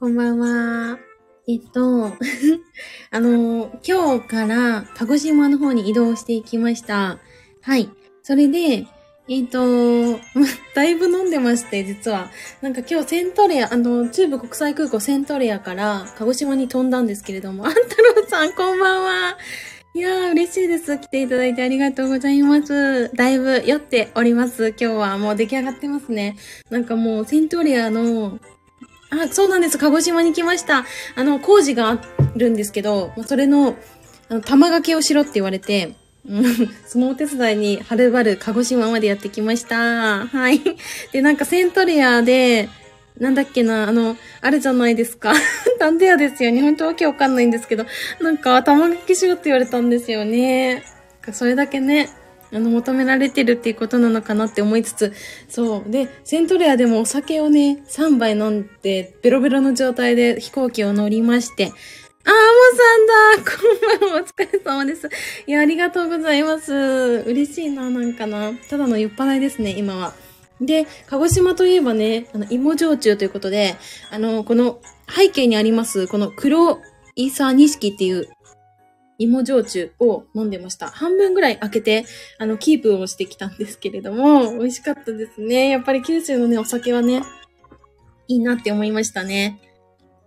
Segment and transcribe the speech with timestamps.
[0.00, 0.98] こんばんは。
[1.46, 2.06] えっと、
[3.12, 7.20] あの、今日から鹿児島の方に移動していきました。
[7.62, 7.88] はい。
[8.24, 8.88] それで、
[9.28, 10.18] えっと、
[10.74, 12.28] だいぶ飲んでまして、実は。
[12.60, 19.38] なんか今日セントレア、あの、中部国際空港セントレアから鹿児島に飛んだんですけれども、あんたろうさんこんばんは。
[19.94, 20.98] いやー、嬉しいです。
[20.98, 23.14] 来ていただいてありがとうございます。
[23.14, 24.70] だいぶ酔っております。
[24.70, 26.36] 今日はもう出来上がってますね。
[26.68, 28.40] なんかもうセントレアの、
[29.22, 29.78] あ、そうなんです。
[29.78, 30.84] 鹿児島に来ました。
[31.14, 31.98] あの、工事があ
[32.36, 33.76] るんですけど、それの、
[34.28, 35.94] あの、玉掛けをしろって言われて、
[36.28, 36.44] うん
[36.88, 40.26] そのお手伝いに、はるばる鹿児島までやってきました。
[40.26, 40.60] はい。
[41.12, 42.68] で、なんかセントレアで、
[43.18, 45.34] なんだっけな、あの、あるじゃないですか。
[45.78, 46.62] なんでやですよね。
[46.62, 47.86] 本当わけわかんないんですけど、
[48.20, 50.82] なんか、玉掛けしろって言われたんですよね。
[51.32, 52.10] それだけね、
[52.54, 55.12] あの、求められてるっていうことなのかなって思いつつ、
[55.48, 55.90] そう。
[55.90, 61.72] で、セントレアでもお酒をね、3杯飲んで、ベロベロの状態で飛行機を乗りまして、
[62.26, 62.34] あーも
[62.78, 63.50] さんだ
[63.98, 65.10] こんばんは、お疲れ様です。
[65.46, 66.72] いや、ありがとうございます。
[67.26, 68.52] 嬉しいな、なんかな。
[68.70, 70.14] ただの酔っ払いですね、今は。
[70.60, 73.74] で、鹿児島といえばね、あの、芋焼酎ということで、
[74.10, 74.80] あの、この
[75.14, 76.80] 背景にあります、この黒
[77.16, 78.28] イーサー錦っていう
[79.18, 80.88] 芋焼酎を飲んでました。
[80.88, 82.04] 半分ぐらい開けて、
[82.38, 85.68] あの、キープをしてきたんですけれども、 美味しかったですね。
[85.70, 87.22] やっぱり九州のね、お酒はね、
[88.28, 89.60] いいなって思いましたね。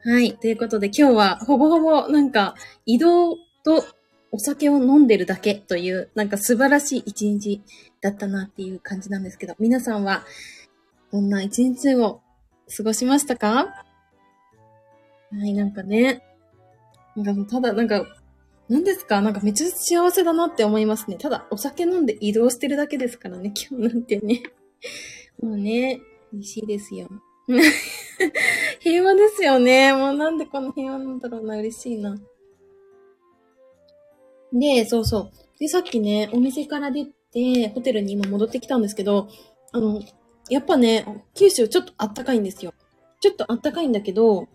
[0.04, 0.38] はい。
[0.38, 3.84] ということで今日はほぼほぼなんか移動と
[4.32, 7.62] お酒を飲んでるだけというなんか素晴らしい一日
[8.00, 10.24] だったなっていう感じなんですけど、皆さんは
[11.12, 12.22] どんな一日を
[12.78, 13.84] 過ごしましたか？
[15.32, 16.22] はい、なんかね。
[17.16, 18.06] なんかただなんか、
[18.70, 19.22] 何ですか？
[19.22, 21.18] なんかめっちゃ幸せだなって思いますね。
[21.18, 24.44] ただお酒飲んで移動してるだけですからね、 今日なんてね。
[25.42, 26.02] もうね、
[26.34, 27.08] 美味しいですよ。
[28.80, 29.94] 平和ですよね。
[29.94, 31.58] もうなんでこの平和なんだろうな。
[31.58, 32.18] 嬉しいな。
[34.52, 35.60] で、そうそう。
[35.60, 39.30] で、さっきね、お店から出て、ホテルに今戻ってきたんですけど、
[39.72, 40.02] あの、
[40.50, 41.06] やっぱね、
[41.36, 42.74] 九州ちょっとあったかいんですよ。
[43.20, 44.48] ちょっとあったかいんだけど、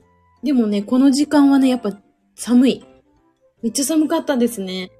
[0.43, 1.99] でもね、この時間はね、やっぱ
[2.34, 2.84] 寒い。
[3.62, 4.91] めっちゃ寒かったですね。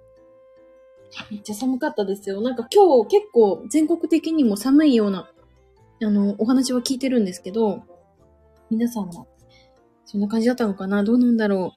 [1.31, 2.41] めっちゃ寒かったですよ。
[2.41, 5.31] なんか今日結構全国的にも寒いような、
[6.03, 7.83] あの、お話は聞いてるんですけど、
[8.71, 9.27] 皆さんは、
[10.05, 11.03] そんな感じだったのかな？
[11.05, 11.75] どうなんだろ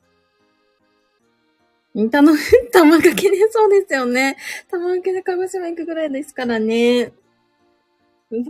[1.96, 2.10] う？
[2.10, 2.34] たの、
[2.72, 4.38] 玉掛けね、そうですよね。
[4.70, 7.14] 玉掛けで鹿児島行くぐらいですからね。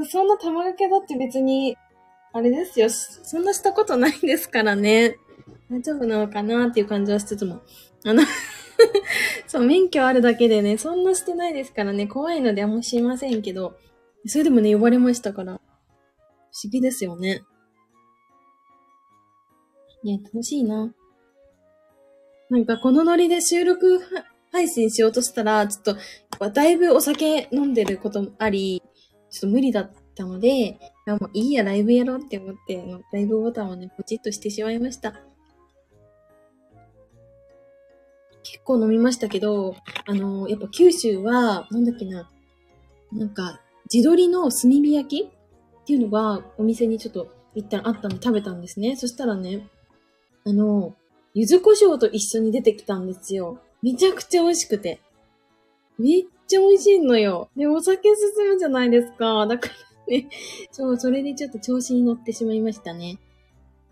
[0.10, 1.78] そんな玉掛けだって別に、
[2.34, 2.90] あれですよ。
[2.90, 5.18] そんなしたことないですからね。
[5.70, 7.62] 大丈夫なのかなっていう感じはしつつも。
[8.06, 8.24] あの
[9.48, 13.78] そう、免許あるだけでね、そんなしてないですからね、怖いのであんましませんけど、
[14.28, 15.58] それでもね、呼ばれましたから、不
[16.64, 17.44] 思議ですよね。
[20.04, 20.94] いや、楽しいな。
[22.50, 24.00] なんかこのノリで収録
[24.52, 25.98] 配信しようとしたら、ちょっ
[26.40, 28.84] と、だいぶお酒飲んでることもあり、
[29.32, 30.78] ちょっと無理だったので、
[31.08, 35.16] もういいや、ライブやろうって思って、ライブボタンをね、ポチッとしてしまいました。
[38.46, 39.76] 結構飲みましたけど、
[40.06, 42.30] あの、やっぱ九州は、なんだっけな、
[43.12, 48.96] なんか、地鶏の炭火焼きっていうのがお店にちょっと行ったらあったんで食べたんですね。
[48.96, 49.68] そしたらね、
[50.46, 50.94] あの、
[51.34, 53.60] 柚子胡椒と一緒に出てきたんですよ。
[53.82, 55.00] めちゃくちゃ美味しくて。
[55.98, 57.50] めっちゃ美味しいのよ。
[57.58, 59.48] で、お酒進むじゃないですか。
[59.48, 59.74] だから
[60.08, 60.30] ね、
[60.72, 63.18] そう、それでちょっと調子に乗ってしまいましたね。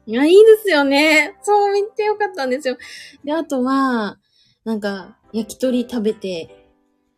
[0.05, 1.37] いや、いいですよね。
[1.43, 2.77] そう、めっちゃ良かったんですよ。
[3.23, 4.17] で、あとは、
[4.65, 6.69] なんか、焼き鳥食べて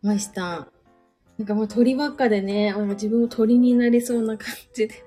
[0.02, 0.68] ました。
[1.38, 5.04] なんかもう鳥ばっかでね、もう自分も鳥になりそうな感じで。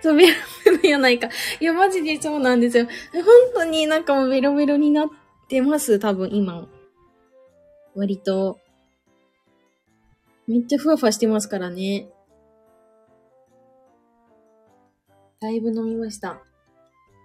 [0.00, 0.34] そう、ベロ
[0.64, 1.28] ベロやないか。
[1.60, 2.86] いや、マジでそうなんですよ。
[3.12, 5.08] 本当になんかもうベロベロになっ
[5.48, 6.68] てます、多分今。
[7.94, 8.58] 割と。
[10.46, 12.08] めっちゃふわふわしてますからね。
[15.40, 16.40] だいぶ飲みました。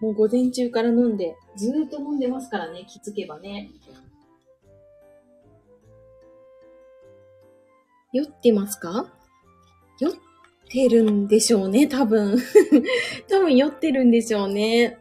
[0.02, 3.70] もう午前中から飲んで、ずーっと飲んでますからね、気づけばね。
[8.12, 9.12] 酔ってますか？
[10.00, 10.14] 酔っ
[10.70, 12.38] てるんでしょうね、多分。
[13.30, 15.00] 多分酔ってるんでしょうね。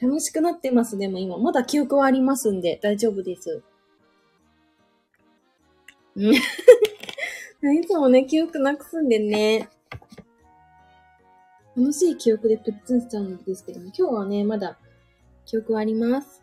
[0.00, 1.36] 楽しくなってます、でも今。
[1.38, 3.62] まだ記憶はありますんで、大丈夫です。
[6.16, 6.34] うん
[7.74, 9.68] いつもね、記憶なくすんでね。
[11.76, 14.78] 楽しい記憶でプッツンしちゃうんですけども、今日はね、まだ
[15.44, 16.42] 記憶はあります。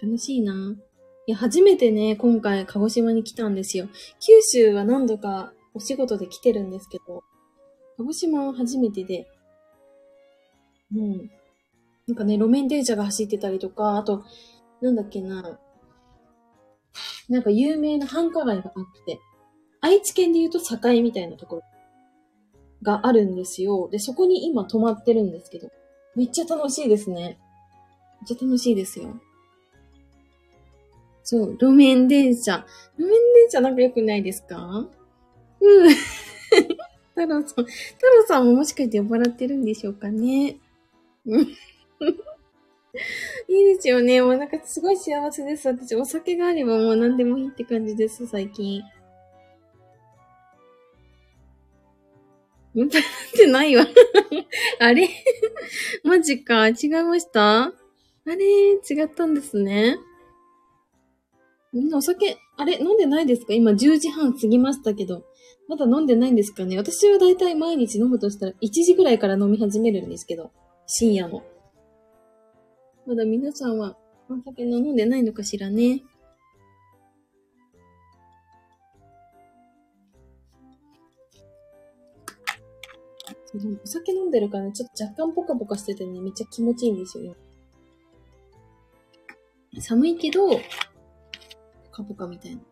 [0.00, 0.76] 楽しいな。
[1.26, 3.88] いや、初めてね、今回鹿児島に来たんですよ。
[4.20, 7.22] 九州は何度かお仕事で来てるんですけど、
[7.96, 9.28] 鹿児島は初めてで、
[10.90, 11.30] もう、
[12.06, 14.24] なんかね、路面電車が走ってたりとか、あと、
[14.80, 15.58] なんだっけな、
[17.28, 19.20] なんか有名な繁華街があって、
[19.80, 21.62] 愛知県で言うと境みたいなところ
[22.82, 23.88] があるんですよ。
[23.90, 25.68] で、そこに今泊まってるんですけど、
[26.14, 27.38] めっちゃ楽しいですね。
[28.20, 29.20] めっちゃ楽しいですよ。
[31.24, 32.66] そう、路面電車。
[32.98, 34.86] 路面電車なんか良くないですか？
[35.60, 35.94] うん。
[37.14, 40.56] 太郎さん、太郎さんももしかして酔っ払ってるんでしょうかね？
[41.26, 41.40] うん。
[43.48, 44.20] いいですよね。
[44.20, 45.68] もうなんかすごい幸せです。
[45.68, 48.82] 私、お酒があればもう何でもいいって感じです、最近。
[52.74, 53.02] 酔っ払っ
[53.34, 53.86] てないわ
[54.80, 55.08] あれ？
[56.04, 56.68] マジか。
[56.68, 56.74] 違い
[57.04, 57.64] ました？
[57.64, 57.72] あ
[58.26, 58.34] れ？
[58.44, 59.98] 違ったんですね。
[61.72, 63.54] みんなお酒、あれ飲んでないですか？
[63.54, 65.24] 今10時半過ぎましたけど。
[65.68, 66.76] まだ飲んでないんですかね？
[66.76, 70.50] 私はだいたい毎日飲むとしたら1時ぐらいから飲み始めるんですけど。
[70.86, 71.42] 深夜の。
[73.06, 73.96] まだ皆さんは
[74.28, 76.02] お酒飲んでないのかしらね？
[83.54, 87.36] お酒飲んでるから、ちょっと若干ポカポカしててね、めっちゃ気持ちいいんですよ、
[89.78, 90.58] 寒いけど、
[91.92, 92.62] カポカみたいな。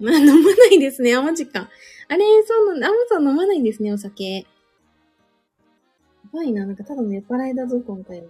[0.00, 1.14] まあ、飲まないですね。
[1.14, 1.68] あ、マジか。
[2.08, 2.88] あれ、そうなんだ。
[2.88, 4.38] アマさん飲まないんですね、お酒。
[4.38, 4.44] や
[6.32, 6.66] ばいな。
[6.66, 8.28] なんかただの酔っ払いだぞ、今回は。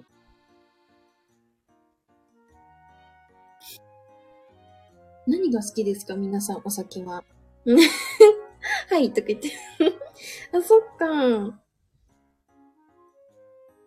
[5.26, 7.22] 何が好きですか皆さん、お酒は。
[8.90, 9.52] はい、とか言って
[10.56, 11.60] あ、そっか。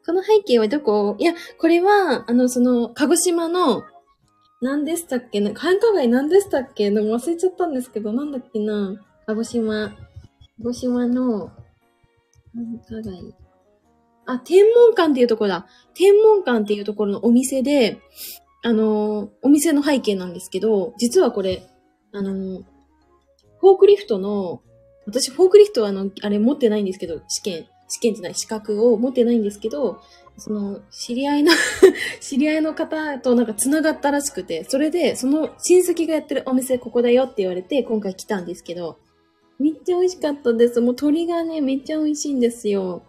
[0.05, 1.15] この背景はどこ？
[1.19, 3.83] いや、これは、あの、その、鹿児島の、
[4.61, 5.39] 何でしたっけ？
[5.41, 6.91] な、繁華街何でしたっけ？
[6.91, 9.89] でも忘れちゃったんですけど、なんだっけな、鹿児島。
[10.59, 11.47] 鹿児島の、
[12.53, 13.35] 繁華街。
[14.27, 15.67] あ、天文館っていうところだ。
[15.95, 17.97] 天文館っていうところのお店で、
[18.63, 21.63] あの、お店の背景なんですけど、実はこれ、
[22.11, 22.61] あの、
[23.59, 24.61] フォークリフトの、
[25.07, 30.01] 私フォークリフトはあの、あれ持ってないんですけど、試験、試験じゃない、資格を持ってないんですけど、
[30.38, 31.51] その、知り合いの
[32.19, 38.98] 知り合いの方となんか繋がったらしくて、それで、その親戚がやってるお店ここだよって言われて、今回来たんですけど、
[39.60, 40.81] めっちゃ美味しかったです。
[40.81, 43.04] もう鶏がね、めっちゃ美味しいんですよ。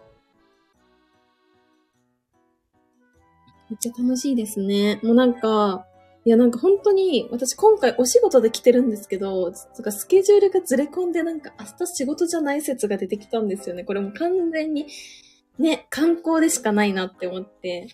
[3.69, 4.99] めっちゃ楽しいですね。
[5.01, 5.87] もうなんか、
[6.25, 13.83] いやなんか本当に、私今回お仕事で来てるんですけど、つかスケジュールがずれ込んでなんか明日仕事じゃない説が出てきたんですよね。
[13.83, 14.85] これも完全に、
[15.59, 17.87] ね、観光でしかないなって思って。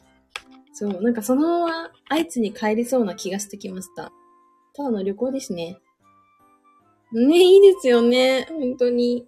[0.74, 4.12] そう、なんかそのまま愛知に帰りそうな気がしてきました。
[4.74, 5.78] ただの旅行ですね。
[7.12, 8.46] ね、いいですよね。
[8.50, 9.28] 本当に。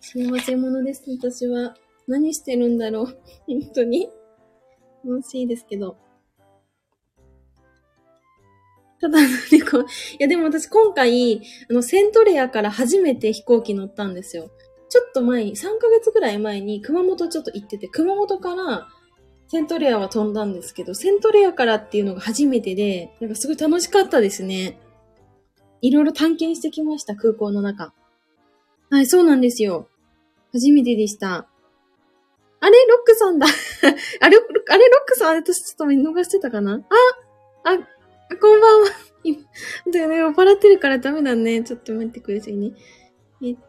[0.00, 1.74] 幸せ者です、私は。
[2.06, 3.06] 何してるんだろう。
[3.46, 4.10] 本当に。
[5.04, 5.96] 楽しいですけど。
[9.00, 9.80] ただの旅行。
[9.80, 9.84] い
[10.18, 14.50] や、でも私今回、あの、セントレアから初めて飛行機乗ったんですよ。
[14.88, 18.88] ちょっと前に、3ヶ月ぐらい前に熊本ちょっと行ってて、熊本から
[19.48, 24.78] セントレアは飛んだんですけど、セントレアからっていうのが初めてで、なんかすごい楽しかったですね。
[25.82, 27.92] いろいろ探検してきました、空港の中。
[28.90, 29.88] はい、そうなんですよ。
[30.52, 31.48] 初めてでした。
[32.60, 33.46] あれロックさんだ。
[34.20, 36.80] あれ、あれロックさん私ちょっと見逃してたかな？
[37.64, 37.76] あ、あ、
[38.36, 38.88] こんばんは。
[39.92, 41.62] だよね、酔っ払ってるからダメだね。
[41.62, 42.72] ちょっと待ってくださいね。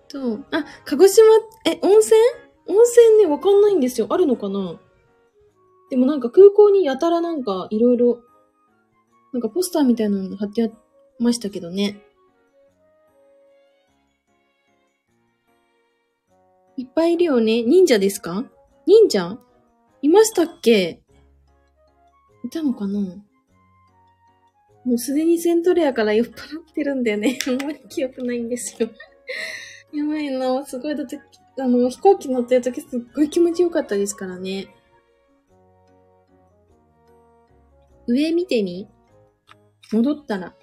[0.10, 1.24] と、あ、鹿児島、
[1.66, 2.20] え、温泉？
[2.68, 4.08] 温泉ね、わかんないんですよ。
[4.10, 4.80] あるのかな？
[5.90, 8.20] でもなんか空港にやたらなんかいろいろ、
[9.34, 10.70] なんかポスターみたいなの貼ってあ
[11.20, 12.02] ましたけどね。
[16.76, 17.64] いっぱいいるよね。
[17.64, 18.46] 忍者ですか？
[18.86, 19.38] 忍者？
[20.02, 21.02] いましたっけ？
[22.44, 23.00] いたのかな？
[24.86, 27.40] もうすでにセントレアから酔っ払ってるんだよね。
[27.48, 28.90] あんまり記憶ないんですよ。
[29.98, 30.64] やばいな。
[30.64, 31.20] すごい、だって、
[31.60, 34.68] あの、飛行機乗ってる時すっごい気持ちよかったですからね。
[38.06, 38.88] 上見てみ
[39.92, 40.54] 戻ったら。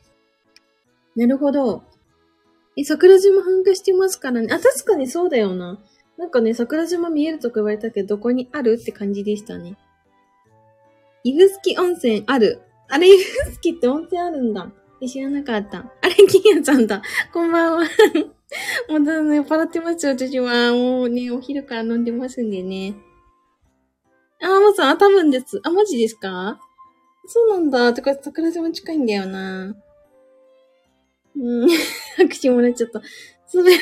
[1.16, 1.82] なるほど。
[2.76, 4.48] え、桜島噴火してますからね。
[4.52, 5.80] あ、確かにそうだよな。
[6.16, 9.76] なんかね、桜島見えるとか言われたけど、どこにあるって感じでしたね。
[11.24, 12.62] 指宿温泉ある。
[12.88, 14.70] あれ、指宿って温泉あるんだ。
[15.08, 15.78] 知らなかった。
[15.78, 17.02] あれ、金谷さんだ。
[17.32, 17.84] こんばんは。
[18.88, 20.72] もうだ、ね、酔っ払ってますよ、私は。
[20.72, 22.94] もうね、お昼から飲んでますんでね。
[24.40, 25.60] あ、もうさん、あ、多分です。
[25.64, 26.60] あ、マジですか？
[27.26, 27.92] そうなんだ。
[27.94, 29.74] とか、桜島近いんだよな。
[31.36, 31.68] うん。
[32.16, 33.00] 拍手もらっちゃった。
[33.46, 33.76] すべ、 い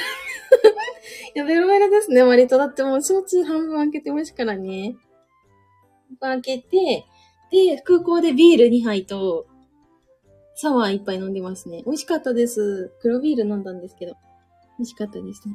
[1.35, 2.59] や、ベロベロですね、割と。
[2.59, 4.97] だってもう、焼酎半分開けてますからね。
[6.21, 7.05] 半分開けて、
[7.51, 9.47] で、空港でビール2杯と、
[10.55, 11.83] サワー1杯飲んでますね。
[11.85, 12.93] 美味しかったです。
[13.01, 14.15] 黒ビール飲んだんですけど。
[14.79, 15.55] 美味しかったですね。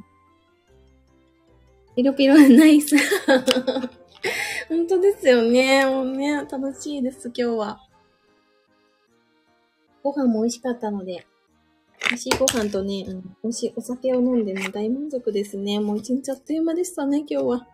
[1.95, 2.95] ピロピロナイス。
[4.69, 5.85] 本当ですよね。
[5.85, 7.79] もうね、楽しいです、今日は。
[10.03, 11.25] ご飯も美味しかったので、
[12.09, 15.79] 美味しいご飯とね、あの、美味しいお酒を飲んでね、大満足ですね。
[15.79, 17.67] もう一日あっという間でしたね、今日は。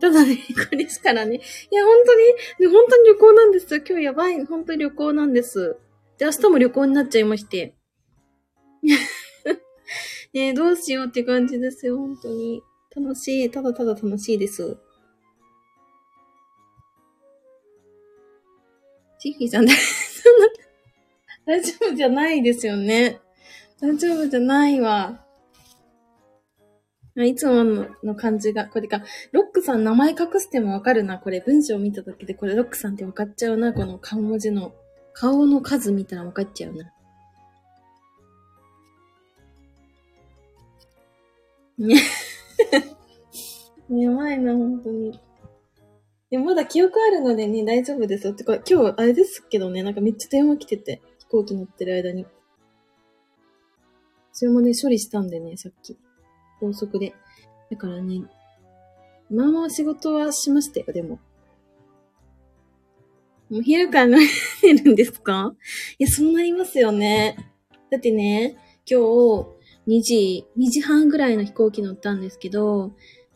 [0.00, 1.36] ただね、これですからね。
[1.36, 1.94] いや、本
[2.58, 3.80] 当に、本当に旅行なんですよ。
[3.88, 4.44] 今日やばい。
[4.44, 5.76] 本当に旅行なんです。
[6.18, 7.74] で、明日も旅行になっちゃいまして。
[10.36, 12.62] ねどうしようって感じですよ、本当に。
[12.94, 13.50] 楽しい。
[13.50, 14.76] ただただ楽しいです。
[19.18, 19.66] チッフィーさん、
[21.46, 23.18] 大丈夫じゃないですよね。
[23.80, 25.24] 大丈夫じゃないわ。
[27.16, 29.02] いつものの感じが、これか。
[29.32, 31.18] ロックさん名前隠してもわかるな。
[31.18, 33.72] これ文章を見ただけで、これロックさんってわかっちゃうな。
[33.72, 34.74] この顔文字の、
[35.14, 36.92] 顔の数見たらわかっちゃうな。
[43.90, 45.20] やばいな、本当に。
[46.30, 48.32] でもまだ記憶あるのでね、大丈夫ですよ。
[48.32, 52.26] てか、今日、あれですけどね、なんかめっちゃ電話来てて、飛行機乗ってる間に。
[54.32, 55.96] それもね、処理したんでね、さっき。
[56.60, 57.14] 高速で。
[57.70, 58.22] だからね、
[59.30, 61.18] まあまあ仕事はしましたよ、でも。
[63.48, 64.18] もう昼から寝
[64.74, 65.54] るんですか？
[65.98, 67.36] いや、そうなりますよね。
[67.90, 68.56] だってね、
[68.90, 69.55] 今日、
[69.86, 72.92] 2時、2時半ぐらいの飛行機乗ったんですけど、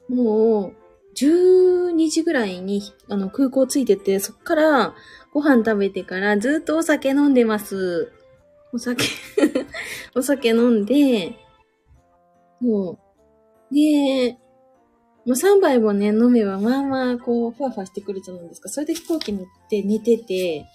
[0.09, 0.81] もう、
[1.17, 4.95] 12時ぐらいに、あの、空港着いてて、そっから
[5.33, 8.13] ご飯食べてからずっとお酒飲んでます。
[8.73, 9.05] お酒
[10.15, 11.37] お酒飲んで、
[12.61, 12.99] も
[13.71, 14.39] う、で、も
[15.27, 18.69] う3杯もね、飲めば、まあまあ、こう、ふわふわしてくるじゃないですか。
[18.69, 20.67] それで飛行機乗って寝てて、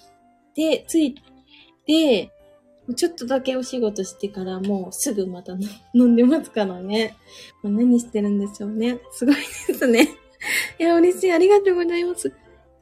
[0.56, 1.16] で、着い
[1.86, 2.32] て、
[2.94, 5.54] ちょっとだけお仕事してからもうすぐまた
[5.94, 7.18] 飲んでますからね。
[7.64, 9.00] 何してるんでしょうね。
[9.12, 10.10] すごいですね。
[10.80, 11.32] いや、嬉しい。
[11.32, 12.32] ありがとうございます。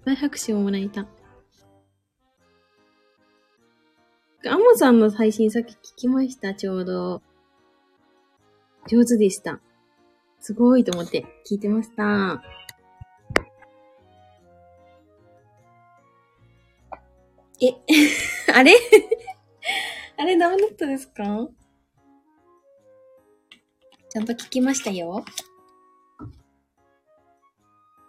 [0.03, 1.07] 大拍手をもらえた。
[4.45, 7.21] アモさんの配信さっき聞きました、ちょうど。
[8.89, 9.61] 上手でした。
[10.41, 12.43] すごいと思って聞いてました。
[17.61, 17.73] え、
[18.53, 18.73] あれ？
[20.17, 21.47] あれダメだったですか？
[24.09, 25.25] ちゃんと聞きましたよ。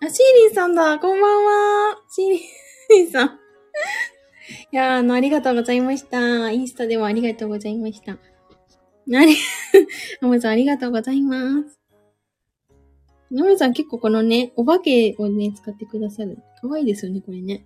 [0.03, 1.45] あ、シーリンさんだこんばん
[1.91, 2.39] はシー
[2.91, 3.29] リンさん。
[3.29, 6.51] いやあの、ありがとうございました。
[6.51, 8.13] インスタでもありがとうございました。
[8.13, 8.17] あ
[9.07, 9.35] り、
[10.21, 11.81] ナムさんありがとうございます。
[13.31, 16.39] ナムさん結構このね、お化けをね、使ってくださる。
[16.61, 17.65] かわいいですよね、これね。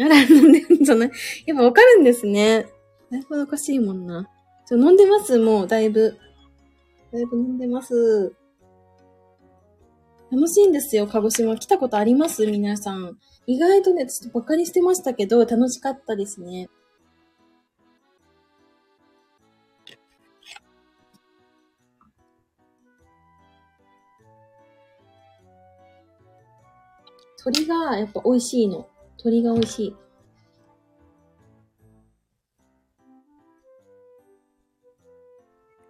[0.00, 1.10] あら、飲んでるんじゃない
[1.46, 2.66] やっぱわかるんですね。
[3.14, 4.28] だいぶおかしいもんな。
[4.66, 6.18] ちょ、飲んでますもう、だいぶ。
[7.12, 8.34] だいぶ飲んでます。
[10.32, 11.56] 楽しいんですよ、鹿児島。
[11.56, 12.44] 来たことあります？
[12.44, 13.16] 皆さん。
[13.46, 16.68] 意外とね、ちょっとバカにしてましたけど、楽しかったですね。
[27.44, 28.88] 鳥がやっぱ美味しいの。
[29.18, 29.96] 鳥が美味しい。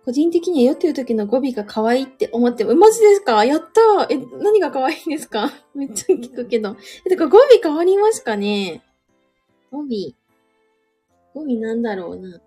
[0.04, 3.44] 個人的には酔ってる時の語尾が可愛いって思ってマジですか？
[3.44, 5.50] やったーえ、何が可愛いんですか？
[5.74, 6.76] めっちゃ聞くけど。
[7.06, 8.82] え、てか語尾変わりますかね
[9.70, 10.12] 語尾。
[11.32, 12.40] 語尾なんだろうな。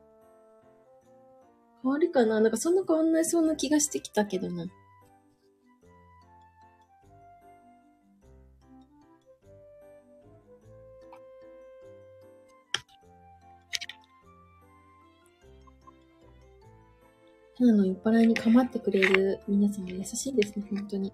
[1.83, 2.39] 変わるかな？
[2.41, 4.65] なんかそんな変わんないそうな気がしてきたけどな。
[17.57, 21.11] ただの酔っ払いに構ってくれる皆さん優しいですね、本当に。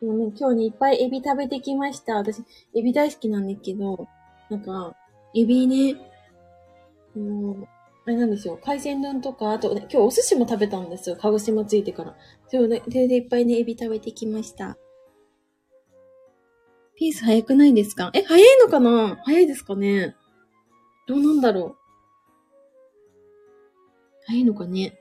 [0.00, 2.16] でもね、今日ね、いっぱいエビ食べてきました。
[2.16, 2.42] 私、
[2.74, 4.08] エビ大好きなんだけど、
[4.50, 4.96] なんか、
[5.36, 5.94] エビね、
[7.14, 7.68] もう、
[8.04, 8.58] あれなんですよ。
[8.64, 11.16] 海鮮丼とか、あと、ね、今日お寿司も食べたんですよ。
[11.20, 12.16] 鹿児島ついてから。
[12.48, 14.76] それで、それでいっぱいね、エビ食べてきました。
[17.02, 18.12] ピース早くないですか？
[18.14, 19.20] え、早いのかな？
[19.24, 20.14] 早いですかね？
[21.08, 21.76] どうなんだろう？
[24.28, 24.96] 早いのかね？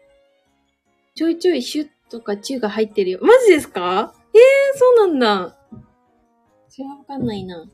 [1.13, 3.19] ちょいちょいシュッとかチューが入ってるよ。
[3.21, 4.15] マジですか？
[4.33, 5.55] ええー、そうなんだ。
[6.69, 7.69] それはわかんないな。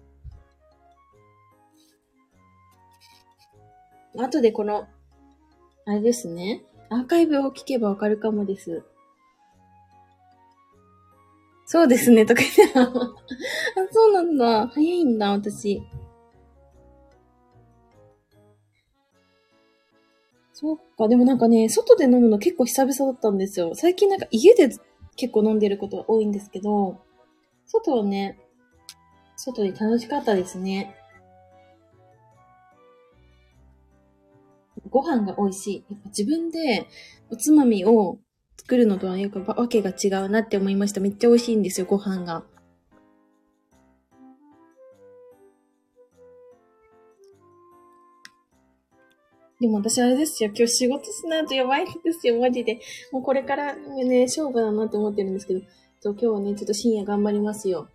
[4.19, 4.89] あとでこの、
[5.85, 6.65] あれですね。
[6.89, 8.83] アーカイブを聞けばわかるかもです。
[11.69, 12.79] そうですね、とか言って。
[12.79, 12.91] あ、
[13.91, 14.69] そうなんだ。
[14.69, 15.81] 早いんだ、私。
[20.53, 23.75] そっか、でもなんかね、外で飲むの結構久々だったんですよ。
[23.75, 24.69] 最近なんか家で
[25.17, 27.01] 結構飲んでることが多いんですけど、
[27.65, 28.39] 外はね、
[29.35, 30.95] 外で楽しかったですね。
[34.89, 35.85] ご飯が美味しい。
[35.89, 36.87] やっぱ自分で
[37.29, 38.19] おつまみを
[38.67, 40.99] 作るのとはやっぱわけが違うなって思いました。
[40.99, 42.43] めっちゃ美味しいんですよ、ご飯が。
[49.61, 52.81] でも私あれですよ、今日仕事しないとやばいんですよ、マジで。
[53.13, 55.61] もうこれからね、勝負だなと思ってるんですけど、
[56.03, 57.87] 今日はね、ちょっと深夜頑張りますよ。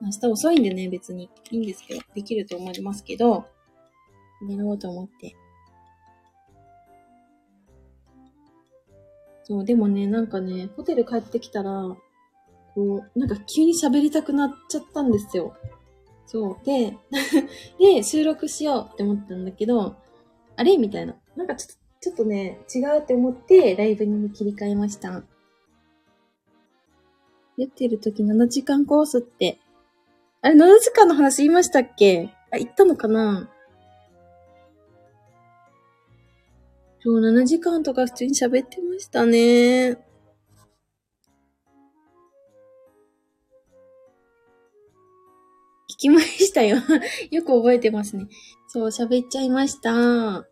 [0.00, 3.44] 明日遅いんでね、別にいいんですけど、できると思いますけど、
[4.40, 5.34] 寝ろうと思って。
[9.44, 11.96] そう、でもね、なんかね、ホテル帰ってきたら、
[12.74, 15.54] こう、なんか急に喋りたくなっちゃったんですよ。
[16.26, 16.64] そう。
[16.64, 16.96] で、
[17.78, 19.96] で、収録しようって思ったんだけど、
[20.56, 20.76] あれ？
[20.78, 21.14] みたいな。
[21.36, 25.22] なんかちょっと、ちょっとね、違うって思って、ライブにも切り替えました。
[27.58, 29.58] 出てる時7時間コースって、
[30.40, 32.30] あれ、7時間の話言いましたっけ？
[32.50, 33.50] あ、言ったのかな？
[37.04, 39.98] そう、7時間とか普通に喋ってましたね。
[45.90, 46.76] 聞きましたよ。
[47.32, 48.28] よく覚えてますね。
[48.68, 50.46] そう、喋っちゃいました。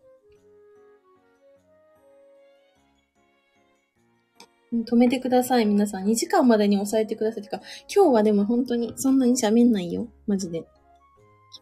[4.73, 6.05] 止めてください、皆さん。
[6.05, 7.43] 2時間までに抑えてください。
[7.43, 7.61] てか、
[7.93, 10.09] 今日はでも本当にそんなに喋んないよ。
[10.27, 10.59] マジで。
[10.59, 10.67] 気を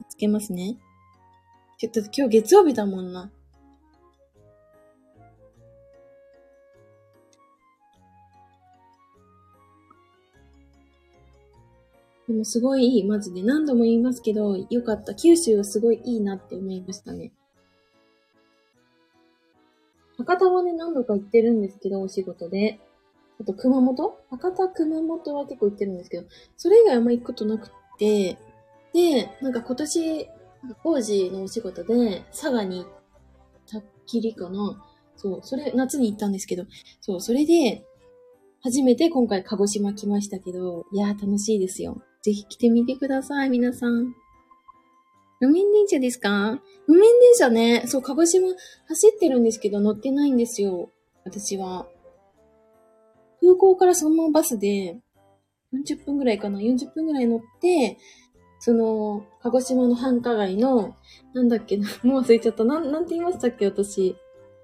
[0.09, 0.77] つけますね。
[1.77, 3.31] ちょっと今日月曜日だもんな。
[12.29, 13.41] でもすごいいい、マジで。
[13.41, 15.15] 何度も言いますけど、よかった。
[15.15, 17.31] 九州はすごいいいなって思いましたね。
[20.15, 22.79] 博多はね、何度か行ってるんですけど、お仕事で。
[23.41, 24.19] あと、熊本？
[24.29, 28.37] 博多、熊本は結構行ってるんですけど、それ以外あんま行くことなくて、
[28.93, 30.27] で、なんか今年、
[30.83, 32.87] 工事のお仕事で、佐賀に行っ
[33.67, 34.85] たっきりかな。
[35.15, 36.65] そう、それ、夏に行ったんですけど、
[37.01, 37.87] そう、それで、
[38.61, 42.03] 初めて今回鹿児島来ましたけど、いやー楽しいですよ。
[42.21, 44.13] ぜひ来てみてください、皆さん。
[45.41, 46.59] 路面電車ですか？
[46.87, 48.47] 路面電車ね、そう、鹿児島
[48.87, 50.91] 走ってるんですけど乗ってないんですよ。
[51.23, 51.87] 私は。
[53.41, 54.99] 空港からそのままバスで、
[55.73, 57.97] 40分ぐらいかな ?40 分ぐらい乗って、
[58.59, 60.95] その、鹿児島の繁華街の、
[61.33, 62.65] なんだっけな、 もう忘れちゃった。
[62.65, 64.17] なん、なんて言いましたっけ、私。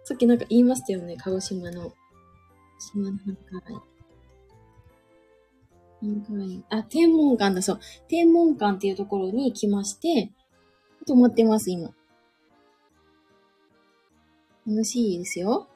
[0.03, 1.93] さっきなんか言いましたよね、鹿児島の。
[2.79, 3.94] 島の繁華街。
[6.69, 7.79] あ、天文館だ、そう。
[8.07, 10.31] 天文館っていうところに来まして、
[11.07, 11.93] 泊まってます、今。
[14.67, 15.67] 楽しいですよ。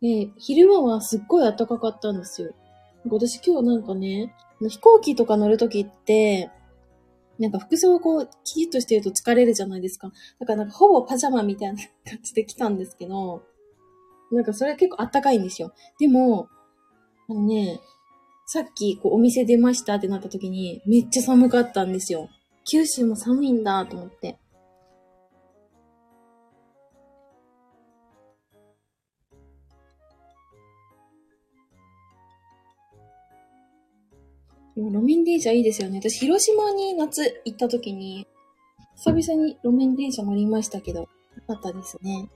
[0.00, 2.54] で、昼間はすっごい暖かかったんですよ。
[3.08, 6.50] 私今日なんかね、飛行機とか乗るときって、
[7.38, 10.10] なんか服装をこう、キリッとしてると疲れるじゃないですか。
[10.38, 13.42] だからなんかほぼパジャマみたいな感じで来たんですけど、
[14.32, 15.72] なんかそれ結構暖かいんですよ。
[15.98, 16.48] でも、
[17.28, 17.80] あのね、
[18.46, 22.28] さっきこうお店出ましたってなった時にめっちゃ寒かったんですよ。
[22.64, 24.38] 九州も寒いんだと思って。
[34.76, 36.00] でも路面電車いいですよね。
[36.00, 38.26] 私、広島に夏行った時に、
[38.94, 41.08] 久々に路面電車乗りましたけど、よ
[41.46, 42.28] かったですね。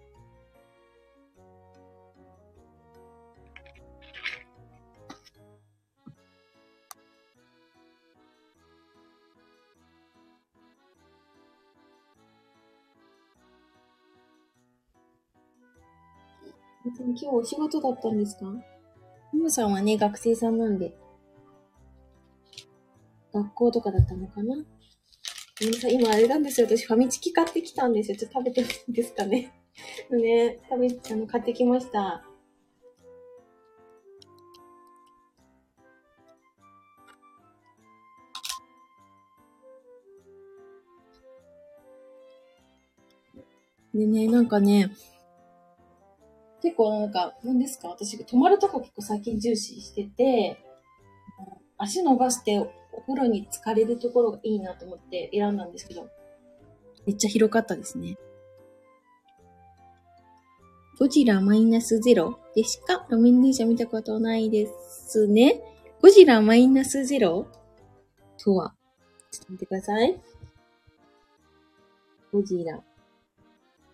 [16.98, 18.44] 今日お仕事だったんですか？
[18.46, 18.62] も
[19.32, 20.94] もさんはね、学生さんなんで、
[23.32, 24.56] 学校とかだったのかな？
[24.56, 26.66] ごめんなさい、今あれなんですよ。
[26.66, 28.16] 私ファミチキ買ってきたんですよ。
[28.16, 29.52] ちょっと食べてもいいですかね。
[30.10, 32.24] ね、食べ、あの、買ってきました。
[43.92, 44.90] でね、なんかね、
[46.62, 47.88] 結構なんか、何ですか？
[47.88, 50.62] 私、泊まるとこ結構最近重視してて、
[51.78, 52.58] 足伸ばして
[52.92, 56.08] お風呂に浸かれるところがいいなと思って選んだんですけど、
[57.06, 58.18] めっちゃ広かったですね。
[60.98, 65.62] ゴジラマイナスゼロでしか路面電車見たことないですね。
[66.02, 67.46] ゴジラマイナスゼロ
[68.36, 68.74] とは、
[69.30, 70.20] ちょっと見てください。
[72.30, 72.82] ゴジラ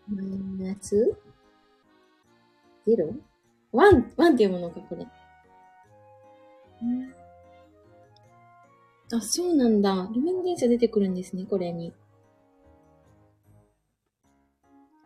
[0.08, 0.26] マイ
[0.58, 1.16] ナス
[2.86, 3.12] ゼロ？
[3.72, 5.06] ワン、ワンっていうものか、これ。
[9.12, 9.94] あ、そうなんだ。
[10.12, 11.92] 路面電車出てくるんですね、これに。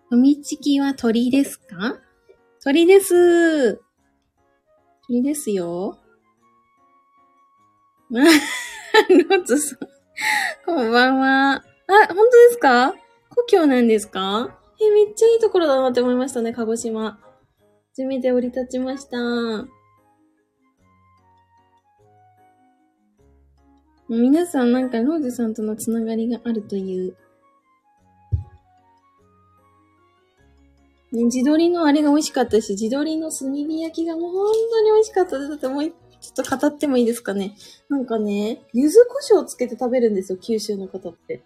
[0.08, 2.00] フみチキは鳥ですか？
[2.62, 3.80] 鳥です。
[5.06, 5.98] 鳥ですよ。
[8.10, 8.20] ロ
[9.36, 9.78] ッツさん。
[10.66, 11.52] こんばんは。
[11.54, 11.62] あ、
[12.08, 12.94] 本当ですか？
[13.30, 14.58] 故郷なんですか？
[14.80, 17.20] え、めっちゃいいところだなって思いましたね、鹿児島。
[18.00, 19.18] 初めて降り立ちました。
[24.08, 27.14] 皆さんなんかローズさんとのつながりがあるという
[31.12, 35.54] ね、地鶏のあれが美味しかったし、地鶏の炭火焼きがもう本当に美味しかったです。
[35.54, 35.92] ってもうちょ
[36.42, 37.54] っと語ってもいいですかね。
[37.90, 41.42] なんかね、柚子胡椒をつけて食べるんですよ、九州の方って。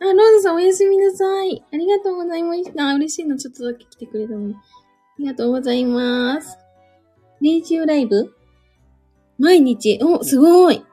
[0.00, 1.64] あ、ローズさんおやすみなさい。
[1.72, 2.94] ありがとうございました。
[2.94, 4.54] 嬉しいの、ちょっとだけ来てくれたのに。
[4.54, 4.58] あ
[5.18, 6.56] りがとうございます。
[7.40, 8.32] 練習ライブ？
[9.38, 9.98] 毎日？
[10.02, 10.84] お、すごい。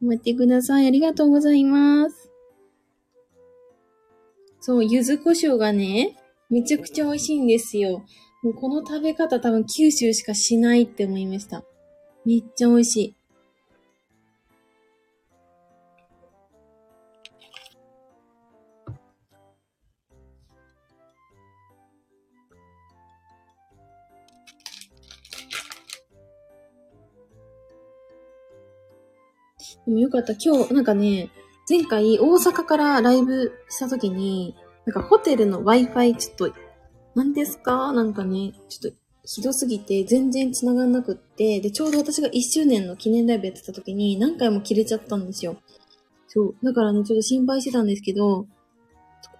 [0.00, 0.86] 待ってください。
[0.86, 2.30] ありがとうございます。
[4.60, 6.16] そう、柚子胡椒がね、
[6.50, 8.04] めちゃくちゃ美味しいんですよ。
[8.42, 11.64] もうこの食べ方多分九州しかしないって思いました。
[12.24, 13.16] めっちゃ美味しい。
[29.92, 30.32] もよかった。
[30.32, 31.30] 今日、なんかね、
[31.68, 36.52] 前回大阪からライブした時に、なんかホテルの Wi-Fi ちょっと、
[37.14, 37.92] 何ですか？
[37.92, 45.56] なんかね、ちょっとひどすぎて全然繋がんなくって、で、ちょうど私が1周年の記念ライブやってた時に何回も切れちゃったんですよ。
[46.26, 46.56] そう。
[46.62, 48.48] だからね、ちょっと心配してたんですけど、こ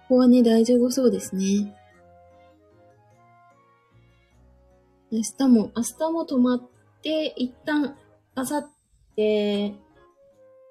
[0.07, 1.75] こはね、大丈夫そうですね。
[5.11, 6.61] 明日も、明日も泊まっ
[7.01, 7.95] て、一旦、
[8.35, 8.67] 明後
[9.15, 9.75] 日、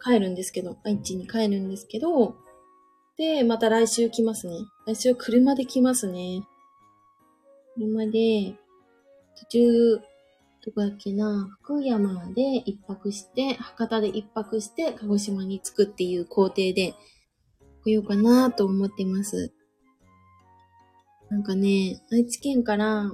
[0.04, 2.36] 帰るんですけど、愛知に帰るんですけど、
[3.16, 4.56] で、また来週来ますね。
[4.86, 6.42] 来週車で来ますね。
[7.74, 8.54] 車で、
[9.38, 10.00] 途中、
[10.64, 16.94] どこだっけな、福山で一泊して、博多で一泊して、鹿児島に着くっていう工程で
[17.84, 19.52] 来ようかなと思ってます。
[21.30, 23.10] なんかね、愛知県から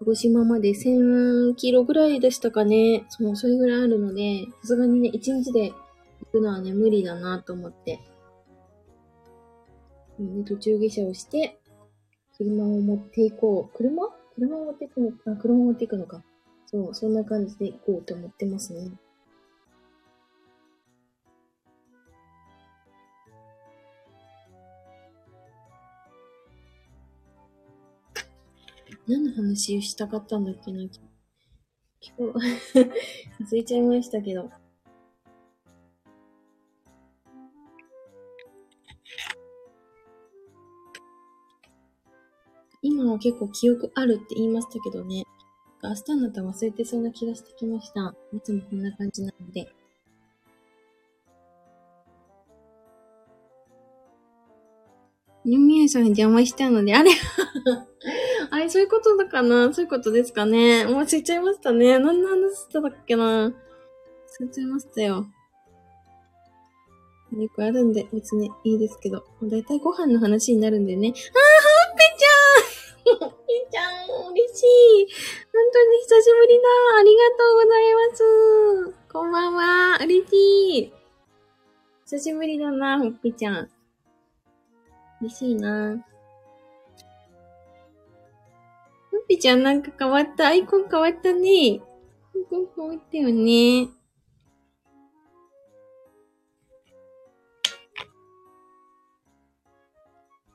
[0.00, 3.04] 鹿児島まで1000キロぐらいでしたかね。
[3.08, 5.72] そう、それぐらいあるので、さすがにね、1日で
[6.20, 8.00] 行くのはね、無理だなと思って。
[10.18, 11.58] ね、途中下車をして、
[12.36, 13.76] 車を持っていこう。
[13.76, 14.08] 車？
[14.36, 16.22] 車を持っていくのか、車を持っていくのか。
[16.66, 18.90] そう、そんな感じで行こうと思ってますね。
[29.08, 31.00] 何の話したかったんだっけな、今日。
[33.42, 34.50] 忘れちゃいましたけど。
[42.82, 45.24] 今は結構記憶あるって言いましたけどね。
[45.82, 48.14] 明日になったら忘れてそうな気がしてきました。
[48.34, 49.72] いつもこんな感じなので。
[55.44, 57.10] ユミヤさんに邪魔したので、あれ
[58.50, 59.72] あれ、そういうことだかな？
[59.72, 60.84] そういうことですかね？
[60.86, 61.98] 忘れちゃいましたね。
[61.98, 63.24] 何の話しただっけな？
[63.48, 63.52] 忘
[64.40, 65.26] れちゃいましたよ。
[67.36, 69.22] よくあるんで、別にいいですけど。
[69.42, 71.08] だいたいご飯の話になるんでね。
[71.08, 74.66] あー、ほっぺちゃん ほっぺちゃん、嬉しい。
[75.52, 76.62] 本当に久しぶりだ。
[76.98, 79.12] ありがとうございます。
[79.12, 79.98] こんばんは。
[80.04, 80.92] 嬉しい。
[82.06, 83.70] 久しぶりだな、ほっぺちゃん。
[85.20, 85.96] 嬉しいな。
[89.10, 90.48] ふっぴちゃんなんか変わった？
[90.48, 91.48] アイコン変わったね。
[91.50, 93.88] アイコン変わったよね。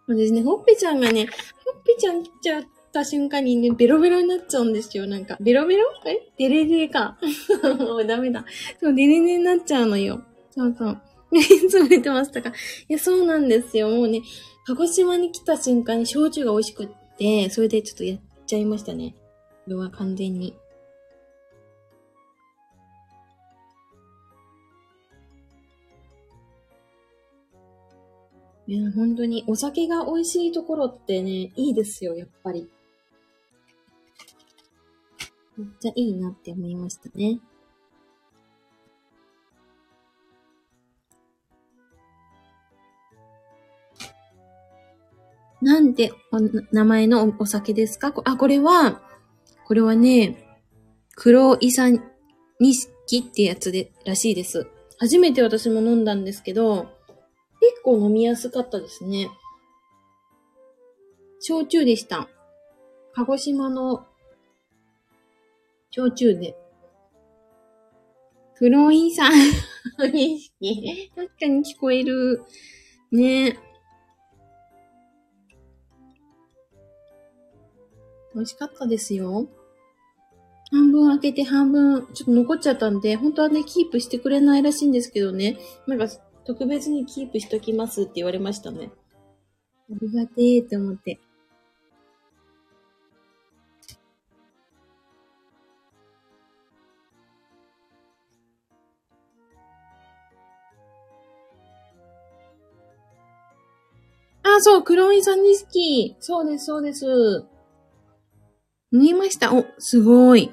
[0.06, 1.28] そうですね、ほっぺちゃんがね、
[1.66, 5.08] ほっぺちゃん来ちゃった瞬間にね、ベロベロになっちゃうんですよ。
[5.08, 5.86] なんか、ベロベロ？
[6.06, 6.30] え？
[6.38, 7.18] デレデレか。
[7.80, 8.44] も うダメだ。
[8.82, 10.22] そう、デレデレになっちゃうのよ。
[10.52, 11.02] そうそう。
[11.40, 12.50] いつも言ってましたか？
[12.50, 12.54] い
[12.94, 13.90] や、そうなんですよ。
[13.90, 14.22] もうね、
[14.66, 19.16] 鹿児島に来た瞬間に焼酎が美味しくって、それでちょっとやっちゃいましたね。
[19.66, 20.56] これは完全に。
[28.66, 32.70] いや、本当にお酒が美味しいところってね、いいですよ、やっぱり。
[35.58, 37.40] めっちゃいいなって思いましたね。
[45.64, 46.40] なんてお
[46.74, 48.14] 名前のお酒ですか？
[48.26, 49.02] あ、これは、
[49.66, 50.60] これはね、
[51.16, 52.00] 黒イサニ
[52.76, 54.68] シキってやつで、らしいです。
[55.00, 56.88] 初めて私も飲んだんですけど、
[57.62, 59.30] 結構飲みやすかったですね。
[61.40, 62.28] 焼酎でした。
[63.14, 64.06] 鹿児島の
[65.92, 66.58] 焼酎で。
[68.56, 69.30] 黒イサ
[70.12, 71.10] ニシキ。
[71.16, 72.44] 確かに聞こえる。
[73.12, 73.58] ね
[78.36, 79.48] 美味しかったですよ。
[80.72, 85.58] 半分開けて半分ちょっと残っちゃったんで、本当はね、キープしてくれないらしいんですけどね。
[85.88, 86.08] なんか、
[86.46, 88.92] 特別にキープしときますって言われましたね。
[89.92, 91.20] ありがてーって思って。
[104.42, 106.16] あ、そう、クローンさんに好き。
[106.20, 107.53] そうです、そうです。
[108.94, 109.56] 見えました。
[109.56, 110.52] お、すごい。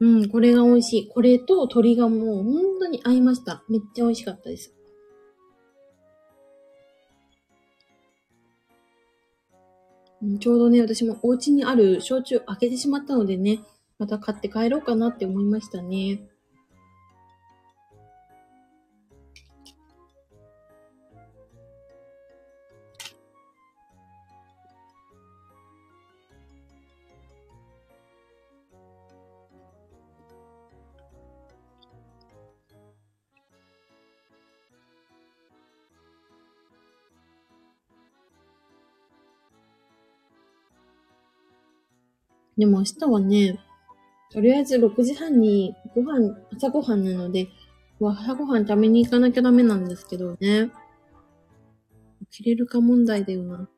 [0.00, 1.08] うん、これが美味しい。
[1.08, 3.64] これと鶏がもう本当に合いました。
[3.70, 4.74] めっちゃ美味しかったです。
[10.38, 13.60] ちょうどね、私もお家にある焼酎開けてしまったのでね、
[13.98, 16.20] また買って帰ろうかなって思いましたね。
[42.56, 43.58] でも明日はね、
[44.30, 47.48] とりあえず6時半にご飯、朝ご飯なので、
[48.00, 50.70] 朝ご飯食べに行かなきゃダメなんですけどね。
[52.30, 53.68] 起きれるか問題だよな。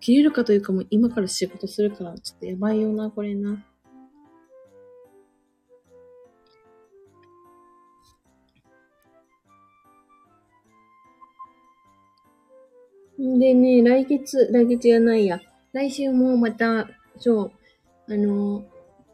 [0.00, 3.64] 起きれるかというかもう今から仕事するから、ちょっとやばいよな、これな。
[13.18, 15.40] でね、来月、来月じゃないや。
[15.72, 17.52] 来週もまた、そう、
[18.10, 18.64] あの、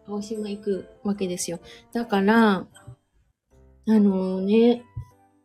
[0.06, 1.58] 青島行くわけですよ。
[1.92, 2.66] だから、
[3.86, 4.84] あのね、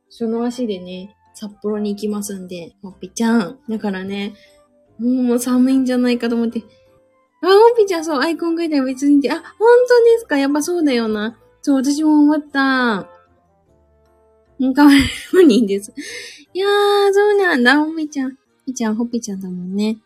[0.09, 3.59] その足でね、札幌に行きますんで、ほっぴちゃん。
[3.69, 4.33] だからね、
[4.99, 6.59] もう寒いんじゃないかと思って。
[7.41, 9.43] あ、ほっぴちゃん、そう、アイコン書いたら別にって、あ、本
[9.87, 10.37] 当ですか？
[10.37, 11.39] やっぱそうだよな。
[11.61, 13.09] そう、私も思った。
[14.75, 14.97] かわい
[15.47, 15.93] いです。
[16.53, 18.31] いやー、そうなんだ、ほっぴちゃん。
[18.31, 19.97] ほっぴちゃん、ほっぴちゃんだもんね。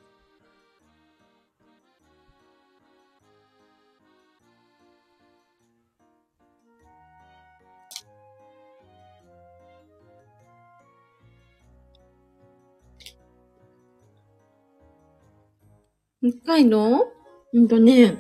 [16.24, 17.12] 北海道？
[17.52, 18.18] うんとね、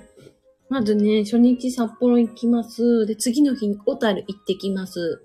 [0.68, 3.06] まずね、初日札幌行きます。
[3.06, 5.24] で、次の日に小樽行ってきます。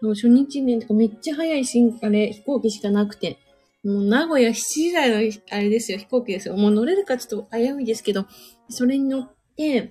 [0.00, 3.38] そう、初日ね、めっちゃ早い新、あれ、飛行機しかなくて。
[3.84, 6.56] もう名古屋7時台の、あれですよ、飛行機ですよ。
[6.56, 8.26] もう乗れるかちょっと危ういですけど、
[8.68, 9.90] それに乗って、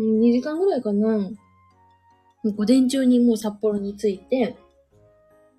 [0.00, 1.30] 2時間ぐらいかな。
[2.42, 4.56] 午前中にもう札幌に着いて、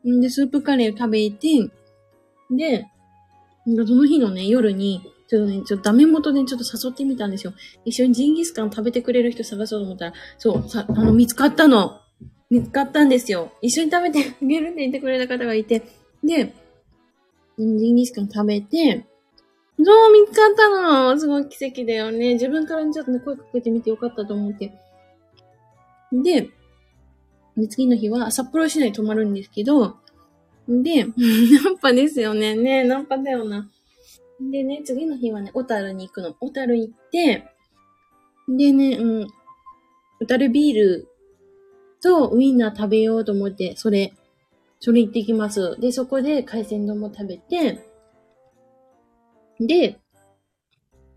[0.05, 1.71] んで、スープカレー食べて、
[2.51, 2.87] で、
[3.65, 7.53] その日のね、夜に、ちょっとね、ちょっとダメ元でちょっと誘ってみたんですよ。
[7.83, 12.01] 一緒にジンギスカン食べてくれる人探そうと思ったら、そう、さ、あの、見つかったの。
[12.49, 13.51] 見つかったんですよ。
[13.61, 15.81] 一緒に食べてあげるって言ってくれた方がいて。
[16.23, 16.53] で、
[17.57, 19.07] ジンギスカン食べて、
[19.77, 22.33] そう、見つかったのすごい奇跡だよね。
[22.33, 24.73] 自分からちょっとね、声かけてみてよかったと思って。
[26.13, 26.49] で、
[27.69, 29.97] 次の日は札幌市内泊まるんですけど、
[30.67, 31.11] で、ナ
[31.71, 32.55] ンパですよね。
[32.55, 33.69] ねナンパだよな。
[34.39, 36.33] でね、次の日はね、小樽に行くの。
[36.33, 37.45] 小樽行って、
[38.47, 39.27] でね、うん、
[40.19, 41.07] 小樽ビール
[42.01, 44.13] とウインナー食べようと思って、それ、
[44.79, 45.77] それ行ってきます。
[45.79, 47.85] で、そこで海鮮丼も食べて、
[49.59, 49.99] で、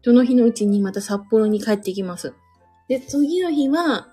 [0.03, 2.33] その日のうちにまた札幌に帰ってきます。
[2.89, 4.09] で、次の日は、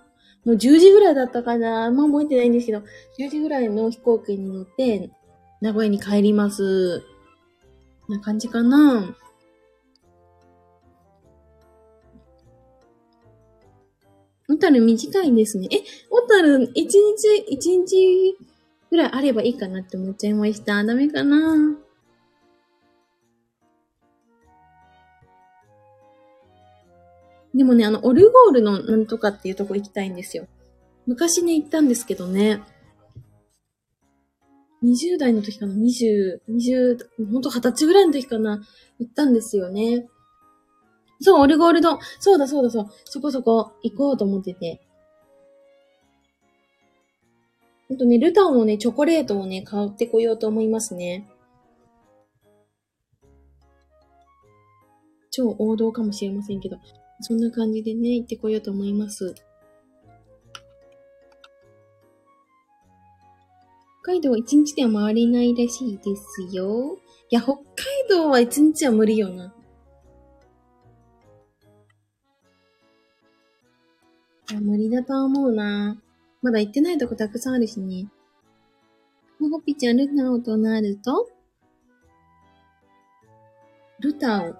[0.45, 2.79] もう10時ぐらいだったかなあんま覚えてないんですけど、
[3.19, 5.09] 10時ぐらいの飛行機に乗って、
[5.61, 7.03] 名古屋に帰ります。
[8.07, 9.15] な感じかな
[14.47, 15.67] 小樽短いんですね。
[15.71, 15.77] え、
[16.09, 18.37] 小樽一日、一日
[18.91, 20.83] ぐらいあればいいかなって思っちゃいました。
[20.83, 21.75] ダメかな
[27.55, 30.45] でもね、あの、オルゴールのなんとかっていうとこ行きたいんですよ。
[31.07, 32.61] 昔ね、行ったんですけどね。
[34.85, 38.61] 20代の時かな ?20、20、ほんと20歳ぐらいの時かな？
[38.99, 40.07] 行ったんですよね。
[41.21, 41.97] そう、オルゴールド。
[42.19, 42.85] そうだそうだそう。
[43.05, 44.81] そこそこ行こうと思ってて。
[47.87, 51.27] ほんとね、ルタオのね、チョコレートをね、買ってこようと思いますね。
[55.31, 56.77] 超王道かもしれませんけど。
[57.21, 59.35] そんな感じでね、行ってこようと思います。
[64.07, 66.99] 海道は一日では回れないらしいですよ。
[67.31, 67.63] いや、北海
[68.07, 69.51] 道は一日は無理よな。
[74.51, 75.99] いや、無理だと思うな。
[76.43, 78.07] まだ行ってないとこたくさんあるしね。
[79.39, 81.27] ほほぴちゃん、ルタオとなると
[84.01, 84.55] ルタオ。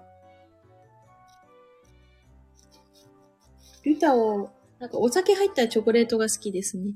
[3.84, 6.94] ルタオ、なんかお酒入ったチョコレートが好きですね。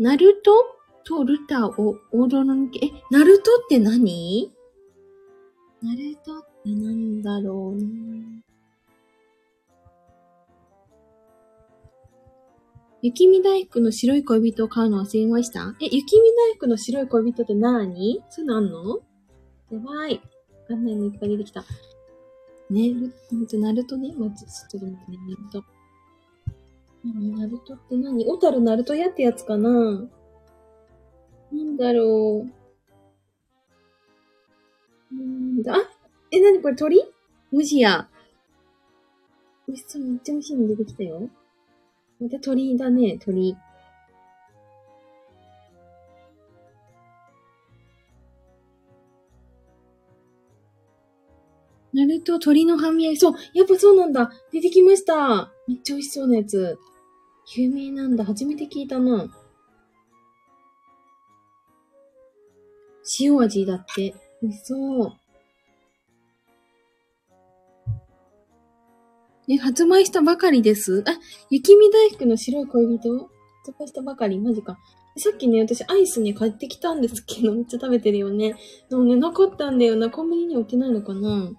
[0.00, 0.50] ナルト？
[1.04, 4.50] とルタオ、王道の抜け、え、ナルトって何？
[5.82, 7.84] ナルトってなんだろうな
[13.02, 15.74] 雪見大福の白い恋人を買うの忘れました？
[15.82, 18.22] え、雪見大福の白い恋人って何？
[18.30, 19.00] そういうのあんの？
[19.70, 20.14] やばい。
[20.14, 20.20] わ
[20.66, 21.62] かんないのいっぱい出てきた。
[22.70, 22.94] ね、
[23.30, 24.14] ほんと、ナルトね。
[24.16, 25.64] まず、ちょっと待ってね、ナルト。
[27.04, 27.32] 何？
[27.36, 28.26] ナルトって何？
[28.26, 29.70] 小樽ナルト屋ってやつかな？
[31.52, 32.50] なんだろう。
[35.12, 35.76] うんだ、あ
[36.30, 37.02] え、なにこれ鳥？
[37.50, 38.08] 無視や。
[39.66, 41.28] 美味しそう、めっちゃ美味しいの出てきたよ。
[42.20, 43.56] また鳥だね、鳥。
[51.92, 53.16] ナルト鳥の半身合い。
[53.16, 54.30] そう、やっぱそうなんだ。
[54.52, 55.50] 出てきました。
[55.66, 56.78] めっちゃ美味しそうなやつ。
[57.56, 58.24] 有名なんだ。
[58.24, 59.26] 初めて聞いたな。
[63.18, 64.14] 塩味だって。
[64.40, 65.12] 美味しそう。
[69.48, 71.02] え、発売したばかりです。
[71.08, 71.18] あ、
[71.50, 73.18] 雪見大福の白い恋人？
[73.18, 74.38] 発売したばかり？
[74.38, 74.78] マジか。
[75.16, 78.54] さっきね、私アイスね、買ってきたんですけど、めっちゃ食べてるよね。
[78.88, 80.08] でもね、なかったんだよな。
[80.08, 81.50] コンビニに置いてないのかな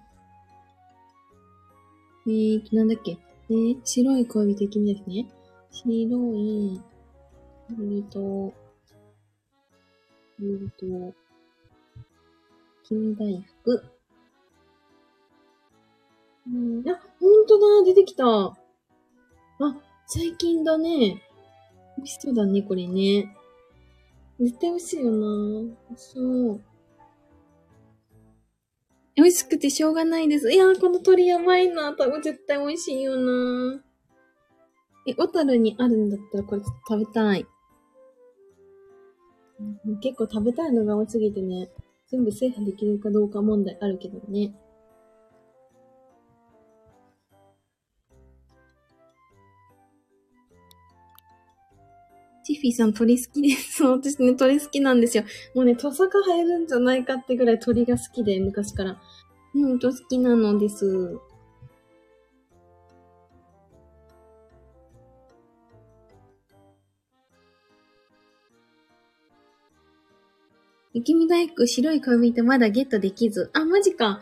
[2.26, 3.18] えー、なんだっけ？
[3.50, 5.26] えー、白い恋人君ですね。
[5.72, 5.90] 白
[6.34, 6.80] い
[7.76, 8.52] 恋人、
[10.38, 11.14] 恋人、
[12.84, 13.84] 君大福。
[16.46, 18.26] うん、あ、ほんとだ、出てきた。
[18.26, 18.56] あ、
[20.06, 21.22] 最近だね。
[21.96, 23.34] 美味しそうだね、これね。
[24.38, 26.60] 絶対美味しいよなそう。
[29.14, 30.52] 美味しくてしょうがないです。
[30.52, 31.94] いやー、この鳥やばいな。
[31.94, 33.82] 多分絶対美味しいよな
[35.06, 37.46] え、小樽にあるんだったらこれちょっと食べたい。
[40.00, 41.68] 結構食べたいのが多すぎてね、
[42.10, 44.54] 全部制覇できるかどうか問題あるけどね。
[52.44, 53.84] チフィさん鳥好きです。
[53.84, 55.24] 私ね、鳥好きなんですよ。
[55.54, 59.00] もうね、トサカ生えるんじゃないかってぐらい鳥が好きで、昔から。
[59.54, 61.18] うん、と好きなのです。
[70.94, 73.50] 雪見大福白い恋人まだゲットできず。
[73.54, 74.20] あ、マジか。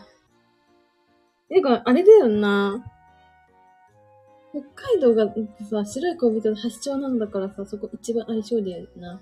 [1.49, 2.85] てか、あれだよな。
[4.53, 4.61] 北
[4.95, 5.33] 海道が
[5.69, 9.21] さ、白い恋人の発祥なんだからさ、そこ一番相性だよな。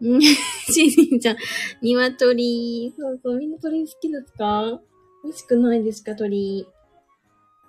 [0.00, 1.36] うん、しーりんちゃん、
[1.80, 2.92] 鶏。
[2.96, 4.80] そうそう、みんな鳥好きですか？
[5.24, 6.64] 美味しくないですか、鳥？
[6.64, 6.70] 美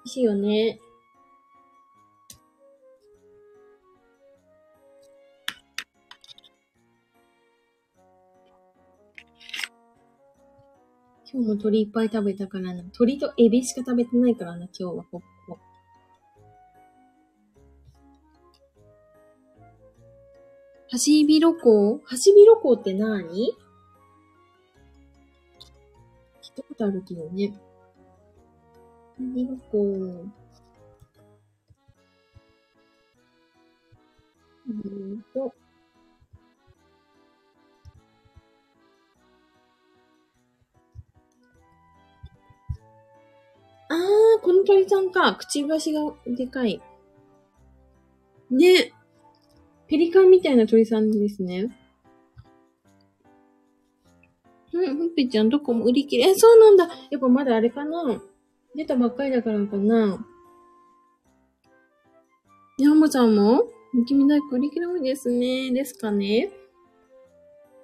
[0.03, 0.79] 味しいよね。
[11.29, 12.83] 今日も鳥いっぱい食べたからな。
[12.93, 15.59] 鳥とエビしか食べてないからな、今日はここ。
[20.89, 22.01] ハシビロコウ？
[22.05, 23.27] ハシビロコウって何？
[23.27, 23.51] 聞い
[26.55, 27.49] たことあるけどね。
[27.49, 27.55] ハ
[29.17, 30.31] シビロコウ。
[34.69, 35.53] うんと。
[43.89, 45.35] あー、この鳥さんか。
[45.35, 46.81] くちばしがでかい。
[48.51, 48.93] ね。
[49.87, 51.75] ペリカンみたいな鳥さんですね。
[54.73, 56.29] うん、ほっぺちゃんどこも売り切れ。
[56.29, 56.89] え、そうなんだ。
[57.09, 58.21] やっぱまだあれかな
[58.75, 60.25] 出たばっかりだからかな。
[62.77, 63.63] ヤンマちゃんも？
[63.95, 65.71] 雪見大福売り切れ多いですね。
[65.71, 66.51] ですかね。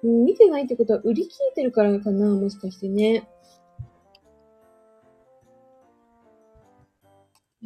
[0.02, 3.26] 見てないってことは売り切れてるからかなもしかしてね。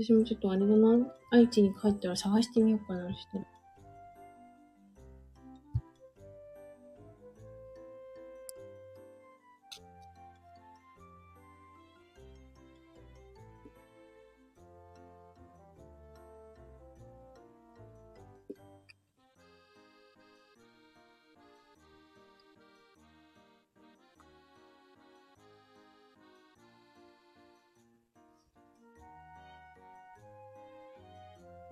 [0.00, 1.12] 私もちょっとあれだな。
[1.32, 3.57] 愛知に帰ったら探してみようかな、したら。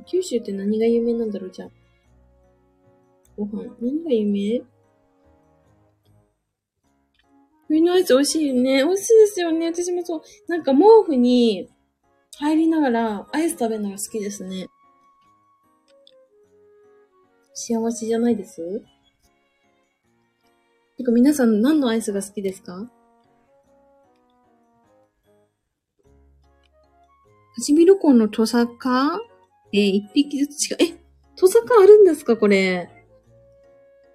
[0.07, 1.69] 九州って何が有名なんだろう、じゃあ。
[3.37, 3.65] ご飯。
[3.81, 4.63] 何が有名？
[7.69, 8.85] 冬のアイス美味しいよね。
[8.85, 9.67] 美味しいですよね。
[9.67, 10.23] 私もそう。
[10.47, 11.69] なんか毛布に
[12.39, 14.69] 入りながらアイス食べるのが好きですね。
[17.55, 18.83] 幸せじゃないです？
[20.97, 22.75] てか皆さん何のアイスが好きですか？
[22.75, 22.89] は
[27.61, 29.21] ちみるこのトサカ？
[29.73, 30.77] えー、一匹ずつ違う。
[30.81, 30.97] え、
[31.37, 32.89] トサカあるんですかこれ？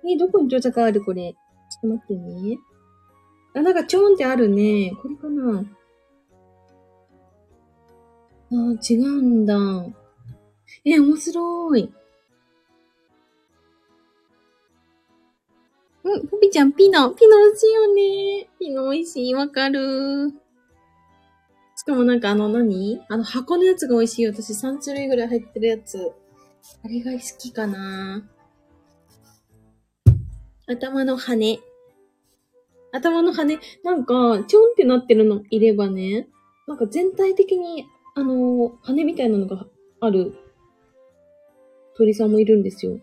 [0.03, 1.33] えどこにトサカあるこれ？
[1.33, 1.37] ちょ
[1.77, 2.57] っと待ってね。
[3.53, 4.93] あ、なんかちょんってあるね。
[5.01, 5.65] これかな？
[8.53, 8.55] あ、
[8.89, 9.55] 違うんだ。
[10.83, 11.93] え、面白い。
[16.03, 17.11] うん、ポピちゃん、ピノ。
[17.11, 18.49] ピノ美味しいよね。
[18.59, 19.35] ピノ美味しい。
[19.35, 20.33] わかる。
[21.81, 23.01] しかもなんかあの何？
[23.09, 24.27] あの箱のやつが美味しい。
[24.27, 26.13] 私3種類ぐらい入ってるやつ。
[26.85, 28.23] あれが好きかな
[30.67, 31.59] 頭の羽。
[32.91, 33.57] 頭の羽。
[33.83, 35.41] なんか、ちょんってなってるの？
[35.49, 36.27] いればね、
[36.67, 39.65] なんか全体的に、あの、羽みたいなのが
[40.01, 40.35] ある
[41.97, 42.99] 鳥さんもいるんですよ。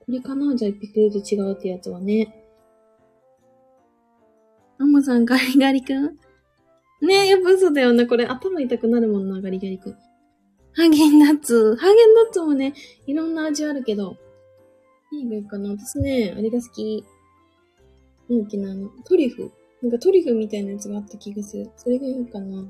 [0.00, 0.56] これかな？
[0.56, 2.44] じゃあ一匹ずつ違うってやつはね。
[4.80, 6.18] アモさんガリガリ君？
[7.02, 8.06] ねえ、やっぱ嘘だよね。
[8.06, 9.96] これ頭痛くなるもんな、ガリガリ君。
[10.72, 11.76] ハーゲンダッツ。
[11.76, 12.74] ハーゲンダッツもね、
[13.06, 14.16] いろんな味あるけど。
[15.12, 15.70] いいがいいかな。
[15.70, 17.04] 私ね、あれが好き。
[18.28, 19.50] なんだっけな、あの、トリュフ。
[19.82, 21.70] なんかトリュフみたいなやつがあった気がする。
[21.76, 22.64] それがいいかな。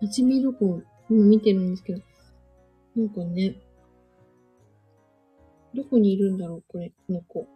[0.00, 2.00] 立ち見録音、今見てるんですけど、
[2.96, 3.54] なんかね、
[5.74, 7.46] どこにいるんだろう、これ、この子。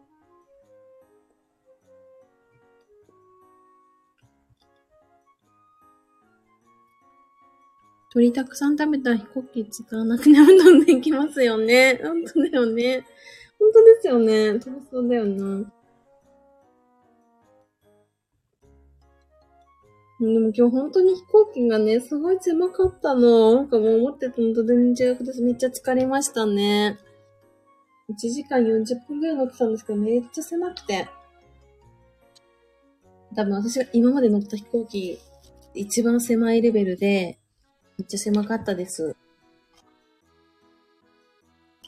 [8.12, 11.98] 鳥たくさん食べたら飛行機使わなくても飛んでいきますよね。
[12.00, 13.04] 本当だよね。
[13.58, 14.52] 本当ですよね。
[14.52, 15.72] 楽しそうだよな。
[20.32, 23.54] でも今日本当に飛行機がね、すごい狭かったの。
[23.54, 26.98] なんかもう思ってたのと全然違くてめっちゃ疲れましたね。
[28.08, 31.08] 1時間40分くらい乗ってたんですけど、めっちゃ狭くて。
[33.34, 35.18] 多分私が今まで乗った飛行機、
[35.74, 37.38] 一番狭いレベルで、
[37.98, 39.16] めっちゃ狭かったです。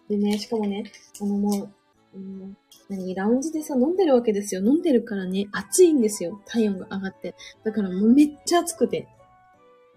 [0.08, 0.84] でね、しかもね、
[1.20, 1.70] あのも
[2.14, 2.56] う、うん、
[2.88, 4.60] 何、ラウンジでさ、飲んでるわけですよ。
[4.64, 6.40] 飲んでるからね、暑いんですよ。
[6.46, 7.34] 体温が上がって。
[7.64, 9.08] だからもうめっちゃ暑くて。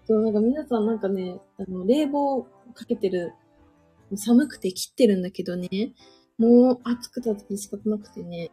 [0.06, 2.42] そう、なんか皆さんなんかね、あの、冷房
[2.74, 3.32] かけてる、
[4.16, 5.68] 寒くて切ってるんだけどね、
[6.36, 8.50] もう暑くて暑くて仕方なくてね。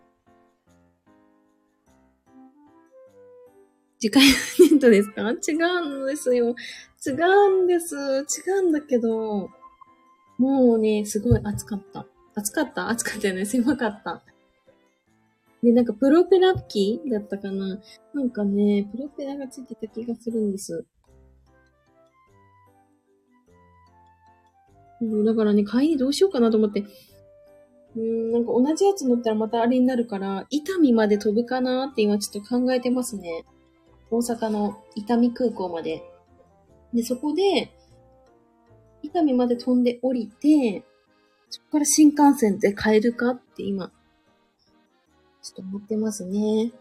[3.99, 4.29] 次回の
[4.69, 5.21] ネットですか？
[5.31, 6.53] 違うんですよ。
[7.03, 7.95] 違うんです。
[7.95, 9.49] 違うんだけど、
[10.37, 12.05] もうね、すごい暑かった。
[12.37, 12.89] 暑かった？
[12.89, 13.45] 暑かったよね。
[13.45, 14.21] 狭かった。
[15.63, 17.01] で、なんかプロペラ機？
[17.11, 17.79] だったかな？
[18.13, 20.85] なんかね、プロペラがついてた気がするんです。
[25.25, 26.83] だからね、帰りどうしようかなと思って。
[27.95, 33.45] うん、なんか同じやつ乗ったらまたあれになるから、伊丹まで飛ぶかなって今ちょっと考えてますね。
[34.11, 36.03] 大阪の伊丹空港まで。
[36.93, 37.71] で、そこで、
[39.01, 40.83] 伊丹まで飛んで降りて、
[41.49, 43.91] そこから新幹線で買えるかって今、
[45.41, 46.71] ちょっと思ってますね。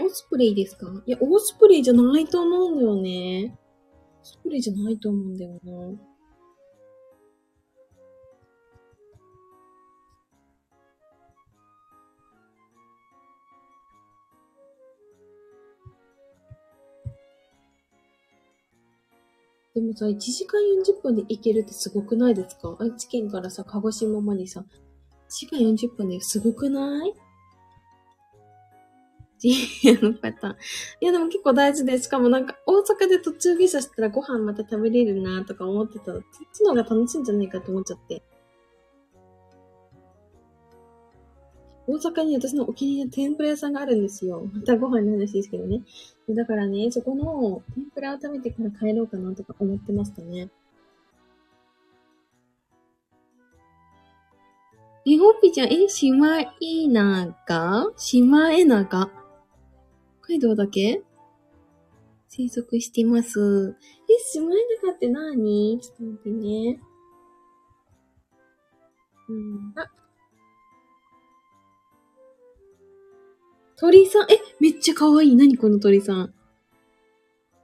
[0.00, 0.86] オスプレイですか？
[1.06, 3.56] いや、オスプレイじゃないと思うんだよね。
[4.22, 6.11] オスプレイじゃないと思うんだよな。
[19.74, 22.76] でもさ、1時間40分で行けるってすごくないですか？
[22.78, 24.66] 愛知県からさ、鹿児島までさ、1
[25.30, 27.14] 時間40分ですごくない？
[29.44, 30.56] の方。
[31.00, 38.22] いや、でも結構大事で、しかもなんか、大阪で途中下車したらご飯また食べれるなとか思ってたら、そっちの方が楽しいんじゃないかと思っちゃって。
[41.88, 44.48] 大阪に私のお気に入りの天ぷら屋さんがあるんですよ。
[44.52, 45.80] またご飯の話ですけどね。
[46.34, 50.48] だからね、そこの天ぷらを食べてから帰ろうかなとか思ってましたね。
[55.04, 59.10] え、ほっぴちゃん、え、シマイナガシマエナガ
[60.20, 61.02] 北海道だけ？
[62.28, 63.76] 生息してます。
[64.08, 65.80] え、シマエナガって何？
[65.80, 66.80] ちょっと待ってね。
[69.28, 69.90] うん、あ、
[73.82, 75.34] 鳥さん、え、めっちゃ可愛い。
[75.34, 76.32] 何この鳥さん。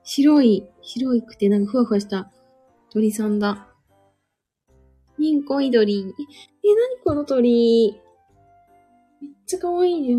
[0.03, 2.29] 白い、白いくてなんかふわふわした
[2.93, 3.69] 鳥さんだ。
[5.17, 6.01] ニンコイドリ。
[6.01, 7.93] え、何この鳥。
[9.23, 10.19] めっちゃ可愛いよ。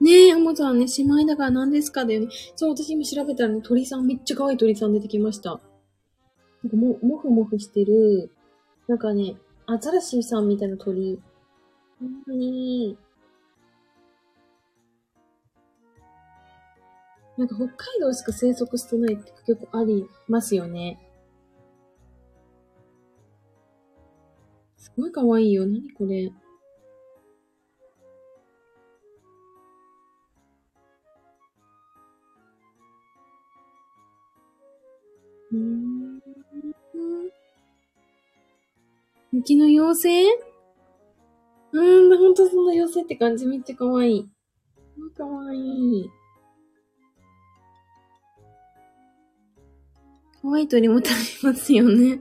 [0.00, 2.28] ねえ、アマゾンね、姉妹だから何ですかだよね。
[2.56, 5.60] そう、私今調べたらね、鳥さん、めっちゃ可愛い鳥さん出てきました。
[6.64, 8.32] なんかも、もふもふしてる、
[8.88, 11.20] なんかね、アザラシさんみたいな鳥。
[11.98, 12.96] ほんとに、
[17.36, 21.00] なんか北海道しか生息してないって結構ありますよね。
[24.76, 25.66] すごい可愛いよ。
[25.66, 26.32] なにこれ。
[35.52, 35.85] うん。
[39.36, 40.24] 雪の妖精？
[41.72, 44.30] うん、ほんとその妖精って感じめっちゃ可愛い。
[45.14, 46.10] かわいい。
[50.40, 51.08] 可愛い鳥も食
[51.42, 52.20] べますよね。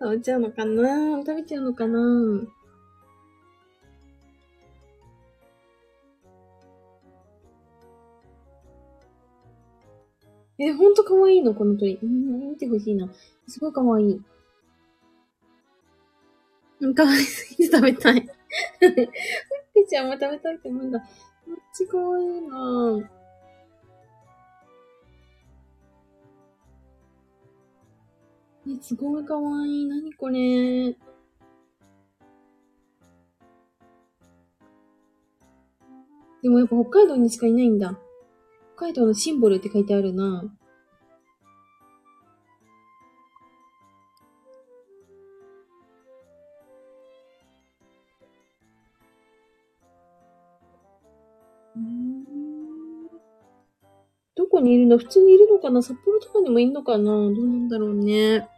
[0.00, 1.20] 食べちゃうのかな？
[1.24, 2.00] 食べちゃうのかな？
[10.58, 11.54] え、ほんと可愛いの？
[11.54, 12.00] この鳥。
[12.02, 13.08] うん、見てほしいな。
[13.46, 14.20] すごい可愛い。
[16.94, 18.20] かわいすぎて食べたい。
[18.20, 18.28] ふっ
[19.74, 20.98] ぴちゃんも食べたいって思うんだ。
[21.46, 23.06] めっちかわいいなぁ。
[28.68, 29.86] え、すごいかわいい。
[29.86, 30.96] なにこれ。
[36.42, 37.96] でもやっぱ北海道にしかいないんだ。
[38.76, 40.44] 北海道のシンボルって書いてあるな
[54.62, 54.98] にいるの？
[54.98, 55.82] 普通にいるのかな？
[55.82, 57.04] 札幌とかにもいるのかな？
[57.04, 58.48] どうなんだろうね。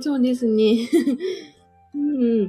[0.00, 0.88] そうですね。
[1.94, 2.40] うん。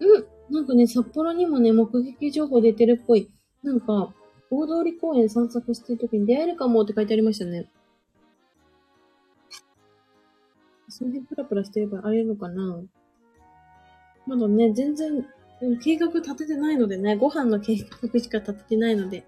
[0.00, 0.26] うん。
[0.50, 3.30] なんかね、札幌にもね、目撃情報出てるっぽい。
[3.62, 4.14] なんか、
[4.50, 7.68] 大通公園散策してる時に出会えるかもって書いてありましたね。
[10.88, 12.80] その辺プラプラしてれば会えるのかな？
[14.26, 15.24] まだね、全然、
[15.82, 19.24] 計画立ててないのでね、ご飯の計画しか立ててないので。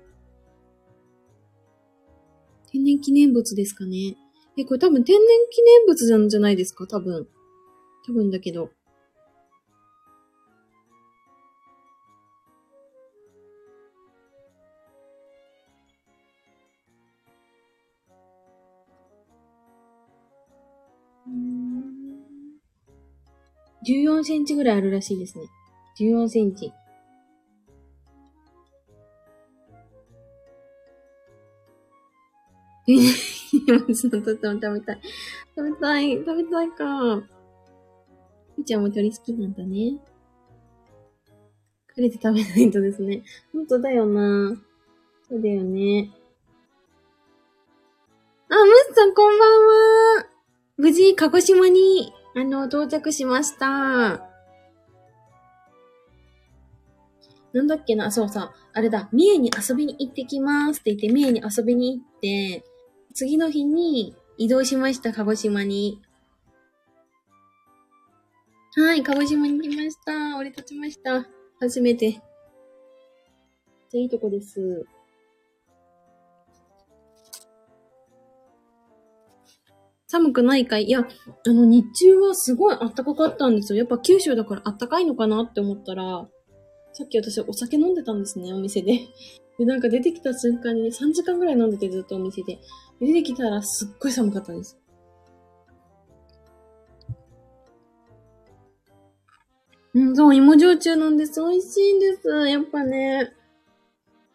[2.70, 4.16] 天然記念物ですかね。
[4.58, 6.86] え、これ多分天然記念物なんじゃないですか？
[6.86, 7.26] 多分。
[8.06, 8.70] 多分だけど。
[23.88, 25.44] 14センチぐらいあるらしいですね。
[25.98, 26.70] 14センチ。
[32.86, 35.00] え、今ちょっと食べたい。
[35.56, 37.22] 食べたい、食べたいか。
[38.58, 39.96] みちゃんも鳥好きなんだね。
[41.86, 43.22] くれて食べないとですね。
[43.52, 44.56] ほんとだよな。
[45.28, 46.10] そうだよね。
[48.50, 49.48] あ、ムスさんこんばん
[50.20, 50.26] は。
[50.76, 54.24] 無事、鹿児島にあの、到着しました。
[57.52, 62.64] なんだっけな、そうさ、あれだ、三重に遊びに行ってきますって言って、三重に遊びに行って、
[63.12, 66.00] 次の日に移動しました、鹿児島に。
[68.76, 70.36] はい、鹿児島に来ました。
[70.36, 71.26] 降り立ちました。
[71.58, 72.12] 初めて。
[72.12, 74.86] じゃいいとこです。
[80.10, 80.84] 寒くないかい？
[80.84, 83.78] いや、あの、日中はすごい暖かかったんですよ。
[83.78, 86.26] やっぱ九州だから暖かいのかなって思ったら、
[86.94, 89.00] さっき私お酒飲んでたんですね、お店で。
[89.58, 92.58] で、なんか出てきた瞬間にね、3時間ぐらい飲んでてずっとお店で。
[93.00, 94.78] 出てきたらすっごい寒かったです。
[99.92, 101.38] うん、そう、芋焼酎なんです。
[101.42, 102.28] 美味しいんです。
[102.48, 103.30] やっぱね。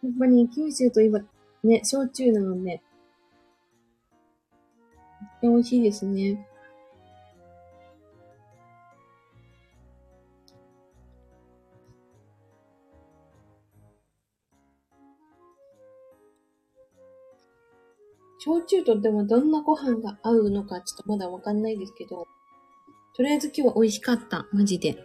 [0.03, 1.21] やっぱり、ね、九州といえば、
[1.63, 2.82] ね、焼酎なので。
[5.47, 6.47] 美味しいですね。
[18.39, 22.27] 焼酎とでもどんなご飯が合うのかちょっとまだわかんないですけど、
[23.15, 24.47] とりあえず今日は美味しかった。
[24.51, 24.97] マジで。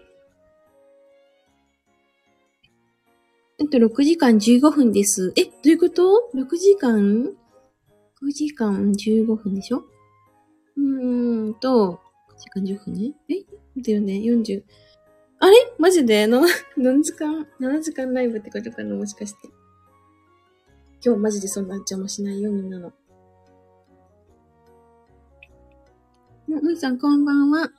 [3.61, 5.33] えっと、6時間15分です。
[5.37, 7.35] え、どういうこと ?6 時間
[8.23, 9.85] ?9 時間15分でしょ？
[10.79, 12.01] うーんと、
[12.39, 13.13] 時間10分ね。
[13.29, 13.45] え？
[13.83, 14.63] だよね、40。
[15.41, 15.57] あれ？
[15.79, 16.27] マジで？
[16.27, 16.43] の
[16.79, 19.49] 何時間 ?7 時間ライブってことかなもしかして。
[21.05, 22.93] 今日マジでそんな邪魔しないよ、みんなの。
[26.47, 27.71] むーさん、こんばんは。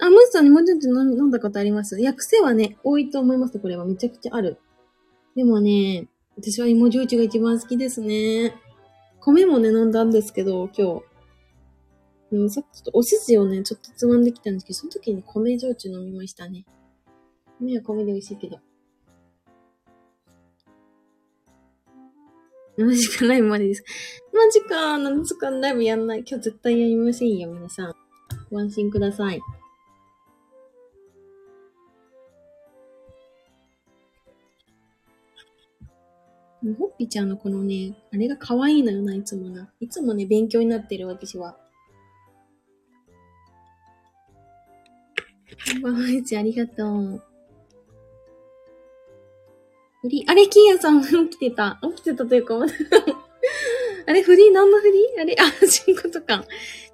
[0.00, 2.00] あ、ムーさんにもうちょっと飲んだことあります？
[2.00, 3.84] いや、癖はね、多いと思います、これは。
[3.84, 4.58] めちゃくちゃある。
[5.34, 8.54] でもね、私は芋焼酎が一番好きですね。
[9.24, 11.02] 米もね、飲んだんですけど、今日。
[12.32, 16.64] うん、さっきちょっとお寿司をね、ちょっとつまんできたんですけど、その時に米焼酎飲みましたね。
[17.60, 18.58] 米は米で美味しいけど。
[22.78, 23.84] 7時間ライブまでです。
[24.32, 26.24] マジか、7時間ライブやんない。
[26.26, 27.94] 今日絶対やりませんよ、皆さん。
[28.50, 29.40] ご安心ください。
[36.78, 39.68] ほっぴちゃんのこのね、あれが可愛いのよな、いつもな。
[39.80, 41.56] いつもね、勉強になってる、私は。
[45.72, 47.22] こんばんは、ちありがとう。
[50.02, 51.80] フリー、あれ、キーヤさん起きてた。
[51.82, 52.54] 起きてたというか、
[54.06, 55.20] あれ、フリー何のフリー？
[55.20, 56.44] あれ、あ、進行とか。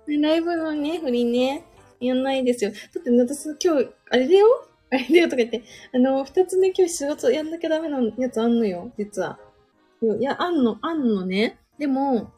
[0.06, 1.64] ライブのね、フリーね。
[2.00, 2.70] やんないですよ。
[2.70, 4.46] だって私今日、あれだよ？
[4.90, 5.62] あれだよとか言って、
[5.92, 9.38] あの、二つね、今日仕事やんなきゃダメなやつあんのよ、実は。
[10.02, 11.58] いや、あんの、あんのね。
[11.78, 12.30] でも、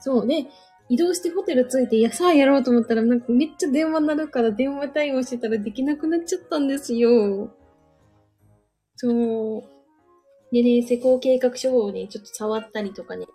[0.00, 0.26] そう。
[0.26, 0.46] で、
[0.88, 7.50] 移動してホテル着いて、いや、さあやろうと思ったら、なんかめっちゃ電話になるから電話対応してたらできなくなっちゃったんですよ。
[8.96, 9.62] そう。
[10.52, 13.26] でね、施工計画書をね、ちょっと触ったりとかね、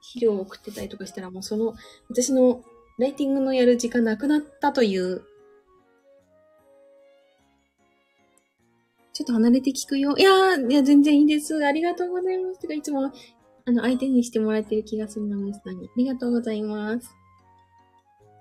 [0.00, 1.74] 資料を送ってたりとかしたら、もうその、
[2.08, 2.62] 私の
[2.98, 5.22] ライティングのやる時間なくなったという
[9.14, 10.16] ちょっと離れて聞くよ。
[10.18, 11.64] いやー、いや、全然いいです。
[11.64, 12.58] ありがとうございます。
[12.58, 13.12] てかいつも、
[13.64, 15.86] あの、相手にしてもらってる気がするな、皆さんに。
[15.86, 17.08] ありがとうございます。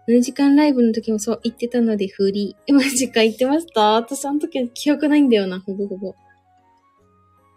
[0.10, 2.64] 7時間ライブの時もそう言ってたので、フリー。
[2.68, 3.94] えマジか言ってました？
[3.94, 6.16] 私あの時記憶ないんだよな、ほぼほぼ。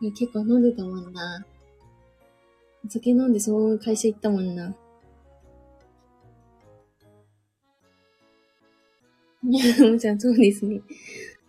[0.03, 1.45] いや、結構飲んでたもんな。
[2.87, 4.77] お酒飲んでそう会社行ったもんな。
[9.49, 10.83] いや、もちろんそうですね。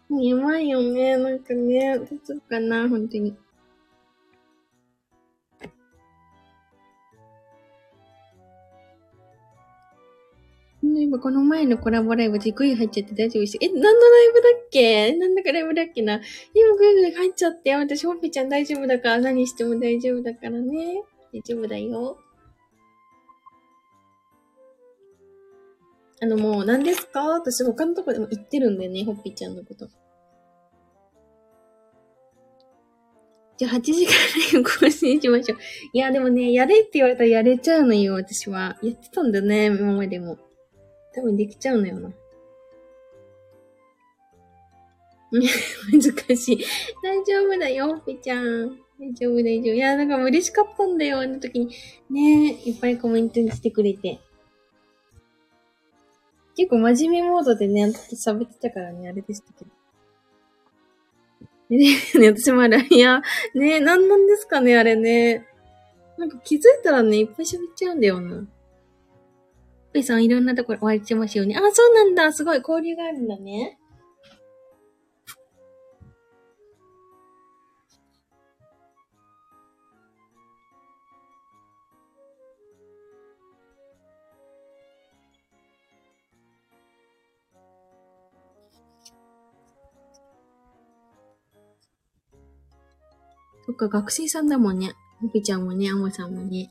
[0.10, 1.18] やばいよね。
[1.18, 3.36] なんかね、どうしようかな、本当に。
[10.82, 15.14] 今この前のコラボライブでグイ入っちゃって大丈夫ですえ、何のライブだっけ？
[15.14, 16.22] なんだかライブだっけな？
[16.54, 21.04] 今グイグイ入っちゃって、私ホッピちゃん大丈夫だから何しても大丈夫だからね。
[21.34, 22.18] 大丈夫だよ。
[26.20, 27.22] あのもう何ですか？
[27.22, 29.88] 私他のとこでも言ってるんだよね、ホッピーちゃんのこと。
[33.58, 35.58] じゃあ8時間更新しましょう。
[35.94, 38.78] いや、でもね、やれって言われたらやれちゃうのよ、私は。
[38.84, 40.38] やってたんだよね、今までも。
[41.16, 42.12] 多分できちゃうのよな。
[45.32, 46.64] 難しい。
[47.04, 48.78] 大丈夫だよ、ピちゃん。
[49.00, 49.74] 大丈夫、大丈夫。
[49.74, 51.68] いや、なんか嬉しかったんだよ、あの時に。
[52.12, 54.20] ねいっぱいコメントにしてくれて。
[56.58, 59.72] 結構真面目モードでね、喋ってたからね、あれでしたけど。
[61.70, 61.78] ね
[62.20, 63.22] ね、私もあれ、いや、
[63.54, 65.46] ねなんなんですかね、あれね。
[66.18, 68.48] なんか気づいたらね、いっぱい喋っちゃうんだよな。
[69.94, 71.56] ペさんいろんなところお会いしてますよね。
[71.56, 72.34] あ、そうなんだ。
[72.34, 73.77] すごい交流があるんだね。
[93.68, 94.94] そっか、学生さんだもんね。
[95.20, 96.70] ほぴちゃんもね、あもさんもね。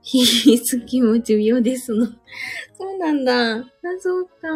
[0.00, 2.06] ひひつきも重要ですの。
[2.72, 3.56] そうなんだ。
[3.58, 3.66] あ、
[3.98, 4.48] そうか。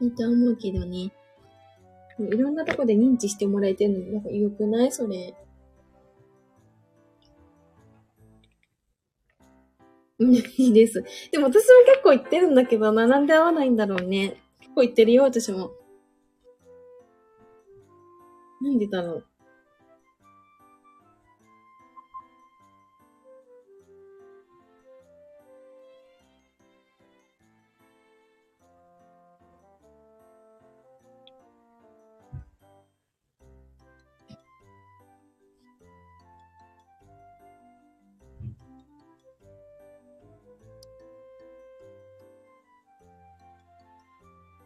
[0.00, 1.12] いいと思うけどね。
[2.26, 4.92] いろんなとこで認知してもらえてるのに、なんか良くない？
[4.92, 5.34] それ。
[10.22, 11.04] いいです。
[11.32, 14.36] でも私も結構言ってるんだけどな、なんで合わないんだろうね。
[14.60, 15.72] 結構言ってるよ、私も。
[18.60, 19.26] なんでだろう。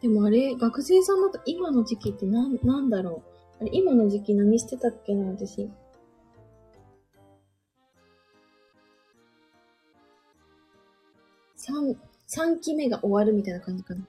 [0.07, 3.25] でもあれ、学生さんだと今の時期ってなん、なんだろ
[3.59, 3.63] う？
[3.63, 5.69] あれ、今の時期何してたっけな、私。
[11.57, 11.97] 三、
[12.29, 14.07] 三期目が終わるみたいな感じかな。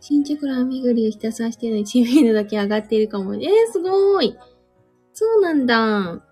[0.00, 3.34] 新宿ラー巡りをひたすらしてるのに知名度だけ上がっているかも。
[3.34, 4.34] えー、すごい。
[5.12, 6.24] そうなんだ。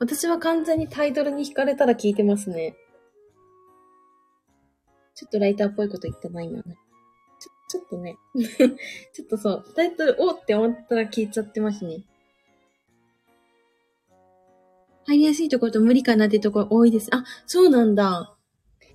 [0.00, 2.74] 私は完全にタイトルに惹かれたら聞いてますね。
[5.14, 6.62] ちょっとライターっぽいこと言ってないな。
[6.62, 6.70] ちょ、
[7.68, 8.16] ちょっとね。
[9.12, 12.02] ちょっとそう、タイトル、おって思ったら聞いちゃってますね。
[15.04, 17.14] 入りやすいところと無理かなってところ多いです。
[17.14, 18.34] あ、そうなんだ。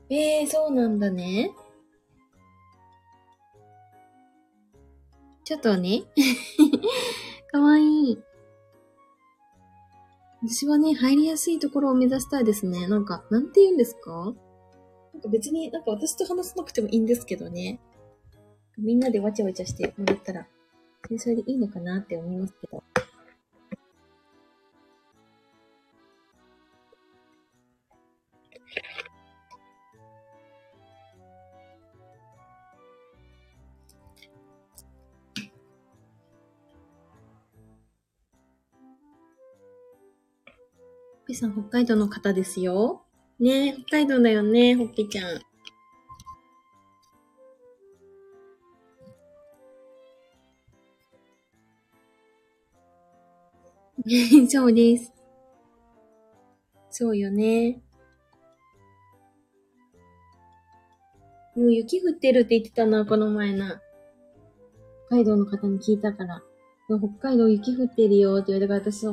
[0.09, 1.51] ええー、そうなんだね。
[5.43, 6.01] ちょっとね。
[7.51, 8.24] かわいい。
[10.47, 12.87] 私はね、入りやすいところを目指したいですね。
[12.87, 14.33] なんか、なんて言うんですか？
[15.13, 17.79] なんか別になんか私と話さなくてもいいんですけどね。
[18.77, 20.47] みんなでわちゃわちゃしてもらったら、
[21.17, 22.83] それでいいのかなって思いますけど。
[41.35, 43.03] さん、北海道の方ですよ。
[43.39, 45.41] ね北海道だよね、ほっぺちゃん。
[54.49, 55.11] そうです。
[56.89, 57.81] そうよね。
[61.55, 63.81] もう雪降ってるって言ってたな、この前な。
[65.07, 66.43] 北海道の方に聞いたから。
[66.87, 69.03] 北海道雪降ってるよって言われたから私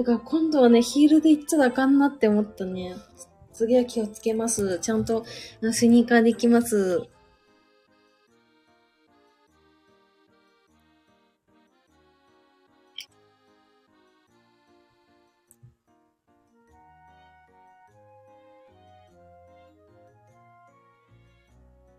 [0.00, 2.96] だから今度はね、ヒールで行っちゃあかんなって思ったね。
[3.52, 4.78] 次は気をつけます。
[4.80, 5.26] ちゃんと
[5.72, 7.02] スニーカーできます。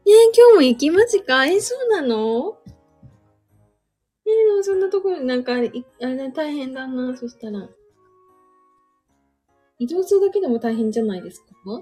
[0.03, 1.45] えー、今日も行きますか？
[1.45, 2.57] えー、そうなの？
[4.25, 5.71] えー、でもそんなところなんかあれ、
[6.01, 7.69] あれ大変だな、そしたら。
[9.81, 11.47] 移動するだけでも大変じゃないですか？
[11.65, 11.81] だ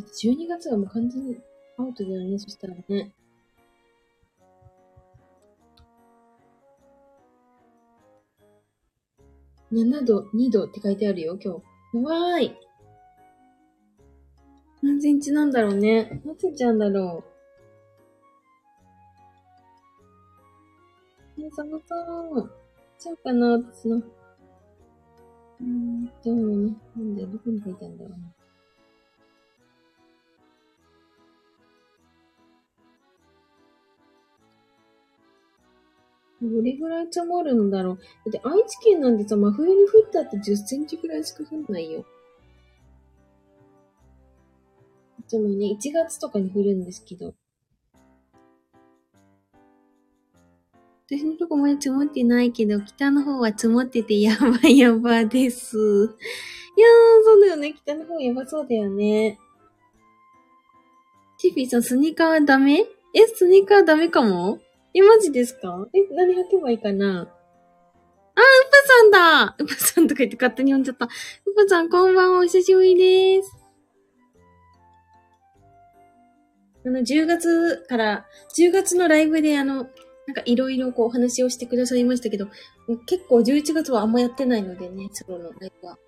[0.00, 1.36] って12月はもう完全に
[1.76, 3.12] アウトだよね、そしたらね。
[9.72, 11.96] 7度、2度って書いてあるよ、今日。
[11.96, 12.56] やばーい。
[14.82, 16.22] 何センチなんだろうね。
[16.24, 17.24] 何センチなんだろ
[21.36, 21.42] う。
[21.42, 22.52] え、寒そう。
[23.00, 24.00] ちゃうかな、私の。
[25.60, 28.40] うん、でもね、なんで、どこに書いてあるんだろうな。
[36.42, 37.96] どれぐらい積もるんだろう。
[37.96, 42.06] だって愛知県なんてさ、真冬に降ったって10センチぐらいしか降んないよ。
[45.30, 47.34] でもね、1月とかに降るんですけど。
[51.10, 55.76] 私のとこまで積もってないけど、北の方は積もっててやばいやばです。
[55.76, 55.80] い
[56.80, 57.74] やー、そうだよね。
[57.74, 59.36] 北の方やばそうだよね。
[61.36, 62.86] チフィーさん、スニーカーはダメ？
[63.12, 64.60] え、スニーカーダメかも？
[64.94, 65.88] え、マジですか？
[65.92, 67.22] え、何履けばいいかな？
[67.22, 68.42] あ、ウパ
[68.86, 71.06] さんだウパさんとか言って勝手に呼んじゃった。
[71.06, 72.38] ウパさん、こんばんは。
[72.38, 73.56] お久しぶりです。
[76.86, 79.88] あの、10月から、10月のライブであの、
[80.30, 82.46] なんかいろいろこうお話をしてくださいましたけど、
[83.06, 85.98] 結構11月はあんまやってないのでね、ソロのライブは。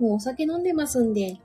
[0.00, 1.36] もうお酒飲んでますんで。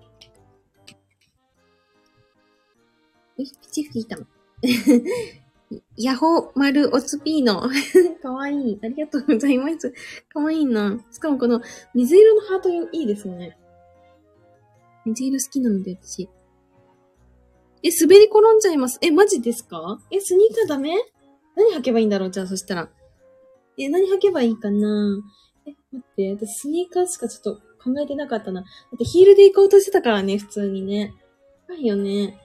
[3.38, 4.28] え、ピチフィータン。
[5.98, 7.70] ヤホマルオツピーノ。
[8.24, 8.80] かわいい。
[8.82, 9.94] ありがとうございます。
[10.30, 11.04] かわいいな。
[11.12, 11.62] しかもこの
[11.94, 13.58] 水色のハートいいですね。
[15.04, 16.30] 水色好きなので私。
[17.84, 19.00] え、滑り転んじゃいます？
[19.02, 20.00] え、マジですか？
[20.12, 20.96] え、スニーカーダメ？
[21.56, 22.90] 何履けばいいんだろうじゃあ、そしたら。
[23.78, 25.20] え、何履けばいいかな？
[25.66, 28.62] え、待って、私スニーカーしかちょっと考えてなかったな。
[28.62, 31.14] だってヒールで行こうとしてたからね、普通にね。
[31.68, 32.40] はいよね。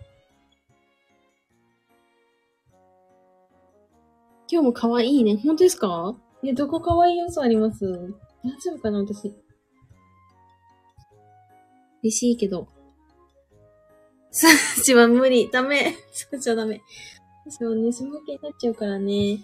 [4.48, 5.36] 今日も可愛いね。
[5.36, 6.16] 本当ですか？
[6.42, 7.84] いや、どこ可愛い要素あります？
[8.44, 9.34] 大丈夫かな私。
[12.02, 12.68] 嬉しいけど。
[14.38, 15.50] サーチは無理。
[15.50, 15.96] ダメ。
[16.12, 16.82] サーチはダメ。
[17.48, 19.38] そうね、スモーキになっちゃうからね。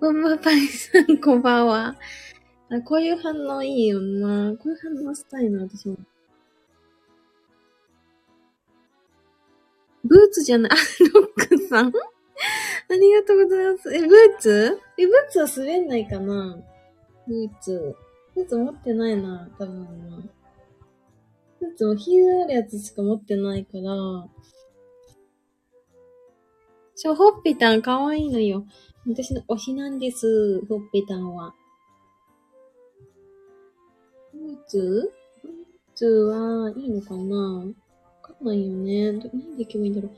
[0.00, 1.96] ボンバパイさん、こんばんは。
[2.70, 4.56] あ、こういう反応いいよな。
[4.56, 5.96] こういう反応したいな、私も。
[10.02, 10.74] ブーツじゃない、あ、
[11.14, 11.92] ロックさんあ
[12.90, 13.94] りがとうございます。
[13.94, 14.80] え、ブーツ？
[14.98, 16.58] え、ブーツは滑んないかな？
[17.28, 17.94] ブーツ。
[18.34, 20.18] ブーツ持ってないな、多分な。
[21.64, 23.84] ブーツもヒールあるやつしか持ってないから。
[26.94, 28.66] ちょ、ほっぺたんかわいいのよ。
[29.06, 31.54] 私の推しなんです、ほっぺたんは。
[34.32, 35.12] ブーツ？
[35.42, 35.52] ブー
[35.94, 37.36] ツはいいのかな？
[37.36, 37.64] わ
[38.22, 39.12] かんないよね。
[39.12, 40.12] 何で行けばいいんだろう。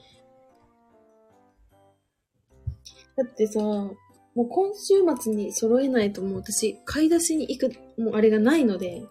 [3.16, 3.97] だってさ、も
[4.36, 7.70] う今週末に揃えないともう私、買い出しに行く、
[8.01, 9.05] もうあれがないので、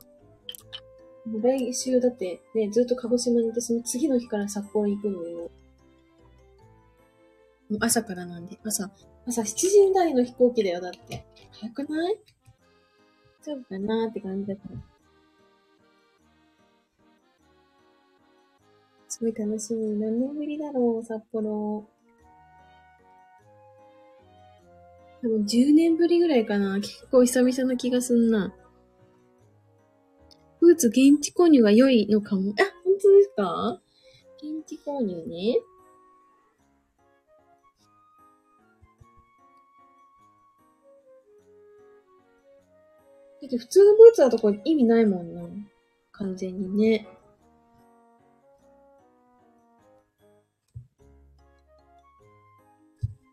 [1.27, 5.49] 来週だってね、ずっと鹿児島にいて、その次の日から札幌行くのよ。
[7.69, 8.91] もう朝からなんで、朝、
[9.27, 11.25] 朝7時台の飛行機だよ、だって。
[11.51, 12.15] 早くない？
[13.43, 14.77] 大丈夫かなって感じだから。
[19.07, 19.97] すごい楽しみ。
[19.97, 21.87] 何年ぶりだろう、札幌。
[25.23, 26.75] 多分10年ぶりぐらいかな。
[26.75, 28.53] 結構久々な気がすんな。
[30.65, 32.53] ブーツ現地購入が良いのかも。
[32.59, 33.79] あ、本当ですか？
[34.37, 35.59] 現地購入ね。
[43.43, 45.43] だって普通のブーツだとこれ意味ないもんな。
[46.13, 47.07] 完全にね。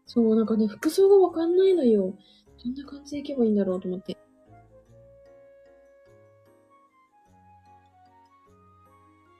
[0.04, 2.14] そう、なんかね、服装がわかんないのよ。
[2.62, 4.18] どんな感じでいけばいいんだろうと思って。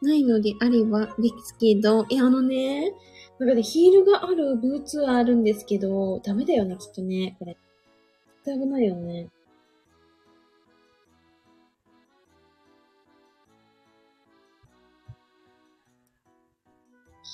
[0.02, 2.92] ないのであればですけど、え、あのね、
[3.38, 7.56] なんかね、ヒールがあるブーツはあるんですけど、ダメだよね、きっとね、これ。
[8.44, 9.28] 絶対危ないよね。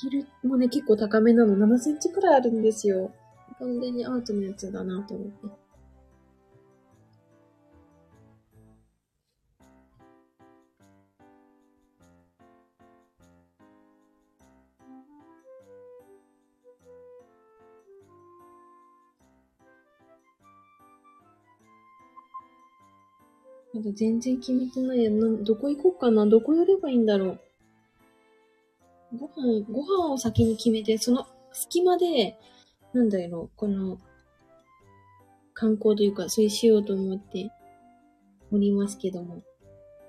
[0.00, 0.10] ヒー
[0.42, 1.56] ルもね、結構高めなの。
[1.56, 3.10] 7センチくらいあるんですよ。
[3.58, 5.67] 完全にアートのやつだなと思って。
[23.78, 25.28] まだ全然決めてないやな。
[25.44, 27.38] どこ行こうかなどこやればいいんだろ
[29.12, 29.16] う。
[29.16, 32.36] ご飯、ご飯を先に決めて、その隙間で、
[32.92, 33.98] なんだろう、この、
[35.54, 37.52] 観光というか、そうしようと思って
[38.50, 39.36] おりますけども。
[39.36, 39.42] ど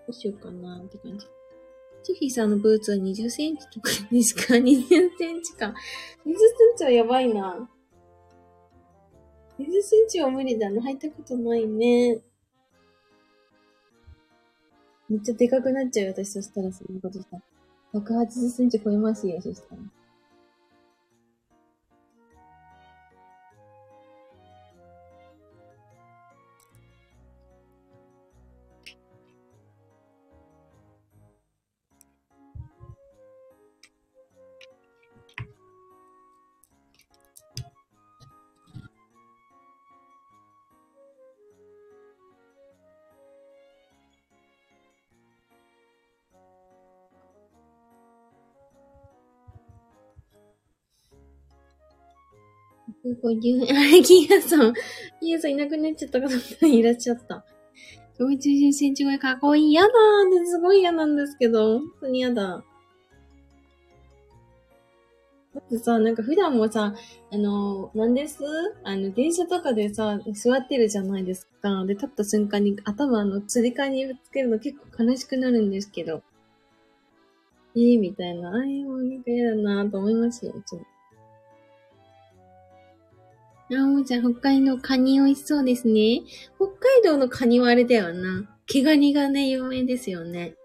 [0.10, 1.28] うしようかなって感じ。
[2.02, 5.68] チフィさんのブーツは20センチとかですか ?20 センチか。
[5.68, 5.74] 20
[6.26, 6.34] セン
[6.76, 7.70] チはやばいな。
[9.60, 10.82] 20センチは無理だな。
[10.82, 12.20] 履いたことないね。
[15.10, 17.44] めっちゃでかくなっちゃうよ、私そしたらそんなことしたら。
[17.94, 19.82] 180センチ超えますよ、そしたら。
[53.22, 53.64] 150。
[53.70, 54.74] あれ、キーヤさん。
[55.20, 57.46] キーヤさんいなくなっちゃった方いらっしゃった。
[58.20, 59.74] 180センチ超えかっこいい。
[59.74, 61.80] やだーってすごい嫌なんですけど。
[61.80, 62.64] 本当に嫌だ。
[65.56, 66.94] だってさ、なんか普段もさ、
[67.32, 68.44] あの、なんです
[68.84, 71.86] あの、電車とかでさ、座ってるじゃないですか。
[71.86, 76.22] で、立った瞬間に頭のつり革にぶつけるの結構悲しくなるんですけど。
[77.76, 78.50] えー、みたいな。
[78.54, 80.82] あえもうなんか嫌だなと思いますよ、いつも。
[83.72, 86.24] あ、もうじゃあ、北海道カニ美味しそうですね。
[86.56, 88.50] 北海道のカニはあれだよな。
[88.66, 90.56] 毛ガニがね、有名ですよね。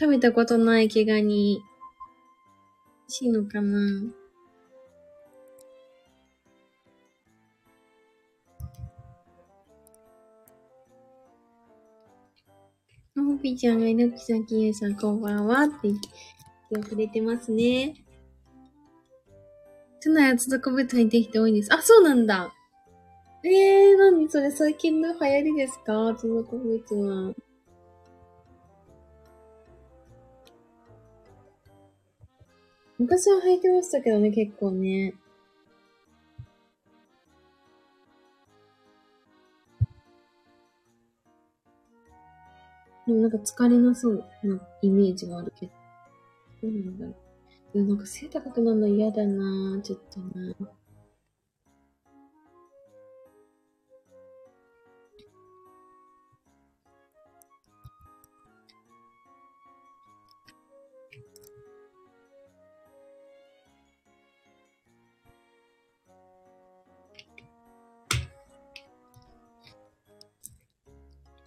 [0.00, 1.60] 食べたことない毛ガニ。
[1.60, 3.78] 美味しいのかな？
[13.16, 17.94] おぴちゃんがいのきさ、きゆうさん、こんばんはって言ってくれてますね。
[20.04, 21.72] 都内はつどこぶ入ってきて多いんです。
[21.72, 22.52] あ、そうなんだ。
[23.42, 26.14] えー、なにそれ最近の流行りですか？
[26.18, 27.34] つどこぶは。
[32.98, 35.14] 昔は履いてましたけどね、結構ね。
[43.06, 45.72] でもなんか疲れなそうなイメージがあるけど。
[46.62, 47.23] どうなんだろう。
[47.74, 50.54] でもなんか背高くなるの嫌だなちょっとな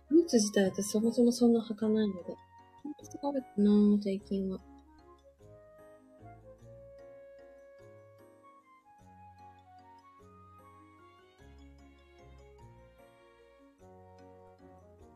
[0.09, 2.35] ブーツ自体私そもそもそんな履かないので。
[2.83, 4.59] ほんと疲れたな、最近は。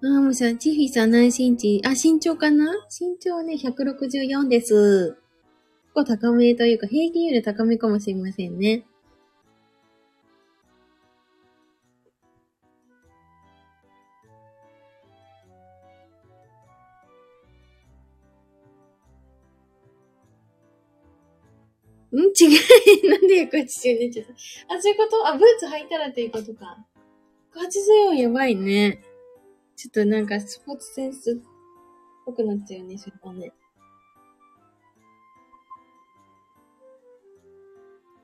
[0.03, 2.73] あーもうさ、チフィさん何身長あ、身長かな？
[2.89, 5.11] 身長ね、164です。
[5.13, 8.87] 結構高めというか、平均より高めかもしれませんね。
[22.11, 22.17] ん？
[22.17, 23.07] 違い。
[23.07, 24.33] なんで180にちゃった。
[24.75, 25.27] あ、そういうこと？
[25.27, 26.85] あ、ブーツ履いたらっていうことか。
[27.53, 29.03] 184やばいね。
[29.81, 31.35] ちょっとなんかスポーツセンスっ
[32.23, 33.51] ぽくなっちゃうね、それはね。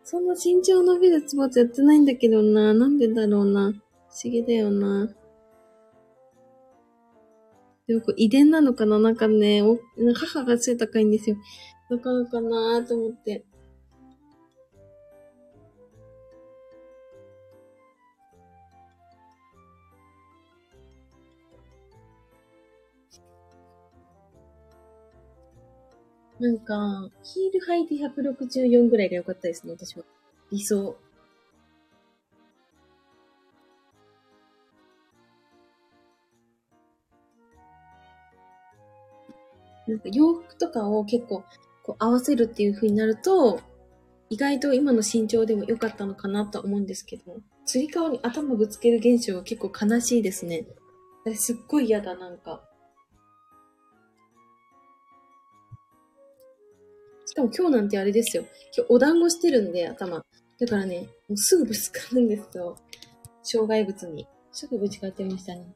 [0.03, 2.75] そんな身長伸びるスポーツやってないんだけどな。
[2.75, 3.71] なんでだろうな。
[3.71, 3.73] 不
[4.23, 5.07] 思議だよな。
[7.87, 9.79] でもこれ遺伝なのかななんかね、お
[10.13, 11.37] 母が背高いんですよ。
[11.89, 13.43] だからかなと思って。
[26.39, 30.03] なんか、ヒール履いて164ぐらいが良かったですね、私は。
[30.51, 30.95] 理想。
[39.87, 41.43] なんか洋服とかを結構
[41.81, 43.61] こう合わせるっていう風になると、
[44.29, 50.67] 意外と今の身長でも良かったのかなと思うんですけど、つり革に頭ぶつける現象は結構悲しいですね。
[51.35, 52.66] すっごい嫌だ、なんか。
[57.37, 58.43] かも今日なんてあれですよ。
[58.75, 60.25] 今日お団子してるんで、頭。
[60.59, 62.75] だからね、もうすぐぶつかるんですよ。
[63.43, 64.27] 障害物に。
[64.51, 65.75] すぐぶつかってましたね。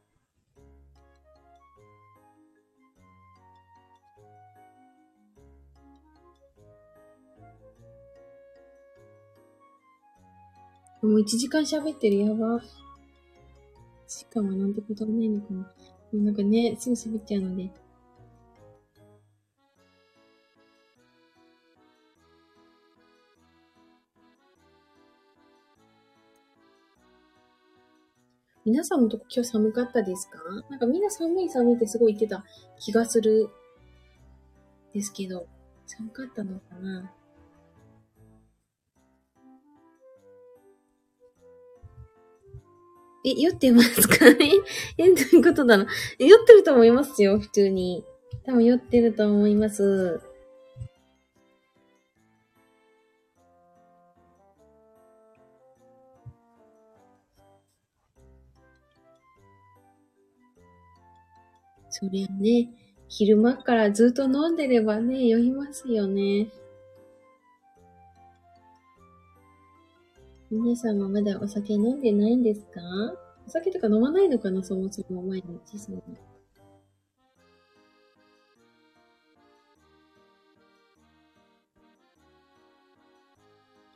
[11.03, 12.57] もう1時間喋ってる、やば。
[12.57, 12.61] 1
[14.07, 15.59] 時間はなんてこともないのかな。
[15.59, 15.67] も
[16.13, 17.69] うなんかね、すぐ喋っちゃうので。
[28.71, 30.37] 皆さんのとこ今日寒かったですか？
[30.69, 32.45] なんかみんな寒い寒いってすごい言ってた
[32.79, 33.49] 気がする
[34.93, 35.45] ですけど、
[35.85, 37.11] 寒かったのかな？
[43.25, 44.15] え、酔ってますか？
[44.97, 45.87] え、どういうことだろう？
[46.19, 48.05] 酔ってると思いますよ、普通に。
[48.45, 50.21] 多分酔ってると思います。
[62.03, 62.67] それね、
[63.07, 66.47] 昼間からずっと飲んでればね、酔いますよね。
[70.49, 72.81] 皆さんはまだお酒飲んでないんですか？
[73.45, 75.97] お酒とか飲まないのかなそもそも毎日その。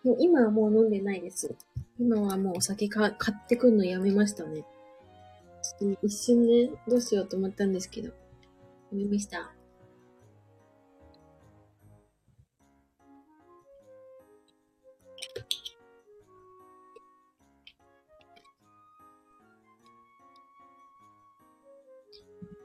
[0.03, 1.56] もう今はもう飲んでないです。
[1.99, 4.64] 今はもうお酒か買ってくんのやめましたね。
[6.01, 8.09] 一瞬ね、どうしようと思ったんですけど。
[8.09, 8.13] や
[8.93, 9.39] めました。
[9.39, 9.51] あ、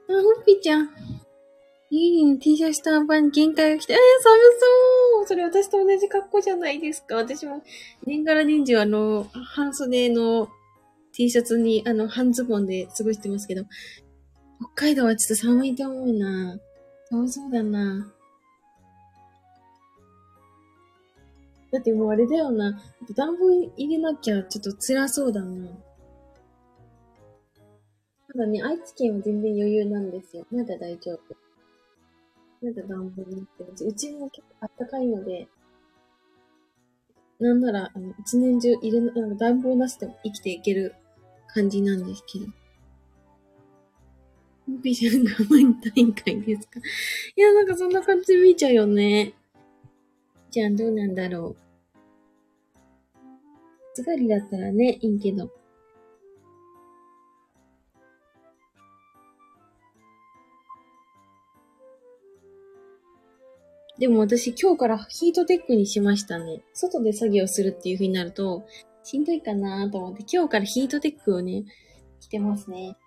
[0.09, 0.89] ほっぴちゃん。
[1.89, 4.39] いいね、T シャツ短パン限界が来て、えー、寒
[5.19, 7.17] そうそれ私と同じ格好じゃないですか。
[7.17, 7.61] 私も、
[8.05, 10.47] 年がら年中あの、半袖の
[11.13, 13.63] T シャツに、あの、半ズボンで過ごしてますけど、
[14.73, 16.59] 北海道はちょっと寒いと思うな。
[17.09, 18.13] 寒そうだな。
[21.71, 22.79] だってもうあれだよな。
[23.15, 25.67] 暖房入れなきゃちょっと辛そうだな。
[28.31, 30.45] ただね、愛知県は全然余裕なんですよ。
[30.51, 31.35] まだ大丈夫。
[32.61, 35.47] まだ暖房になってるし、うちも結構暖かいので、
[37.39, 40.93] なんなら、あの、一年中入れな、あの暖房なしでも生きていける
[41.53, 42.45] 感じなんですけど。
[44.81, 46.79] ビジョンが満大会ですか？
[47.35, 49.33] いや、なんかそんな感じ見ちゃうよね。
[50.49, 51.61] じゃあどうなんだろう。
[53.93, 55.51] 津軽だったらね、いいけど。
[63.99, 66.63] でも私今日からヒートテックにしましたね。
[66.73, 68.65] 外で作業するっていう風になると、
[69.03, 71.65] しんどいかなと思って今日からヒートテックをね、
[72.19, 72.97] 着てますね。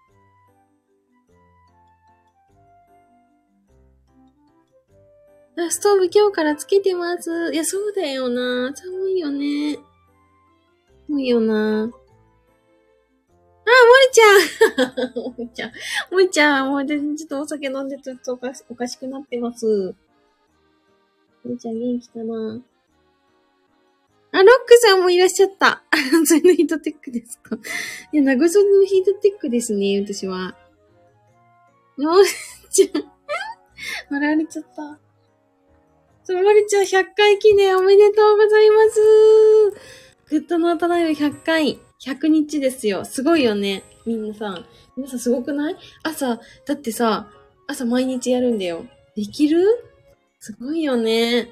[5.57, 7.53] あ、ストーブ今日からつけてます。
[7.53, 8.73] いや、そうだよな。
[8.75, 9.79] 寒いよね。
[11.07, 11.85] 寒いよな。
[11.85, 11.93] あ、も
[14.03, 15.71] りちゃんもりちゃん。
[16.13, 19.95] もりちゃん、もうちょっとお酒飲んでちょっとおかしおかしくなってます。
[21.45, 22.61] もりちゃん元気かな
[24.35, 25.85] あ、ロックさんもいらっしゃった。
[26.27, 27.57] それのヒートテックですか
[28.13, 30.57] いや、長袖のヒートテックですね、私は。
[31.97, 32.27] もり
[32.71, 33.05] ちゃん。
[34.11, 34.99] 笑われちゃった。
[36.25, 39.01] そう、もりちゃん100回記念おめでとうございます。
[40.31, 43.05] グッドノートライブ100回、100日ですよ。
[43.05, 43.85] すごいよね。
[44.05, 44.67] みんなさん。
[44.97, 45.77] 皆さんすごくない？
[46.03, 47.31] 朝、だってさ、
[47.69, 48.85] 朝毎日やるんだよ。
[49.15, 49.65] できる？
[50.41, 51.51] すごいよね。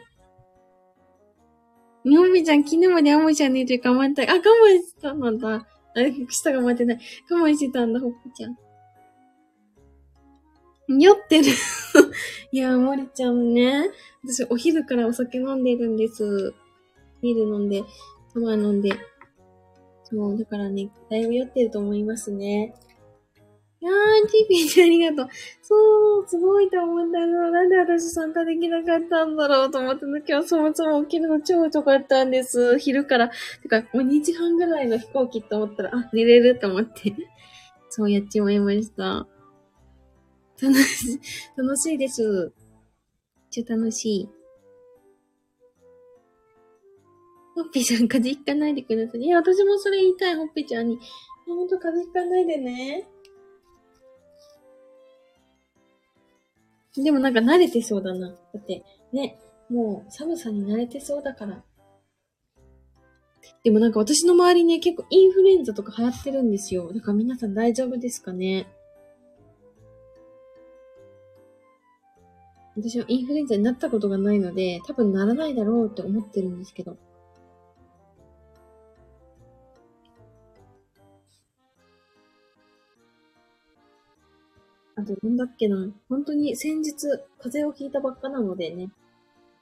[2.04, 4.28] みほみちゃん、昨日までアモちゃん寝て我慢たい。
[4.28, 4.42] あ、我慢
[4.82, 5.54] してたんだ。
[5.56, 5.64] あ、
[6.28, 7.00] 舌が待ってない。
[7.30, 8.56] 我慢してたんだ、ほっぴちゃん。
[10.88, 11.44] 酔ってる。
[12.50, 13.90] いや、もりちゃんね。
[14.24, 16.54] 私、お昼からお酒飲んでるんです。
[17.22, 17.84] ビール飲んで、
[18.34, 18.90] タマ飲んで。
[20.04, 22.74] そう、だからね、だいぶ酔ってると思いますね。
[23.82, 25.28] いやー、ティピーちゃんありがとう。
[25.60, 27.50] そう、すごいと思ったの。
[27.50, 32.78] なんで私参加できなかったんだろうと思って、今日そもそも起きるの超遅かったんです。
[32.78, 33.32] 昼から。
[33.60, 37.12] てか、もう2時半ぐらいの飛行機と思ったら、あ、寝れると思って。
[37.88, 39.26] そうやっちまいました。
[40.62, 41.20] 楽しい、
[41.56, 42.22] 楽しいです。
[42.22, 42.52] めっ
[43.50, 44.28] ちゃ楽しい。
[47.56, 49.22] ほっぺちゃん、風邪ひかないでください。
[49.22, 51.00] いや、私もそれ言いたい、ほっぺちゃんに。
[51.48, 53.08] ほんと風邪ひかないでね。
[56.96, 58.28] でもなんか慣れてそうだな。
[58.28, 58.82] だって、
[59.12, 59.38] ね、
[59.70, 61.62] もう寒さに慣れてそうだから。
[63.64, 66.92] でもなんか私の周りね、結構インフルエンザとか流行ってるんですよ。
[66.92, 68.66] だから皆さん大丈夫ですかね
[72.76, 76.96] 私はインフルエンザになったことがないので、多分ならないだろうって思ってるんですけど。
[84.94, 85.88] あと、なんだっけな。
[86.08, 86.94] 本当に先日、
[87.38, 88.90] 風邪をひいたばっかなのでね。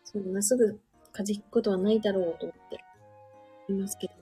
[0.04, 0.80] そんなすぐ
[1.12, 4.12] 風邪ひくことはないだろうと思っていますけど。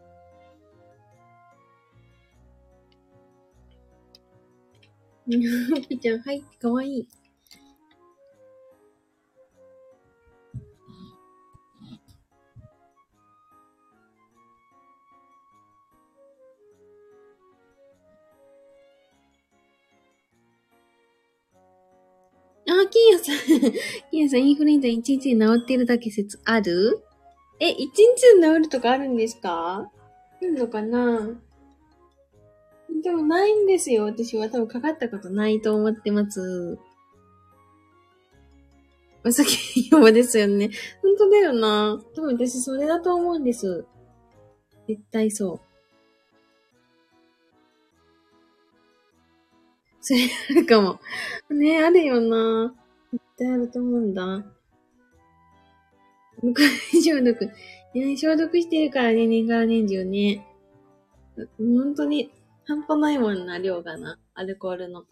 [5.89, 7.09] ぴちゃん、はい、かわいい。
[22.81, 23.73] あ、金谷さん。
[24.11, 27.03] 金谷さん、インフルエンザ1日で治ってるだけ説ある？
[27.61, 29.91] え、1日で治るとかあるんですか？
[29.91, 29.91] あ
[30.41, 31.31] るのかな？
[33.03, 34.05] でもないんですよ。
[34.05, 36.79] 私は多分かかったことないと思ってます。
[39.25, 39.51] お酒
[39.91, 40.71] 用ですよね。
[41.03, 42.01] 本当だよな。
[42.15, 43.85] 多分私それだと思うんです。
[44.87, 45.68] 絶対そう。
[50.09, 50.21] それ
[50.53, 51.01] あるかも。
[51.55, 52.75] ねあるよな。
[53.13, 54.25] 絶対あると思うんだ。
[56.41, 56.63] 向こ
[56.95, 57.45] う消毒。
[57.95, 60.47] ね、消毒してるからね、年がら年中ね。
[61.59, 62.33] 本当に、
[62.65, 64.19] 半端ないもんな、量がな。
[64.33, 65.05] アルコールの。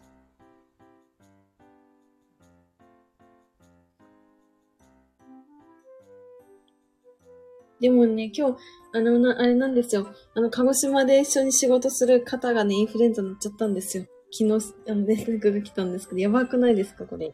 [7.79, 8.57] でもね、今日、
[8.93, 10.07] あの、な、あれなんですよ。
[10.33, 14.07] あの、鹿児島で一緒に仕事する方がね、インフルエンザになっちゃったんですよ。
[14.31, 17.33] 昨日、あの、連絡が来たんですけど、やばくないですか、これ。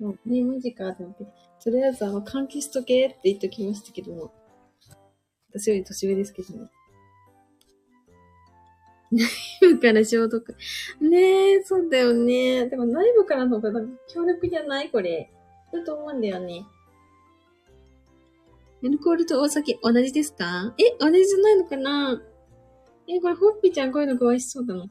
[0.00, 1.26] もう、ね、マジか、と思って。
[1.62, 4.32] とりあえず、あの、換気しとけって言っておきましたけども。
[5.50, 6.68] 私より年上ですけどね。
[9.12, 9.22] 内
[9.60, 10.56] 部から消毒。
[11.00, 12.66] ねえ、そうだよね。
[12.66, 14.90] でも内部からの方が強力じゃない？
[14.90, 15.30] これ。
[15.72, 16.66] だと思うんだよね。
[18.82, 20.74] アルコールとお酒同じですか？
[20.78, 22.20] え、同じじゃないのかな？
[23.06, 24.86] え、これホッピーちゃんこういうの詳しそうだな。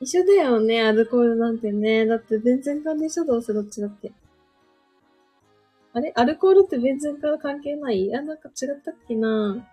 [0.00, 2.06] 一緒だよね、アルコールなんてね。
[2.06, 4.12] だって全然関係者どうせどっちだって。
[5.92, 6.12] あれ？
[6.14, 8.14] アルコールって全然関係ない？
[8.14, 9.66] あ、なんか違ったっけな？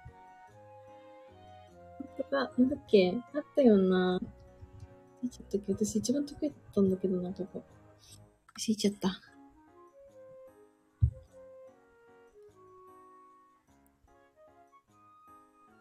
[2.18, 3.14] とか、なんだっけ？
[3.34, 7.50] あったよな忘れちゃったけ、私一番得意だったんだけどな、とか。
[7.60, 7.62] 忘
[8.68, 9.22] れちゃった。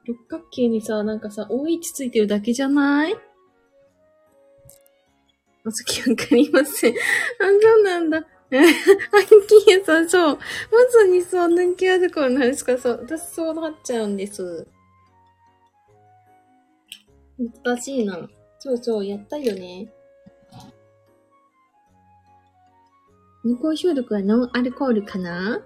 [0.07, 3.15] 六角形にさ、なんかさ、OH ついてるだけじゃない？
[5.67, 6.95] お先わかりません。
[6.95, 6.97] あ、
[7.61, 8.19] そうなんだ。
[8.19, 8.25] アン
[9.67, 10.37] キーさん、そう。
[10.37, 10.41] ま
[10.91, 12.77] さにそう、抜きある頃なんですか？
[12.79, 13.01] そう。
[13.03, 14.67] 私そうなっちゃうんです。
[17.65, 18.29] 難しいな。
[18.59, 19.89] そうそう、やったよね。
[23.43, 25.63] 無効消毒はノンアルコールかな？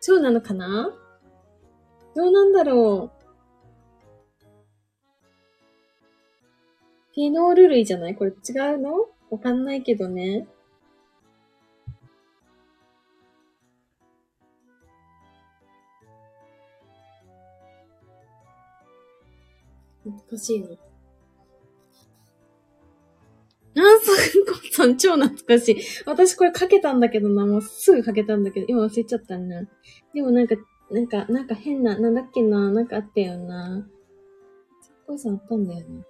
[0.00, 0.90] そうなのかな？
[2.14, 3.18] どうなんだろう
[7.14, 8.14] フェノール類じゃない？
[8.14, 8.34] これ違
[8.74, 9.06] うの？
[9.30, 10.46] わかんないけどね。
[20.04, 20.68] 難しいな。
[23.76, 25.76] あ、そう、コさん超懐かしい。
[26.06, 29.62] 私これかけたんだけどな、もうすぐかけたんだけど、今忘れちゃったな。
[30.14, 30.56] でもなんか、
[30.90, 33.86] なんか、なんか変な、なんだっけな、なんかあったよな。
[35.06, 36.04] コウさんあったんだよな。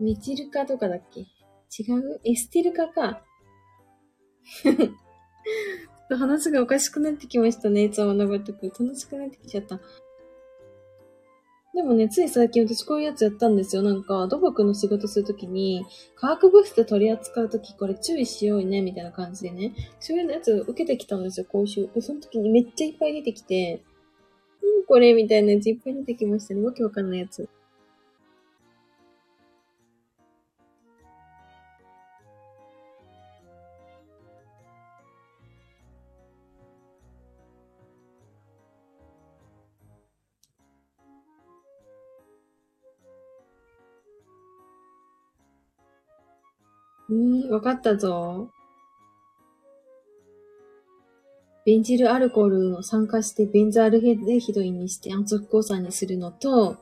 [0.00, 1.20] メチルカとかだっけ？
[1.20, 2.20] 違う？
[2.24, 3.22] エステルカか。
[4.62, 4.76] ちょっ
[6.08, 7.84] と話がおかしくなってきましたね。
[7.84, 8.66] いつものごとく。
[8.66, 9.80] 楽しくなってきちゃった。
[11.74, 13.82] でもね、つい最近私こういうやつやったんですよ。
[13.82, 19.74] なんか、土木の仕事するときに、化学物質取り扱うときこれ注意しようね、みたいな感じでね。
[20.00, 21.86] そういうやつ受けてきたんですよ、講習。
[22.00, 23.82] その時にめっちゃいっぱい出てきて、
[24.62, 26.64] うん、これみたいなやついっぱい出てきましたね。
[26.64, 27.46] わけわかんないやつ。
[47.08, 48.50] うん、わかったぞ。
[51.64, 56.76] ベンジルアルコールを酸化してベンザールヘデヒドインにして安息鉱酸にするのと、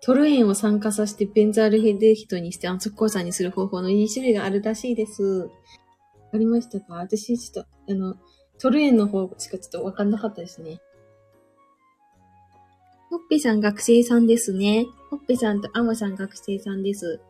[0.00, 5.22] トルエンを酸化させてベンザールヘデヒドイにして安息鉱酸にする方法の2種類があるらしいです。
[5.22, 5.48] わ
[6.32, 6.94] かりましたか？
[6.94, 8.16] 私ちょっと、あの、
[8.58, 10.80] トルエンの方しかちょっとわかんなかったですね。
[13.10, 14.86] ほっぺさん学生さんですね。
[15.10, 17.20] ほっぺさんとアモさん学生さんです。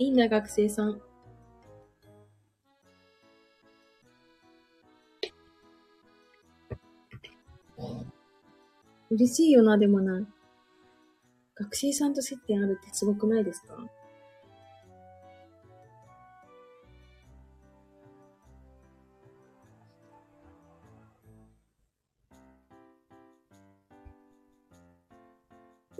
[0.00, 0.98] いいな、学生さん。
[9.10, 10.26] 嬉しいよな、でもな。
[11.54, 13.76] 学生さんと接点あるってすごくないですか？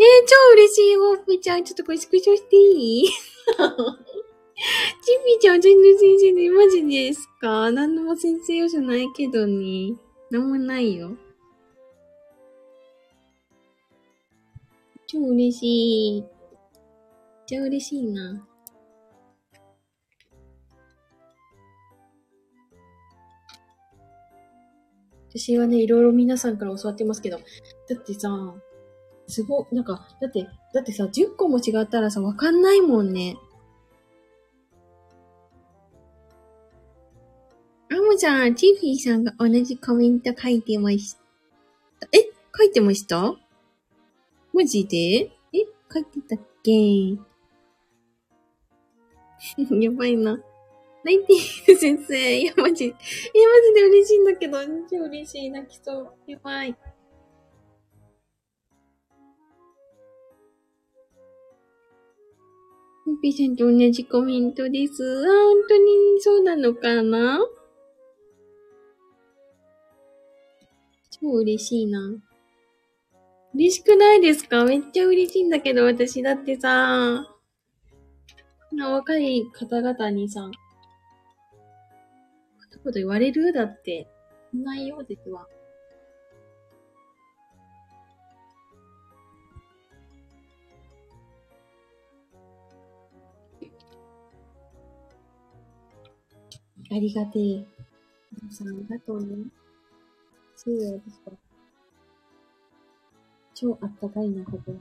[0.00, 1.64] えー、超嬉しい、ホープちゃん。
[1.64, 3.08] ちょっとこれスクショしていい？
[3.12, 3.12] ち
[5.26, 7.70] びちゃん、全然先生で、マジですか？
[7.70, 9.92] 何でも先生用じゃないけどね。
[10.30, 11.16] なんもないよ。
[15.06, 16.24] 超嬉しい。
[17.46, 18.46] 超嬉しいな。
[25.28, 27.42] 私はね、いろいろ皆さんから教わってますけど、だ
[27.94, 28.54] ってさ、
[29.30, 33.36] すご、なんか、だって、だってさ、10個も違ったらさ、わかんないもんね。
[37.90, 41.20] あもちゃん、チーフィーさんが同じコメント書いてました。
[42.12, 42.30] え？
[42.56, 43.34] 書いてました？
[44.52, 45.30] マジで？
[45.52, 45.66] え？
[45.92, 46.70] 書いてたっけ？
[49.80, 50.38] やばいな。
[51.02, 51.36] 泣いてい
[51.66, 52.40] る先生。
[52.40, 52.84] いや、マジ。
[52.84, 53.00] いや、マ
[53.68, 54.58] ジで嬉しいんだけど。
[54.90, 55.50] 超嬉しい。
[55.50, 56.12] 泣きそう。
[56.26, 56.76] やばい。
[63.18, 65.02] ピーさんと同じコメントです。
[65.02, 67.40] あ、本当にそうなのかな？
[71.10, 72.00] 超嬉しいな。
[73.54, 74.64] 嬉しくないですか？
[74.64, 77.26] めっちゃ嬉しいんだけど、私だってさ、
[78.72, 80.56] な若い方々にさ、こんな
[82.84, 83.52] こと言われる？
[83.52, 84.06] だって、
[84.54, 85.16] ないようで
[96.92, 97.64] ありがてえ。
[98.32, 99.36] 皆さんありがとうね。
[100.56, 101.30] そうですか。
[103.54, 104.78] 超あったかいな、ここは。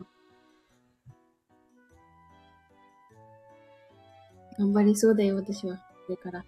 [4.58, 5.78] 頑張れそうだよ、私は。
[5.78, 6.42] これから。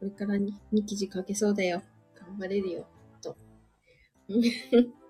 [0.00, 1.82] これからに、2記事書けそうだよ。
[2.16, 2.86] 頑張れるよ、
[3.22, 3.36] と。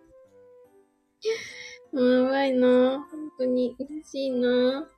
[1.92, 4.90] やばいな本当に嬉しいな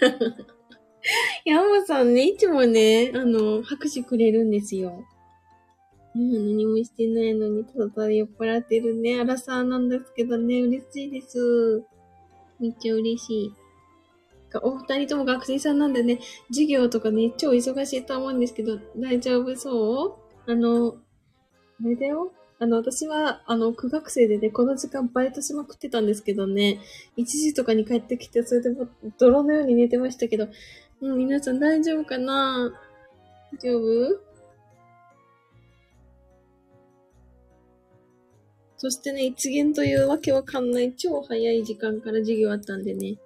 [1.44, 5.04] 山さんね、いつもね、あの、拍手くれるんですよ。
[6.14, 9.20] 今何もしてないのに、ただただ酔っ払ってるね。
[9.20, 11.82] あらさなんですけどね、嬉しいです。
[12.58, 13.52] めっちゃ嬉しい。
[14.62, 16.18] お二人とも学生さんなんでね、
[16.48, 20.50] 授業とかね、超忙しいと思うんですけど、大丈夫そう？
[20.50, 20.96] あの、
[21.84, 22.32] あれだよ
[22.62, 26.78] あの、私は、あの、苦学生でね、この時間バイトしまくってたんですけどね、
[27.16, 28.86] 1時とかに帰ってきて、それでも
[29.18, 30.46] 泥のように寝てましたけど、
[31.00, 32.70] もう皆さん大丈夫かな？
[33.54, 34.20] 大丈夫？
[38.76, 43.16] そしてね、一元というわけわかんない超早い時間から授業あったんでね。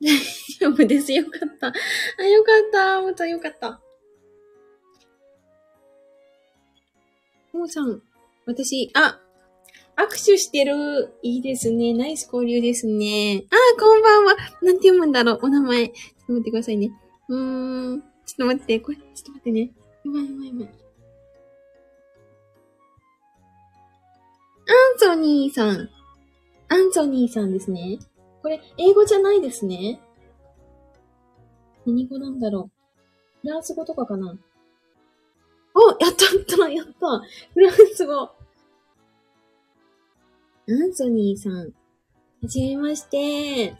[0.04, 0.18] 大
[0.60, 1.10] 丈夫です。
[1.10, 1.68] よかった。
[1.68, 3.00] あ、よかった。
[3.00, 3.80] またよかった。
[7.54, 8.02] もうさん、
[8.46, 9.20] 私、あ、
[9.96, 11.14] 握手してる。
[11.22, 11.94] いいですね。
[11.94, 13.44] ナイス交流ですね。
[13.48, 14.34] あ、こんばんは。
[14.60, 15.38] なんて読むんだろう。
[15.44, 15.88] お名前。
[15.88, 16.90] ちょっと待ってくださいね。
[17.28, 18.00] うーん。
[18.00, 18.80] ちょっと待って。
[18.80, 19.70] これ、ちょっと待ってね。
[20.04, 20.68] うまいうまいうまい。
[24.66, 25.88] アンソニーさん。
[26.70, 28.00] アンソニーさんですね。
[28.42, 30.00] これ、英語じゃないですね。
[31.86, 32.68] 何語なんだろ
[33.38, 33.40] う。
[33.42, 34.36] フランス語とかかな
[35.74, 36.92] おやったやったやった
[37.52, 38.22] フランス語。
[38.22, 38.32] ア
[40.72, 41.54] ンソニーさん。
[41.56, 41.66] は
[42.44, 43.74] じめまして。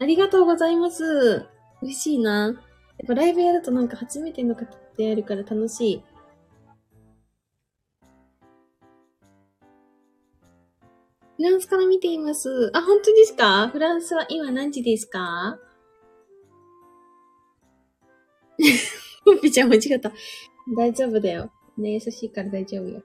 [0.00, 1.46] ありがとうございます。
[1.82, 2.46] 嬉しいな。
[2.48, 2.52] や
[3.04, 6.02] っぱライブやるとなんか初めての方ってやるから楽しい。
[11.36, 12.70] フランスから見ています。
[12.74, 13.68] あ、本当ですか？
[13.68, 15.58] フランスは今何時ですか？
[19.24, 20.12] ポ ピちゃん間違った。
[20.68, 21.50] 大丈夫だよ。
[21.76, 23.02] ね、優しいから大丈夫よ。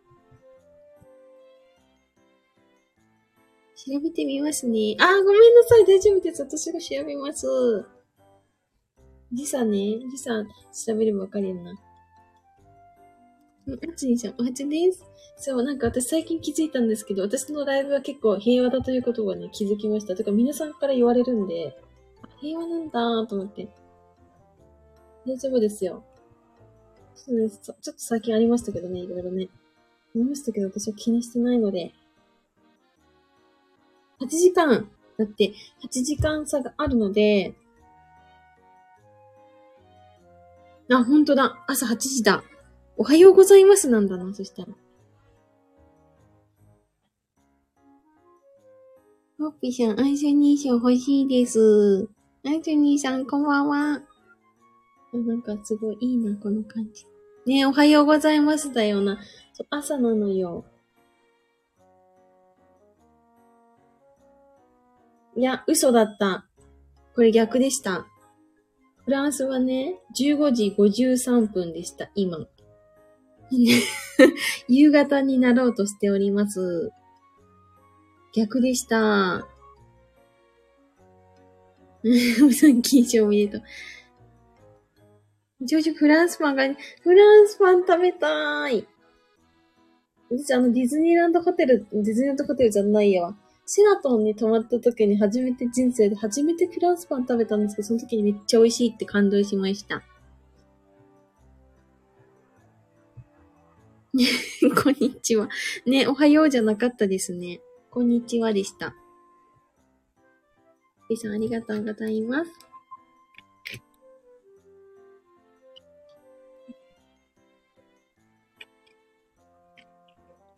[3.75, 4.95] 調べてみますね。
[4.99, 5.85] あ、ごめんなさい。
[5.85, 6.41] 大丈夫です。
[6.41, 7.47] 私が調べます。
[9.31, 9.99] 時差ね。
[10.09, 11.71] 時差調べればわかるよな。
[13.67, 15.03] あつにさん、おはちです。
[15.37, 20.15] そう、なんか私最近気づいたんですけど、私のライブは結構平和だということがね、気づきました。
[20.15, 21.75] とか皆さんから言われるんで、
[22.39, 23.67] 平和なんだーと思って。
[25.25, 26.03] 大丈夫ですよ。
[27.15, 27.59] そうです。
[27.59, 29.49] ちょっと最近ありましたけどね、いろいろね。
[29.53, 31.93] ありましたけど、私は気にしてないので。
[34.19, 37.55] 8時間だって、8時間差があるので、
[40.91, 41.63] あ、ほんとだ。
[41.67, 42.43] 朝8時だ。
[42.95, 44.67] おはようございますなんだな、そしたら。
[49.39, 52.07] ホッピーさん、アイスニー賞欲しいです。
[52.45, 54.01] アイスニーさん、こんばんは。
[55.17, 57.05] なんかすごいいいな、この感じ。
[57.45, 59.19] ねおはようございますだよな。
[59.69, 60.65] 朝なのよ。
[65.35, 66.45] いや、嘘だった。
[67.13, 68.07] これ逆でした。
[69.03, 72.47] フランスはね、15時53分でした、今。
[74.67, 76.91] 夕方になろうとしております。
[78.33, 79.47] 逆でした。
[82.03, 83.65] うさん、金賞おめでと。
[85.61, 86.63] ジョージフランスパンが、
[87.01, 88.87] フランスパン食べたーい。
[90.29, 93.33] 私、あの、ディズニーランドホテル、ディズニーランドホテルじゃないや。
[93.65, 100.03] セラトンに泊まった時に初めて人生で初めてフランスパン食べたんですけど、その時にめっちゃ美味しいって感動しました。
[104.83, 105.49] こんにちは。
[105.85, 107.59] ね、おはようじゃなかったですね。
[107.89, 108.93] こんにちはでした。
[111.09, 112.51] B さんありがとうございます。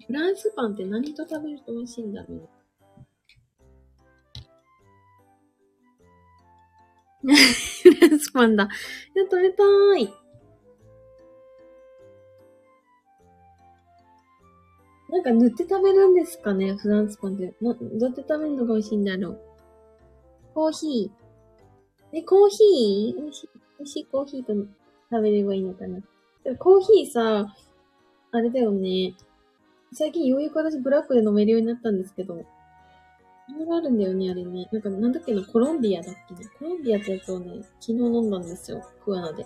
[0.08, 2.50] フランスパンって何と食べると美味しいんだろう？
[7.24, 7.28] フ
[8.00, 8.64] ランスパンだ。
[8.64, 8.68] い
[9.20, 10.14] や、食べたーい。
[15.10, 16.74] なんか塗って食べるんですかね？
[16.76, 17.54] フランスパンって。
[17.62, 19.42] な、どうやって食べるのが美味しいんだろう？
[20.54, 22.18] コーヒー。
[22.18, 23.22] え、コーヒー？
[23.22, 24.54] 美味しい、美味しいコーヒーと
[25.12, 26.00] 食べればいいのかな？
[26.44, 27.54] でもコーヒーさ、
[28.32, 29.16] あれだよね。
[29.94, 32.46] 最近ようやく私ブラックで飲めるようになったんですけど。
[33.50, 34.68] いろいろあるんだよね、あれね。
[34.74, 36.50] なんか、なんだっけな、コロンビアだっけな。
[36.60, 38.86] コロンビアってやつをね、昨日飲んだんですよ。
[39.06, 39.46] クアナで。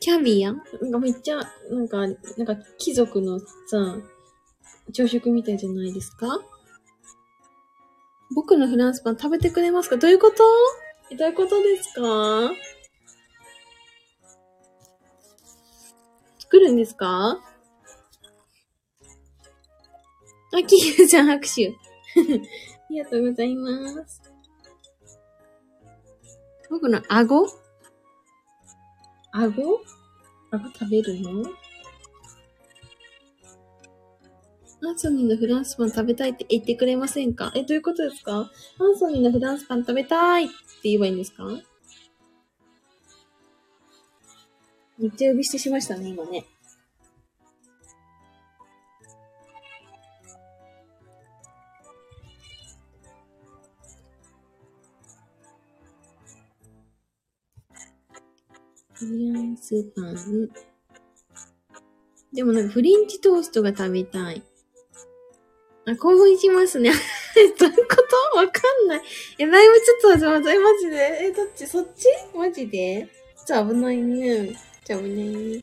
[0.00, 1.36] キャビアなんかめっちゃ、
[1.70, 2.16] なんか、なん
[2.46, 3.46] か貴族のさ、
[4.94, 6.40] 朝食みたいじゃないですか？
[8.34, 9.98] 僕のフランスパン食べてくれますか？
[9.98, 10.36] どういうこと？
[11.14, 12.50] どういうことですか？
[16.38, 17.38] 作るんですか？
[20.52, 21.68] あ、キーちゃん拍手。
[21.70, 21.72] あ
[22.90, 24.22] りがとうございます。
[26.70, 27.46] 僕の顎？
[29.32, 29.80] 顎？
[30.50, 31.44] 顎食べるの？
[34.80, 37.52] アンソニーのフランスパン食べたいって言ってくれませんか？
[37.54, 38.50] え、どういうことですか？
[38.78, 40.54] アンソニーのフランスパン食べたいって
[40.84, 41.44] 言えばいいんですか？
[44.98, 46.44] めっちゃ呼び捨てしましたね、今ね。
[58.98, 60.48] フランスパン。
[62.32, 64.42] でもなんかフレンチトーストが食べたい。
[65.86, 66.90] あ、興奮しますね。
[67.58, 67.96] どういうこ
[68.32, 68.38] と？
[68.38, 69.02] わかんない。
[69.38, 70.52] え、ライブちょっと始まった。
[70.52, 71.66] え、マジでえ、どっち？
[71.66, 72.06] そっち？
[72.34, 73.08] マジで？
[73.46, 74.56] じゃあ危ないね。
[74.84, 75.16] じゃあ危ない
[75.56, 75.62] ね。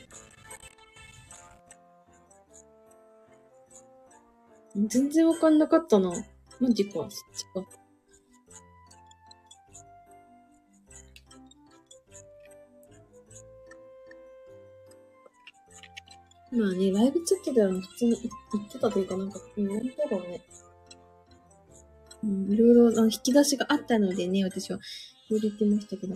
[4.87, 6.13] 全然わかんなかったな。
[6.59, 6.93] マジか。
[6.93, 7.65] そっちか。
[16.55, 20.41] まあね、ライブチャットでは普通に言ってたというか、なんか、なんだろうね。
[22.23, 24.79] うん、いろいろあ引き出しがあったのでね、私は
[25.29, 26.15] 言われてましたけど。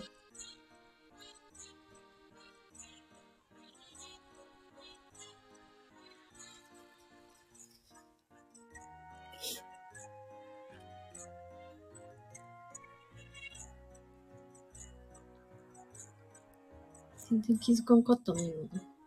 [17.29, 18.98] 全然気づかんかったね、今。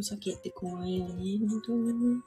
[0.00, 2.22] お酒って怖いよね、本当に。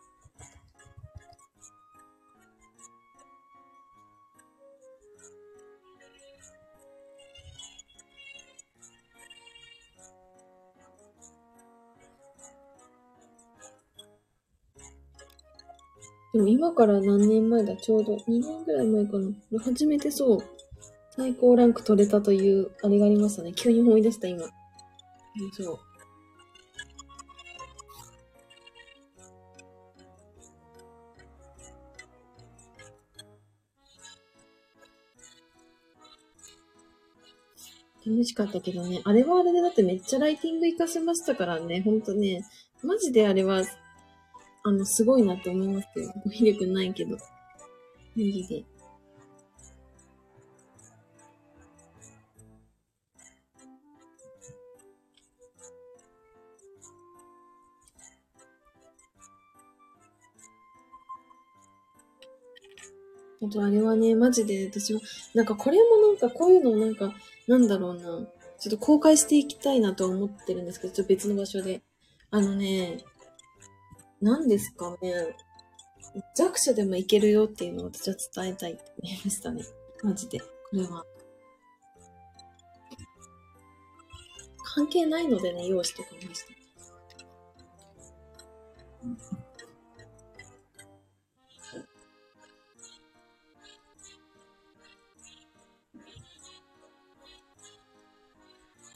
[16.32, 17.76] でも今から何年前だ？
[17.78, 19.60] ちょうど2年ぐらい前かな。
[19.60, 20.40] 初めてそう。
[21.10, 23.52] 最高ランク取れたという、あれがありましたね。
[23.56, 24.46] 急に思い出した、今。
[25.54, 25.93] そう。
[38.06, 39.02] 楽しかったけどね。
[39.06, 41.82] あれはあれでだってめっちゃライティング活かせましたからね。
[41.82, 42.46] ほんとね。
[42.84, 43.64] マジであれは、
[44.64, 46.14] あの、すごいなって思いますよ。
[46.26, 47.16] 語彙力ないけど。
[47.16, 47.20] マ
[48.18, 48.66] ジで。
[63.46, 65.02] あとあれはね、マジで私は、
[65.34, 67.14] なんかこれもなんかこういうのなんか、
[67.48, 68.02] なんだろうな。
[68.60, 71.82] ちょっと公開していきたいなと思ってるんですけど、ちょっと別の場所で。
[72.32, 73.04] あのね、
[74.22, 75.36] 何ですかね。
[76.36, 79.64] 弱者でもいけるよっていうのを私は伝えたいって思いましたね。
[80.02, 80.40] マジで。
[80.40, 81.06] これは。
[84.64, 86.63] 関係ないのでね、用意しておきまして。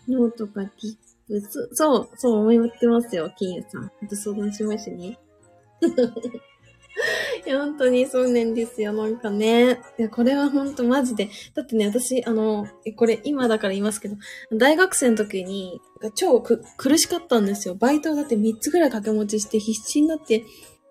[0.07, 0.97] ノートかティッ
[1.27, 1.69] プス。
[1.73, 3.91] そう、そう思ってますよ、金融さん。
[3.99, 5.17] ほんと相談しましたね。
[7.45, 8.91] いや、本当にそうなんですよ。
[8.93, 9.79] なんかね。
[9.99, 11.29] いや、これは本当マジで。
[11.53, 14.15] だってね、私、あの、これ今だから言いますけど、
[14.51, 15.79] 大学生の時に、
[16.15, 17.75] 超苦しかったんですよ。
[17.75, 20.43] バイトだって3つぐらい掛け持ちして必死になって、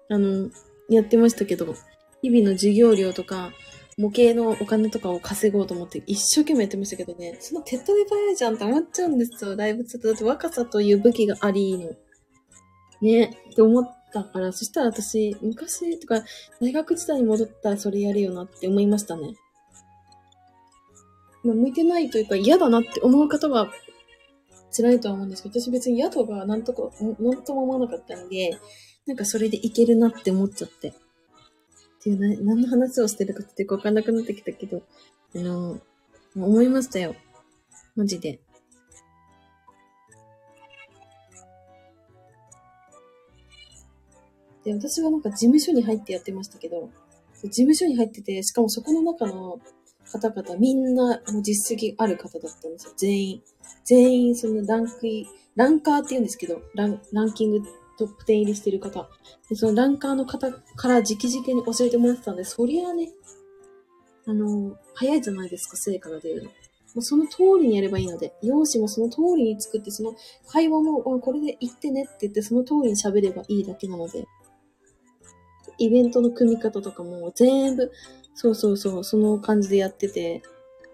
[0.08, 0.50] あの、
[0.88, 1.74] やってましたけど、
[2.22, 3.52] 日々の授業料とか、
[3.98, 10.08] 模型のお金とかを稼ごうと思って一生懸命やってましたけどね、その手っ取り早いじゃんって思っちゃうんですよ、ライブちょっと。
[10.08, 11.90] だって若さという武器がありの。
[13.00, 16.22] ね、って思ったから、そしたら私、昔とか、
[16.60, 19.34] 大学時代に戻ったらそれやるよなって思いましたね。
[21.42, 23.70] まあ、向いてないというか嫌だなって思う方は
[24.76, 26.90] 辛いとは思うんですけど、私別に宿がなんとか、
[27.20, 28.58] なんとも思わなかったんで、
[29.06, 30.92] なんかそれでいけるなって思っちゃって。
[32.06, 34.82] っていうな、何の話をしてるかってわかんなくなってきたけど、
[35.34, 35.80] あの、
[36.36, 37.16] 思いましたよ。
[37.96, 38.38] マジで。
[44.62, 46.90] で、私はなんか事務所に入ってやってましたけど、
[47.42, 49.58] 事務所に入ってて、しかもそこの中の
[50.12, 52.92] 方々、みんなもう実績ある方だったんですよ。
[52.96, 53.42] 全員。
[53.84, 57.62] 全員、そのランクイランカーって言うんですけど、ランランキング
[57.98, 59.08] トップ10入りしてる方。
[59.48, 63.10] で、そのランカーの方から直々に教えてもらってたんで、そりゃね、
[64.26, 66.50] あの、早いじゃないですか、成果が出るの。
[66.96, 70.14] もうその通りにやればいいので、用紙もその通りに作って、その
[70.48, 74.26] 会話も、これで言ってねって言って、その通りに喋ればいいだけなので、
[75.78, 77.92] イベントの組み方とかも全部、
[78.34, 80.42] そうそうそう、その感じでやってて、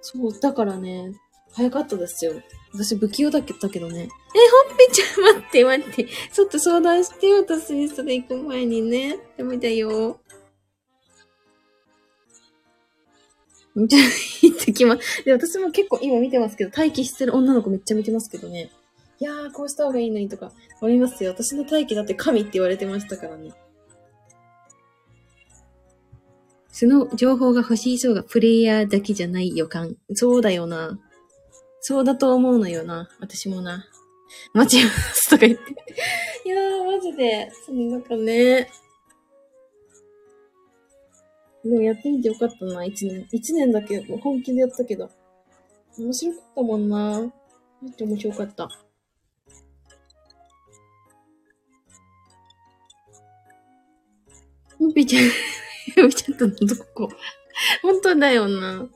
[0.01, 1.13] そう、だからね、
[1.53, 2.33] 早かったですよ。
[2.73, 4.03] 私不器用だけだけどね。
[4.03, 6.09] え、ほっぺちゃん待って待って。
[6.33, 9.19] ちょっと相談してよ、私に、それ行く前にね。
[9.37, 10.21] ダメだよ。
[13.77, 14.03] じゃあ、
[14.43, 15.25] 行ってきます。
[15.25, 18.71] で、私も結構今見てますけど、待機してる女の子めっちゃ見てますけどね。
[19.19, 21.31] いやー、こうした方がいいのにとか思いますよ。
[21.31, 23.53] 私の待機だって神って言われてましたからね。
[26.69, 29.97] その情報が欲しいそうがプレイヤーだけじゃない予感。
[30.15, 30.99] そうだよな。
[31.85, 33.09] そうだと思うのよな。
[33.19, 33.85] 私もな。
[34.55, 35.73] 待ちますとか言って。
[36.47, 37.51] いやー、マジで。
[37.67, 38.71] そのなんかね。
[41.65, 43.29] でもやってみてよかったな、一年。
[43.33, 45.11] 一年だけ本気でやったけど。
[45.99, 47.21] 面白かったもんな。
[47.83, 48.69] めっちゃ面白かった。
[54.79, 55.31] もぴちゃんや
[56.07, 57.09] め ちゃったのどこ
[57.83, 58.89] 本当だよな。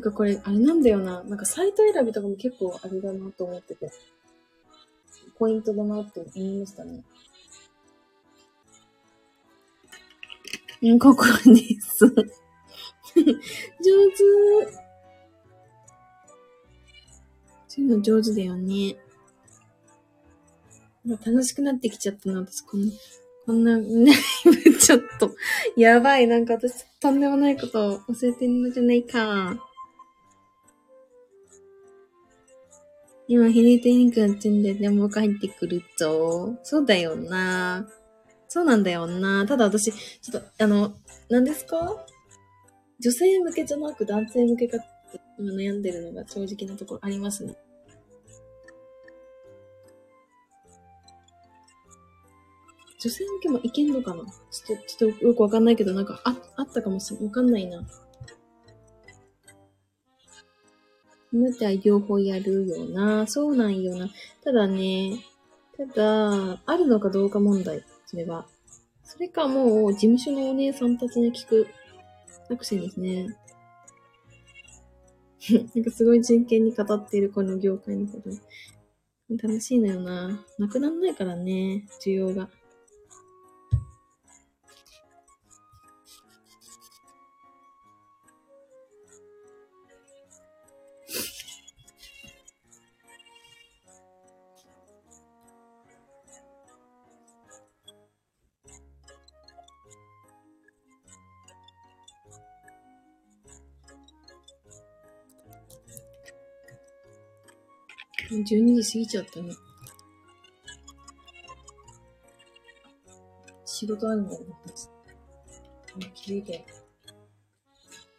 [0.00, 1.22] なんかこれ、あれなんだよな。
[1.24, 3.90] なんかサイト選びとかも結構あれだなと思ってて。
[5.38, 7.04] ポイントだなって思いましたね。
[10.80, 12.06] うん、ここです。
[12.08, 12.24] 上手。
[17.68, 18.96] そういうの上手だよね。
[21.04, 22.62] 楽しくなってきちゃったな、私。
[22.62, 22.92] こんな、
[23.44, 24.14] こんな、ね、
[24.80, 25.34] ちょっと、
[25.76, 26.26] やばい。
[26.26, 29.69] なんか私、とんでもないことを教えてるのじゃないか。
[33.32, 36.58] 今、ひねてにくんちんででも僕入ってくるぞ。
[36.64, 37.86] そうだよな。
[38.48, 39.46] そうなんだよな。
[39.46, 40.94] ただ私、ちょっと、あの、
[41.28, 42.04] 何ですか？
[42.98, 44.80] 女性向けじゃなく男性向けかっ
[45.12, 47.54] て悩んでるのが正直なところありますね。
[53.00, 54.24] 女性向けもいけんのかな？
[54.24, 57.24] ちょっと、ちょっとよくわかんないけど、なんか、あ、あったかもしれん。
[57.26, 57.80] わかんないな。
[61.32, 63.26] 今っては両方やるよな。
[63.26, 64.10] そうなんよな。
[64.42, 65.24] ただね、
[65.76, 67.84] ただ、あるのかどうか問題。
[68.06, 68.46] それは。
[69.04, 71.68] それかもう、事務所のお姉さんたちに聞く
[72.48, 73.28] 作戦ですね。
[75.74, 78.30] なんかすごい真剣に語っているこの業界のこと。
[79.36, 80.44] 楽しいのよな。
[80.58, 82.50] なくなんないからね、需要が。
[108.42, 109.54] 12時過ぎちゃったね。
[113.64, 114.46] 仕事あるんだよね。
[116.14, 116.64] 気づいて。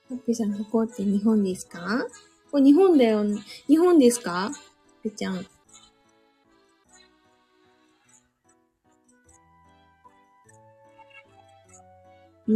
[0.09, 2.05] ハッピーさん、ここって日本ですか？
[2.51, 3.23] これ日本だよ。
[3.67, 4.51] 日本ですか？
[5.03, 5.45] ぺちゃん。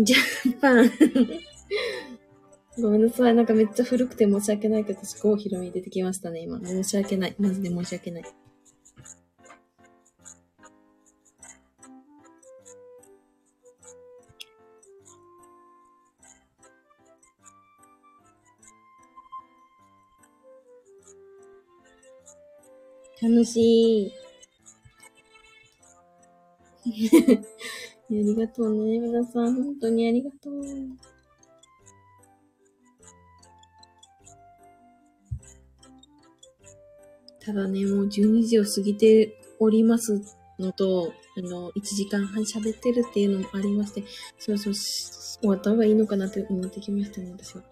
[0.04, 0.92] ジャパン
[2.82, 3.34] ごめんなさい。
[3.34, 6.60] なんかめっちゃ古くて申し訳ないけど、私、ごひろみ出てきましたね、今。
[6.60, 7.36] 申し訳ない。
[7.40, 8.24] マジで申し訳ない。
[23.22, 24.14] 楽しい。
[26.86, 29.56] ありがとうね、皆さん。
[29.56, 31.15] 本当にありがとう。
[37.46, 40.20] ただね、もう12時を過ぎております
[40.58, 44.04] のと、あの、1時間半喋ってるっていうのもありまして、
[44.40, 47.64] そうそう、終わった方がいいのかなって思ってきましたね、私は。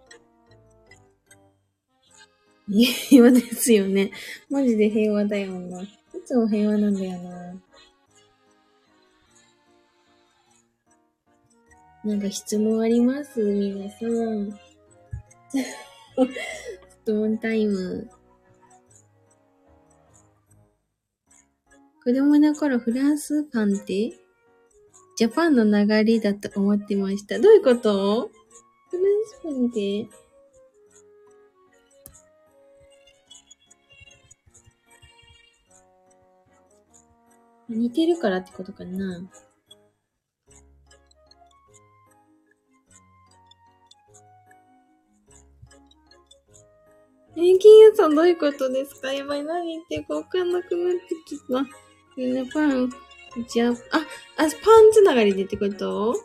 [2.69, 4.11] 平和ですよね。
[4.49, 5.81] マジで平和だよな。
[5.81, 5.87] い
[6.23, 7.61] つも平和なんだよな。
[12.05, 13.41] なんか質問あります？
[13.41, 14.59] 皆さん。
[17.03, 18.09] 質問タイム。
[22.03, 24.13] 子供の頃フランスパンって
[25.15, 27.39] ジャパンの流れだと思ってました。
[27.39, 28.29] どういうこと？
[28.89, 30.07] フランスパンって。
[37.69, 39.21] 似てるからってことかな。
[47.35, 49.13] え、金屋さんどういうことですか？
[49.13, 51.65] やばい、何言ってるかわかなくなってきた。
[52.15, 52.91] みんなパン、
[53.47, 53.75] じゃあ、あ、
[54.37, 54.49] パン
[54.91, 56.15] つながりでってこと？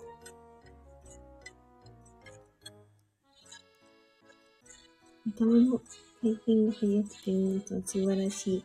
[5.36, 5.80] 頭の
[6.20, 8.64] 回転が速くて皆さん素晴らしい。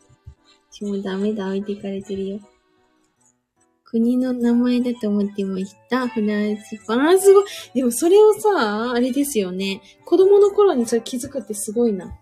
[0.72, 2.40] 私もダメだ、置いていかれてるよ。
[3.86, 6.08] 国の名前だと思ってました。
[6.08, 7.10] フランスパン。
[7.10, 7.44] あ、すごい。
[7.76, 9.82] でもそれをさ、あれですよね。
[10.04, 12.20] 子供の頃にそれ気づくってすごいな。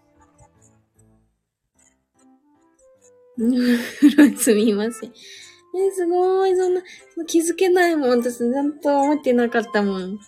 [4.38, 5.10] すみません。
[5.10, 6.56] え、 すごい。
[6.56, 6.82] そんな、
[7.26, 8.10] 気づけないもん。
[8.20, 10.20] 私、ちゃんと思ってなかったもん。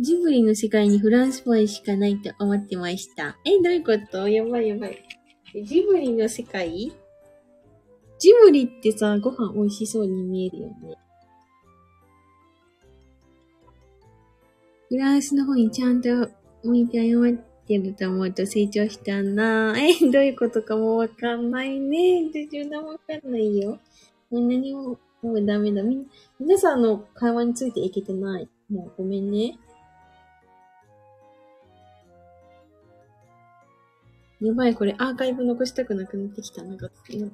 [0.00, 3.36] ジブリの世界にフランスパンしかないと思ってました。
[3.44, 4.28] え、どういうこと？
[4.28, 5.04] やばいやばい。
[5.64, 6.92] ジブリの世界？
[8.20, 11.07] ジブリってさ、ご飯美味しそうに見えるよね。
[14.88, 16.30] フランスの方にちゃんと
[16.64, 17.32] 向いて謝っ
[17.66, 22.22] てると思うと成長したな え、どういうことかもわかんないね。
[22.32, 23.78] 自分もわかんないよ。
[24.30, 25.82] もう何も、もうダメだ。
[25.82, 26.08] みんな、
[26.40, 28.48] 皆さんの会話についていけてない？
[28.70, 29.58] もうごめんね。
[34.40, 36.62] やばい、これアーカイブ残したくなくなってきた。
[36.62, 36.88] なんか、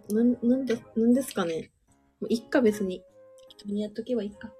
[0.08, 1.70] な、なんだ、なんですかね。
[2.20, 3.02] もういっか、別に。
[3.50, 4.52] 適当にやっとけばいいか。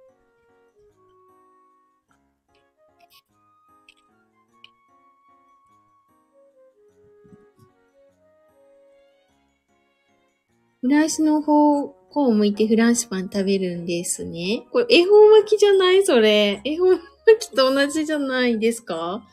[10.85, 14.67] フランスの方向を向いてフランスパン食べるんですね。
[14.71, 16.05] これ、恵方巻きじゃない？
[16.05, 16.61] それ。
[16.63, 16.99] 恵方巻
[17.39, 19.23] きと同じじゃないですか？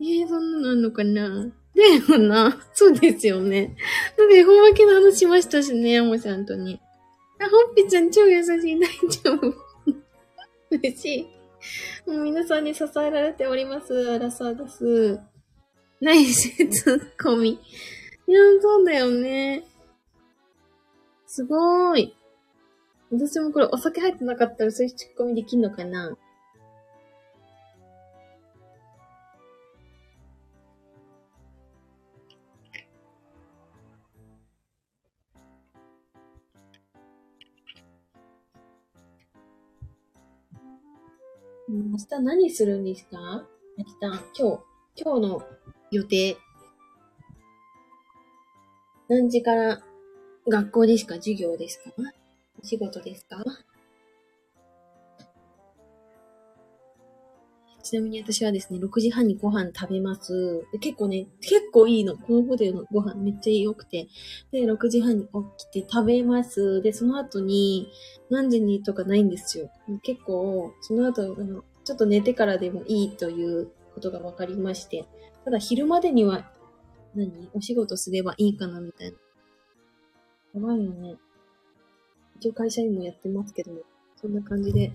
[0.00, 1.46] えー、そんなのあんのかな？
[1.76, 2.60] だよな。
[2.74, 3.76] そうですよね。
[4.18, 6.80] だって恵方巻きの話しましたしね、ヤモさんとに。
[7.38, 8.80] あ、ホッピちゃん超優しい。
[8.80, 9.54] 大丈夫。
[10.70, 11.28] 嬉し
[12.06, 12.10] い。
[12.10, 14.10] もう皆さんに支えられております。
[14.10, 15.20] アラサーです。
[16.00, 17.50] ナイスツッコミ。
[17.50, 19.64] いや、そうだよね。
[21.32, 22.16] すごーい。
[23.12, 26.18] 私もこれお酒入ってなかったらそういうツッコミできんのかな
[41.68, 43.46] 明日何するんですか？
[43.78, 44.18] 明日、今
[44.56, 44.62] 日、
[44.96, 45.42] 今日の
[45.92, 46.36] 予定。
[49.08, 49.80] 何時から
[50.48, 51.92] 学校ですか授業ですか？
[52.62, 53.44] お仕事ですか？
[57.82, 60.64] ちなみに私はですね、6時半にご飯食べます。
[60.80, 62.16] 結構ね、結構いいの。
[62.16, 64.06] このホテルのご飯めっちゃ良くて。
[64.52, 65.30] で、6時半に起
[65.66, 66.82] きて食べます。
[66.82, 67.90] で、その後に、
[68.28, 69.70] 何時にとかないんですよ。
[70.02, 75.06] 結構、その後、あの、ちょっと寝てからでもいいということが分かりまして。
[75.46, 76.52] ただ、昼までには、
[77.14, 77.48] 何？
[77.54, 79.16] お仕事すればいいかなみたいな
[80.54, 81.16] やばいよね。
[82.36, 83.82] 一応会社員もやってますけども、
[84.16, 84.92] そんな感じで、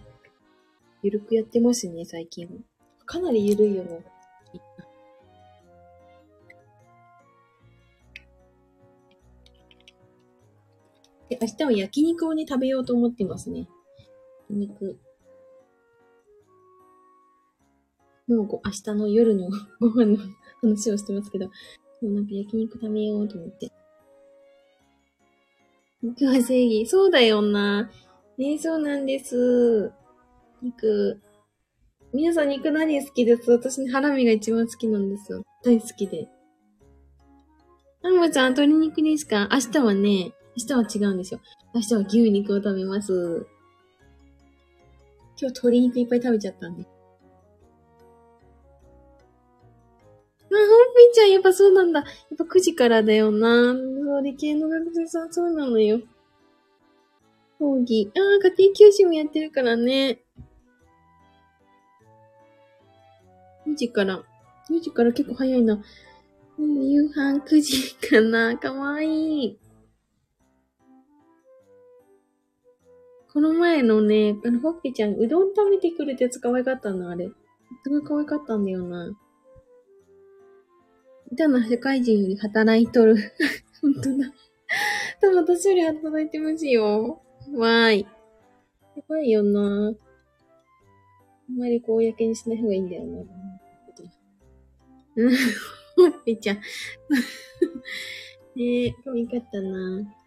[1.02, 2.65] ゆるくやってますね、最近。
[3.06, 4.03] かなりゆるいよね。
[11.30, 13.68] で、明日は焼肉をね、食べようと思ってますね。
[14.49, 14.99] 肉。
[18.27, 19.49] もう明日の夜の
[19.80, 20.18] ご飯の
[20.61, 21.52] 話をしてますけど、も
[22.02, 23.72] うなんか焼肉食べようと思って。
[26.06, 26.86] 肉は正義。
[26.86, 27.90] そうだよな。
[28.38, 29.91] ねそうなんです。
[30.61, 31.19] 肉。
[32.14, 33.49] 皆さん肉何好きです？
[33.52, 35.44] 私、ハラミが一番好きなんですよ。
[35.64, 36.27] 大好きで。
[38.03, 39.49] アンボちゃん、鶏肉ですか？
[39.52, 41.40] 明日はね、明日は違うんですよ。
[41.73, 43.48] 明日は牛肉を食べます。
[45.38, 46.86] 今日鶏肉いっぱい食べちゃったんで。
[50.56, 50.68] あほん
[51.11, 51.99] ぴちゃん、やっぱそうなんだ。
[52.02, 53.73] やっぱ9時からだよな。
[53.73, 56.02] そう、理系の学生さん、そうなのよ。
[57.60, 58.11] 講義。
[58.15, 60.22] ああ、家庭教師もやってるからね。
[63.68, 64.23] 4時から。
[64.69, 65.82] 4時から結構早いな。
[66.57, 68.57] 夕飯9時かな。
[68.57, 69.60] かわいい。
[73.34, 77.30] この前のね、あの、ほっぺちゃん、うどん食べてくれてやつ可愛かったな、あれ。
[77.84, 79.11] すごい可愛かったんだよな。
[81.36, 83.16] たな世界人より働いとる。
[83.82, 84.34] 本当だ。
[85.22, 87.22] 多分私より働いてますよ。
[87.53, 87.99] わーい。
[88.95, 89.94] やばいよな。
[91.48, 93.24] あんまり公にしない方がいいんだよな。
[95.18, 95.30] うん。
[95.95, 96.57] ほっぺちゃん。
[98.56, 100.24] ねえ、可愛かったな。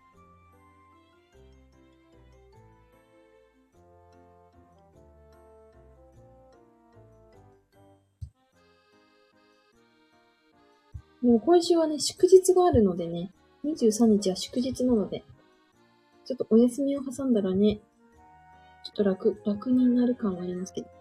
[11.22, 13.30] もう今週はね、祝日があるのでね、
[13.64, 15.24] 23日は祝日なので、
[16.24, 17.80] ちょっとお休みを挟んだらね、
[18.84, 20.98] ちょっと楽、楽になる感はありますけど。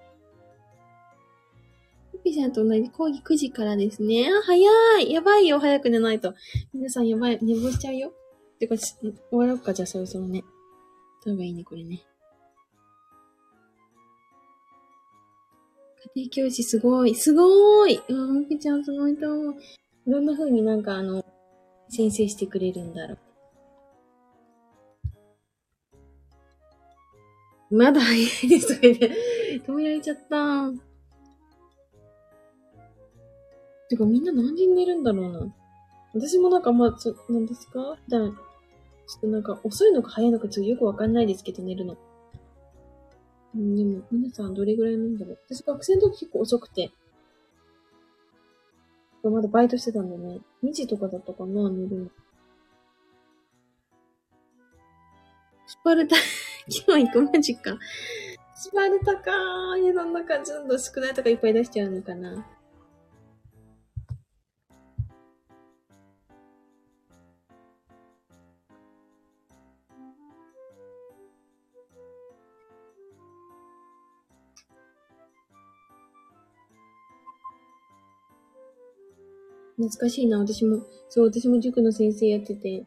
[2.24, 4.28] ピちゃんと同じ講義9時からですね。
[4.28, 6.34] あ、早いやばいよ早く寝ないと。
[6.74, 7.40] 皆さんやばい。
[7.42, 8.12] 寝坊しちゃうよ。
[8.60, 10.44] てか、終わろうか、じゃあそろそろね。
[11.26, 12.04] 例えばいいね、これね。
[16.16, 17.16] 家庭教師すごい。
[17.16, 19.56] すごーいあ、もきちゃんすごいと思う。
[20.08, 21.26] どんな風になんかあの、
[21.90, 23.16] 先生してくれるんだろ
[27.70, 27.76] う。
[27.76, 29.12] まだ早いですとか言って、
[29.68, 30.72] 止められちゃった。
[33.90, 35.54] てかみんな何時に寝るんだろうな。
[36.14, 37.98] 私もなんかまあ、そ、なんですか？
[38.08, 38.34] じゃあ、ちょ
[39.18, 41.98] っとなんか遅いのか早いのかちょっとよくわかんないですけど、寝るの。
[43.58, 45.40] ん、でも、皆さんどれぐらいなんだろう。
[45.50, 46.92] 私学生の時結構遅くて。
[49.24, 50.40] まだバイトしてたんでね。
[50.64, 52.10] 2時とかだったかな、寝るの。
[55.66, 56.16] スパルタ、
[56.88, 57.78] 今日行くマジか。
[58.56, 59.82] スパルタかー。
[59.82, 62.48] 家の中、ずんど少ないとかいっぱい出しちゃうのかな。
[79.78, 80.82] 懐かしいな、私も。
[81.08, 82.70] そう、私も塾の先生やってて。
[82.70, 82.86] い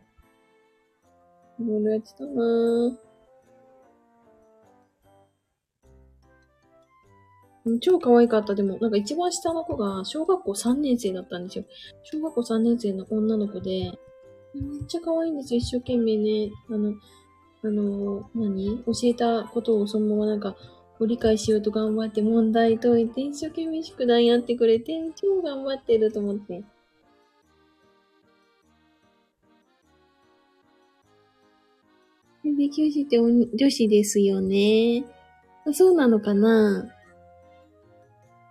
[1.60, 2.98] ろいろやってたな
[7.80, 8.56] 超可愛かった。
[8.56, 11.64] でも、なんか一番下の子が小学校3年生だったんですよ。
[12.02, 13.92] 小学校3年生の女の子で、
[14.54, 15.58] めっちゃ可愛いんですよ。
[15.58, 16.50] 一生懸命ね。
[16.70, 16.94] あの、
[17.62, 18.82] あの、何？
[18.84, 20.56] 教えたことをそのままなんか、
[20.98, 26.64] ご理解しようと頑張って問題解いて、一生懸命宿題やってくれて、超頑張ってると思って。
[32.56, 35.04] 勉強して女子ですよね。
[35.72, 36.88] そうなのかな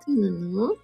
[0.05, 0.75] そうなの？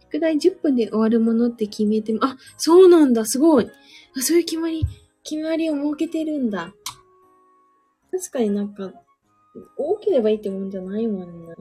[0.00, 3.70] 宿題10分で終わるものって決めても、あ、そうなんだ、すごい。
[4.16, 4.84] あ、そういう決まり、
[5.22, 6.74] 決まりを設けてるんだ。
[8.10, 8.92] 確かになんか、
[9.76, 11.54] 多ければいいってもんじゃないもんな。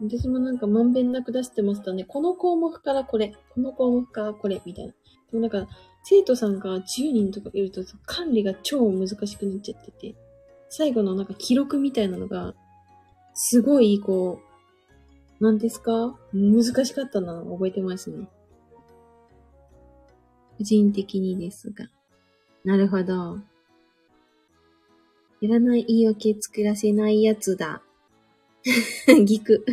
[0.00, 2.04] 私もなんかまんべんなく出してましたね。
[2.04, 4.92] この項目からこれ、この項目からこれ、みたいな。
[4.92, 4.96] で
[5.32, 5.68] もなんか、
[6.04, 10.14] 生徒さんが10人とかいると管理が超難しくなっちゃってて、
[10.68, 12.54] 最後のなんか記録みたいなのが、
[13.34, 14.40] すごい、こ
[15.40, 16.18] う、なんですか？
[16.32, 18.28] 難しかったな、覚えてますね。
[20.58, 21.90] 個人的にですが。
[22.64, 23.38] なるほど。
[25.42, 27.82] いらない言い訳作らせないやつだ。
[29.24, 29.64] ぎく。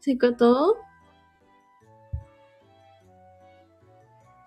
[0.00, 0.76] そういうこと？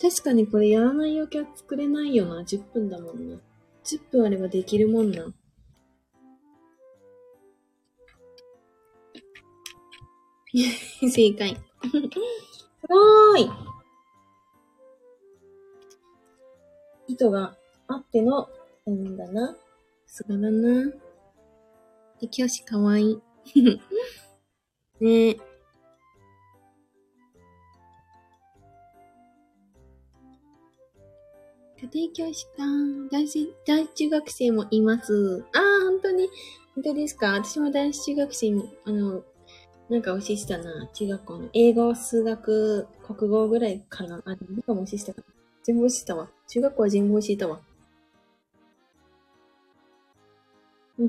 [0.02, 2.42] 確かにこれやらないよきゃ作れないよな。
[2.42, 3.38] 10分だもんな。
[3.84, 5.32] 10分あればできるもんな。
[11.02, 11.56] 正解。
[11.56, 11.90] す
[12.88, 13.50] ごーい
[17.08, 17.56] 糸が
[17.88, 18.50] あっての、
[18.86, 19.56] なんだな。
[20.08, 20.92] さすがだな。
[22.22, 23.22] で、教師かわいい。
[25.02, 25.38] ねえ。
[31.81, 32.64] 家庭教師か。
[33.11, 33.26] 大
[33.65, 35.43] 大中学生もいます。
[35.53, 36.30] ああ、本当に、
[36.76, 37.34] 本当ですか？
[37.34, 39.23] 私も男子中学生に、あの、
[39.89, 40.88] なんか教えてたな。
[40.93, 41.49] 中学校の。
[41.53, 44.22] 英語、数学、国語ぐらいかな。
[44.26, 45.34] あ、なんかも教えてたかな。
[45.64, 46.30] 全部教えてたわ。
[46.48, 47.60] 中学校は全部教えたわ。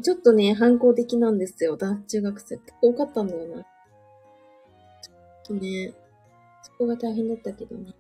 [0.01, 1.74] ちょっとね、反抗的なんですよ。
[1.74, 2.56] 男中学生。
[2.56, 3.62] 結構多かったんだよな。
[3.62, 5.93] ちょっとね、
[6.62, 7.94] そこが大変だったけどね。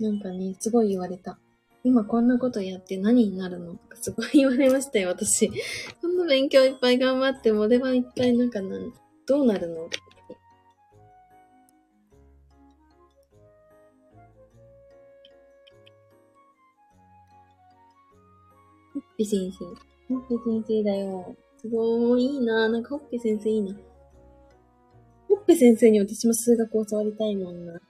[0.00, 1.38] なんかね、すごい言われた。
[1.88, 3.72] 今こんなことやって何になるの？
[3.72, 5.48] とかすごい言われましたよ、私。
[6.02, 8.92] こんな勉強いっぱい頑張っても、出番いっぱいなんかなん、
[9.26, 9.76] どうなるの？
[9.76, 9.88] ほ
[19.00, 19.64] っぺ先生。
[20.14, 21.34] ほっぺ先生だよ。
[21.56, 22.68] すごいいいな。
[22.68, 23.74] なんかほっぺ先生いいな。
[25.26, 27.80] ほっぺ先生に私も数学を教わりたいもんな。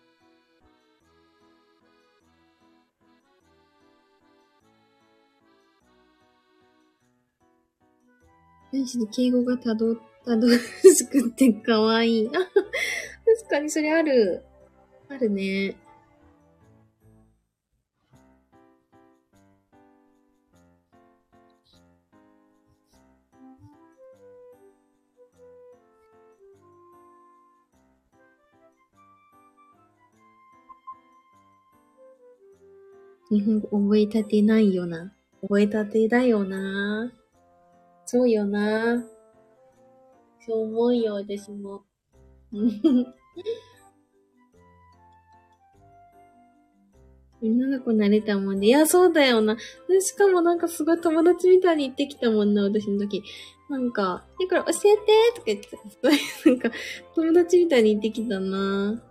[8.71, 12.29] 男子で敬語がたど、たどしくってかわいい。
[12.29, 14.45] あ、 確かにそれある。
[15.09, 15.77] あるね。
[33.31, 35.13] 日本語覚えたてないよな。
[35.43, 37.13] 覚えたてだよな。
[38.11, 39.05] そうよな。
[40.41, 41.85] そう思うよ、私も。
[47.43, 48.69] 女の子慣れたもんで。
[48.69, 49.59] いや、そうだよな。
[50.01, 53.23] しかもなんかすごい友達みたいに言ってきたもんな、私の時。
[53.69, 56.71] なんか、だから教えてとか言って、すごいなんか
[57.15, 59.03] 友達みたいに言ってきたな。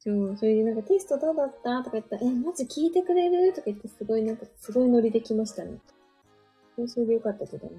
[0.00, 1.78] そう、それでなんかテストどうだった？
[1.84, 3.52] とか言ったら、え、マジ聞いてくれる？
[3.52, 5.78] とか言ってすごいなんかすごいノリできましたね。
[6.86, 7.72] それでよかったけどね。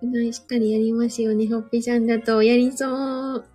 [0.00, 2.42] 宿題しっかりやりますよね、ほっぺちゃんだと。
[2.42, 2.86] やりそ
[3.36, 3.46] う。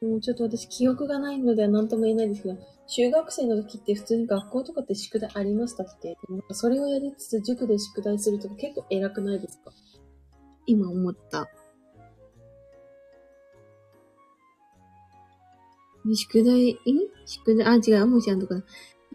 [0.00, 2.56] もうちょっと私記憶がないのでは何とも言えないんですけど、
[2.88, 6.16] 中学生の時って普通に学校とかって宿題ありましたって。
[6.30, 9.72] なんかそれをやりつつ塾で宿題するとか結構偉くないですか？
[10.66, 11.48] 今思った。
[16.14, 16.76] 宿題、ん？
[17.26, 18.62] 宿題、あ、違う、もしあんとか。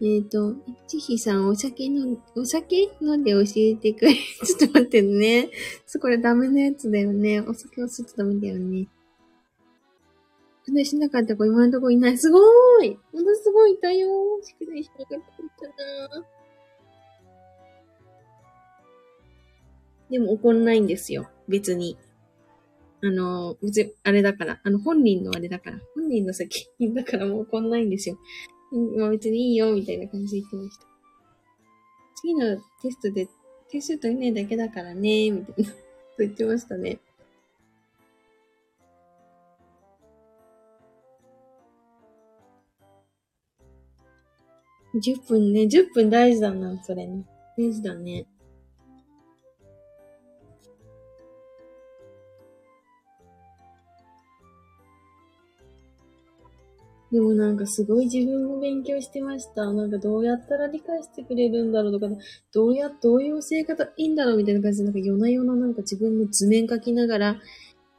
[0.00, 0.54] えっ、ー、と、
[0.86, 4.14] ちひさん、お酒の、お酒飲んで教えてくれ。
[4.14, 5.50] ちょっと待ってね。
[5.86, 7.40] そこれダメなやつだよね。
[7.40, 8.88] お酒をするとダメだよね。
[10.66, 12.18] 宿題しなかった子今のところいない。
[12.18, 14.08] すごーいものすごいいたよ
[14.42, 15.66] 宿題しなかった子いた
[16.18, 16.24] な
[20.10, 21.28] でも怒んないんですよ。
[21.48, 21.98] 別に。
[23.02, 24.60] あの、別に、あれだから。
[24.62, 25.78] あの、本人のあれだから。
[25.94, 28.18] 本人の責任だからもう怒んないんですよ。
[28.96, 30.86] まあ別にいいよ、みたいな感じで言ってました。
[32.16, 33.28] 次のテストで、
[33.68, 35.70] テスト取れないだけだからね、みたいな。
[35.70, 35.76] と
[36.18, 37.00] 言ってましたね。
[44.94, 47.24] 10分ね、10分大事だな、それね。
[47.58, 48.26] 大事だね。
[57.14, 59.72] でもなんかすごい自分も勉強してました。
[59.72, 62.12] なんかどうやったら理解してくれるんだろうとか、
[62.52, 67.36] どうや、どういう教え方いいんだろうみたいな感じで、なんか夜な夜ななんか自分の図面書きながら、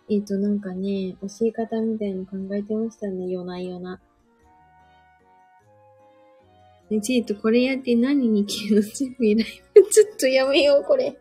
[0.09, 4.01] えっ、ー、となんかね、教え方みたいの考えてましたね、夜な夜な。
[6.89, 9.45] ね、チートこれやって何に消えの全部依頼。
[9.89, 11.17] ちょっとやめよう、これ。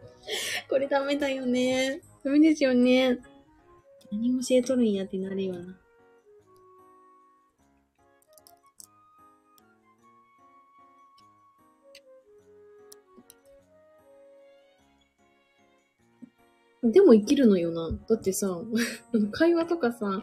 [0.68, 2.00] これダメだよね。
[2.22, 3.18] ダメですよね。
[4.10, 5.80] 何も教えとるんやってなるよな。
[16.84, 17.90] でも生きるのよな。
[18.08, 18.60] だってさ、
[19.32, 20.20] 会話とかさ、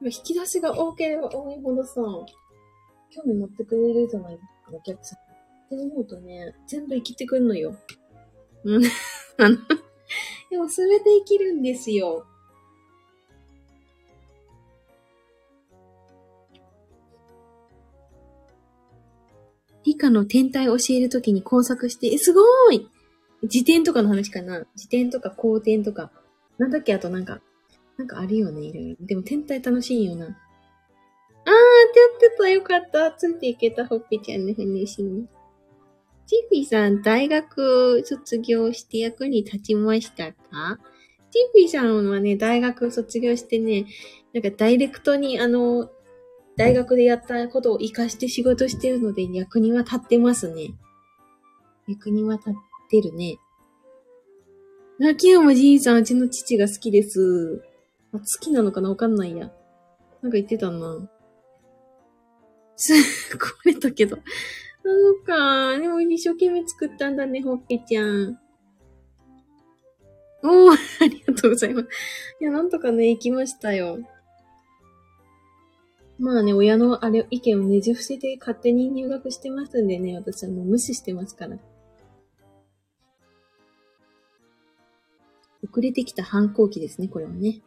[0.00, 2.00] 引き出しが多ければ多いほどさ、
[3.10, 5.18] 興味持ってくれるじゃないですか、お客さん。
[5.18, 7.76] って思うとね、全部生きてくんのよ。
[8.64, 8.84] うん。
[9.38, 9.56] あの、
[10.50, 12.26] でもそれで生きるんですよ。
[19.84, 22.88] 理科の天体教えるときに工作して、え、すごーい
[23.46, 26.10] 辞典とかの話かな辞典とか公典とか。
[26.56, 26.94] なんだっけ？
[26.94, 27.40] あとなんか、
[27.98, 29.06] なんかあるよね、いろいろ。
[29.06, 30.38] でも天体楽しいよな。
[31.94, 33.12] ってやってたよかった。
[33.12, 35.26] ついていけた、ほっぺちゃんの話に。
[36.26, 40.78] チーフィさん、大学卒業して役に立ちましたか？
[41.30, 43.86] チーフィさんはね、大学卒業してね、
[44.32, 45.90] なんかダイレクトにあの、
[46.56, 50.74] 大学でやったことを活かして仕事してるので役には立ってますね。
[51.88, 52.52] 役には立っ
[52.90, 53.36] てるね。
[55.02, 57.62] 秋山じいさん、うちの父が好きです。
[58.12, 58.88] あ、好きなのかな？
[58.88, 59.50] わかんないや。
[60.22, 61.10] なんか言ってたな。
[62.76, 64.16] す、これだけど。
[64.16, 64.22] そ
[65.10, 65.78] うか。
[65.78, 68.38] でも一生懸命作ったんだね、ほっぺちゃん。
[70.42, 71.88] おー、ありがとうございます。
[72.40, 73.98] いや、なんとかね、行きましたよ。
[76.18, 81.58] まあね、親のあれ、意見をねじ伏せて勝手に入学してますんでね、私はもう無視してますから。
[85.62, 87.62] 遅れてきた反抗期ですね、これはね。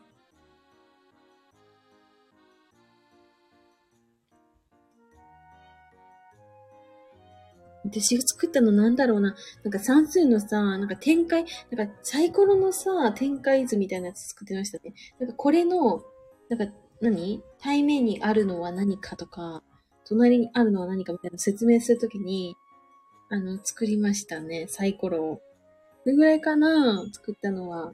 [7.90, 9.36] 私が作ったのなんだろうな。
[9.64, 14.94] なんか算数のさ、なんか展開、なんかサイコロのさ、展開図みたいなやつ作ってましたね。
[15.20, 16.04] なんかこれの、
[16.50, 17.44] なんか何？
[17.60, 19.64] 対面にあるのは何かとか、
[20.06, 22.56] 隣にあるのは何かみたいな説明するときに、
[23.30, 25.42] あの、作りましたね、サイコロを。
[26.06, 27.94] どれぐらいかな作ったのは。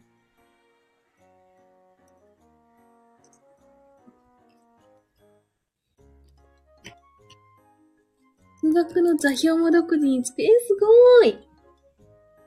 [8.64, 10.48] 数学の座標も独自に作る。
[10.48, 11.38] え、すごい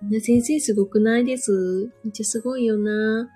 [0.01, 3.28] みんな先生すごくないですめっちゃすごいよな。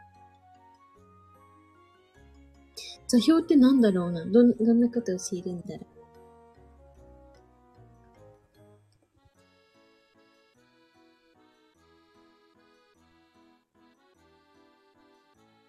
[3.06, 5.86] 座標ってなんだろうなど、どんなこと教えるんだろ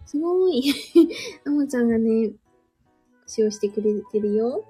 [0.06, 0.08] う。
[0.08, 0.64] すごい。
[1.46, 2.32] あもちゃんがね、
[3.28, 4.66] 使用してくれてるよ。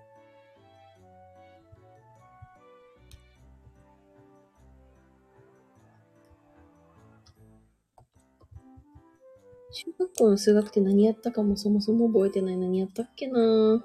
[9.73, 12.57] 中学校の数学って何やったかもそもそも覚えてない。
[12.57, 13.83] 何やったっけな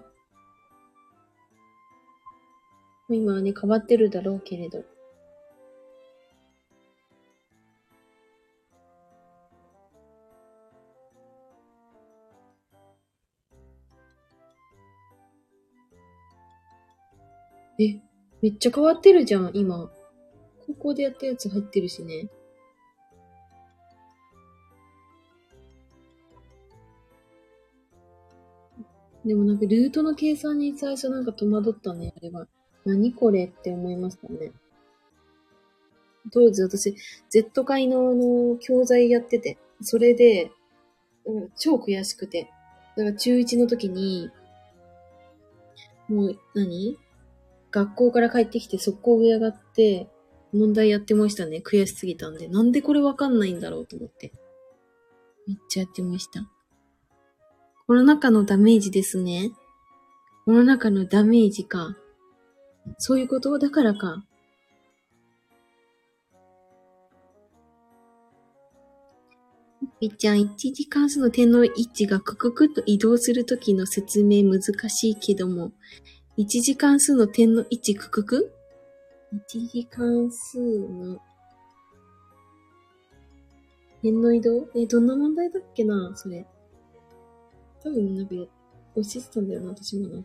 [3.08, 4.84] 今はね、変わってるだろうけれど。
[17.78, 18.00] え、
[18.42, 19.90] めっちゃ変わってるじゃん、今。
[20.66, 22.28] 高校でやったやつ入ってるしね。
[29.26, 32.46] でもなんかルートの計算に最初なんか戸惑ったね、あれは。
[32.84, 34.52] 何これって思いましたね。
[36.32, 36.94] 当時私、
[37.28, 40.52] Z 界のの教材やってて、それで、
[41.24, 42.52] うん、超悔しくて。
[42.96, 44.30] だから中1の時に、
[46.08, 46.96] もう何、
[47.72, 50.08] 学校から帰ってきて速攻上上がって、
[50.52, 51.60] 問題やってましたね。
[51.64, 52.46] 悔しすぎたんで。
[52.46, 54.32] なんでこれわかんないんだろうと思って。
[55.48, 56.48] めっちゃやってました。
[57.86, 59.52] この中のダメージですね。
[60.44, 61.96] この中のダメージか。
[62.98, 64.24] そういうことだからか。
[70.00, 74.60] みっちゃん、一次関数の点の位置がクククと移動するときの説明難
[74.90, 75.70] しいけども、
[76.36, 78.52] 一次関数の点の位置ククク
[79.48, 81.20] 一次関数の
[84.02, 84.68] 点の移動？
[84.74, 86.44] え、どんな問題だっけなそれ。
[87.86, 88.48] 多分なんか、教
[88.96, 90.24] えてたんだよな、私もな。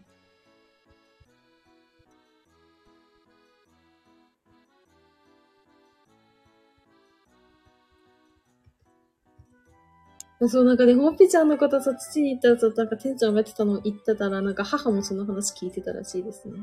[10.49, 16.53] そう、なんかね、ほっぺちゃんのことさ、父に言ったらさ、なんか店長がやってたのを言ってたら、なんか母もその話聞いてたらしいですね。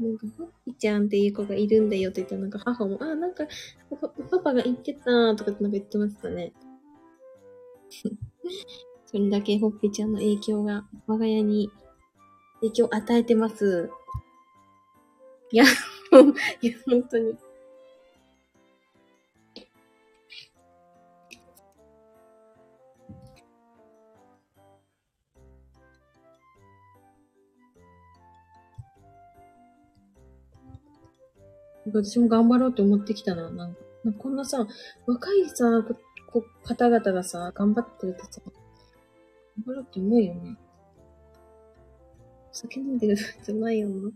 [0.00, 3.44] なんか、ほっぺちゃんっていう子がいるんだよって言ったら、なんか母も、あ、なんか、
[4.32, 6.52] パパが言ってたとかってなんか言ってましたね。
[9.10, 11.70] それだけほっぺちゃんの影響が我が家に
[12.60, 13.90] 影響を与えてます。
[15.50, 15.64] いや、
[16.12, 17.34] もう、いや、本当に。
[31.86, 33.48] 私も頑張ろうって思ってきたな。
[33.48, 33.80] なんか、
[34.18, 34.66] こんなさ、
[35.06, 35.64] 若いさ、
[36.30, 38.42] こ方々がさ、頑張ってるってさ、
[39.58, 40.56] お風呂ってうまいよね。
[42.52, 44.10] 酒飲んでるじゃないよな。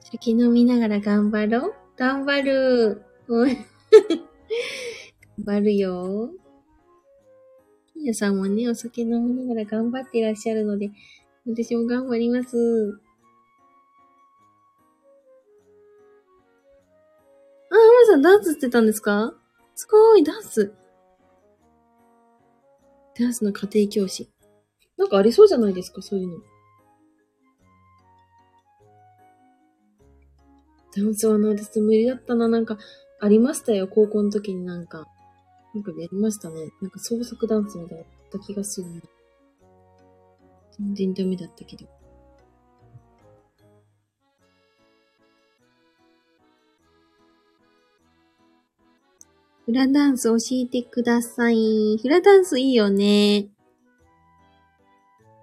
[0.00, 1.74] 酒飲みながら頑張ろう。
[1.96, 3.02] 頑張る。
[3.28, 3.46] 頑
[5.44, 6.30] 張るよ。
[7.94, 10.90] 金さんもね、お酒飲みながら頑張っていらっしゃるので、
[11.44, 13.00] 私も頑張ります。
[17.70, 19.34] あ、浜さんダンスしてたんですか？
[19.74, 20.72] すごい、ダンス。
[23.18, 24.30] ダンスの家庭教師。
[24.96, 26.38] なんかありそうじゃないですか、そういうの。
[30.94, 32.48] ダンスはな、私無理だったな。
[32.48, 32.78] なんか、
[33.20, 35.08] ありましたよ、高校の時になんか。
[35.74, 36.70] なんかやりましたね。
[36.80, 39.02] なんか創作ダンスみたいなった気がする、
[40.78, 41.86] 全然ダメだったけど。
[49.64, 51.98] フラダンス教えてください。
[52.02, 53.48] フラダンスいいよね。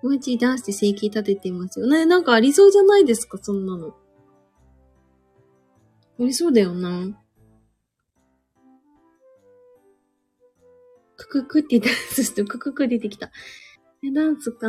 [0.03, 1.87] もう一ダンスで生計立ててますよ。
[1.87, 3.89] ね、なんかありそうじゃないですか、そんなの。
[3.89, 3.93] あ
[6.19, 7.17] りそうだよな。
[11.15, 13.31] クククってダンスして、ククク出てきた。
[14.03, 14.67] え、ダンスか。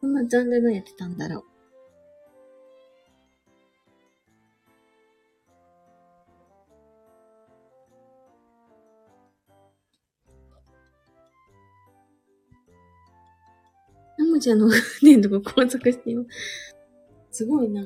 [0.00, 1.44] こんなジャンルのやってたんだろう。
[14.18, 16.24] ナムちゃ んの船のとこ工作してよ。
[17.30, 17.84] すごいな。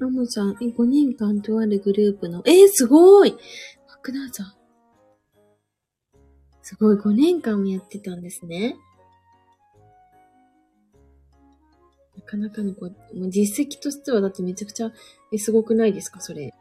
[0.00, 4.46] アモさん、え、5年間とあるグループの、えー、すごいマクナーザー。
[6.62, 8.76] すごい、5年間もやってたんですね。
[12.16, 14.90] なかなかのこう、もう実績としてはだってめちゃくちゃ、
[15.32, 16.52] え、すごくないですか、それ。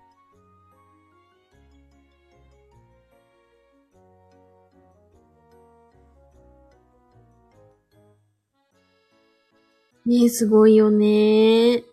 [10.05, 11.83] ねえ、すごいよね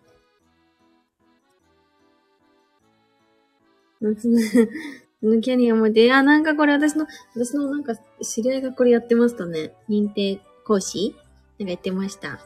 [5.41, 9.73] キャリアまで、あ、なんかこれ私の、私のなんか知り合いがこれやってましたね。
[9.87, 11.15] 認定講師
[11.57, 12.39] なんかやってました。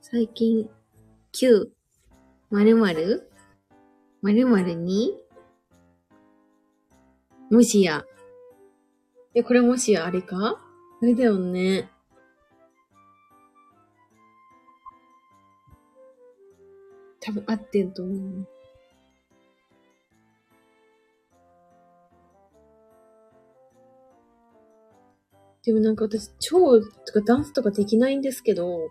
[0.00, 0.70] 最近、
[1.32, 1.68] 9、
[2.50, 3.30] 〇〇？
[4.22, 5.20] 〇〇に、
[7.50, 8.06] もしや。
[9.34, 10.58] え、これもしやあれか？
[11.02, 11.90] あれだよね。
[17.20, 18.48] 多分合ってると思う。
[25.66, 28.88] でもなんか私、超とかダンスとかできないんですけど、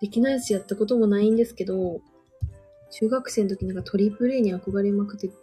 [0.00, 2.00] できないしやったこともないんですけど、
[2.90, 5.34] 中学生の時なんかトリプル A に憧れまくって、ト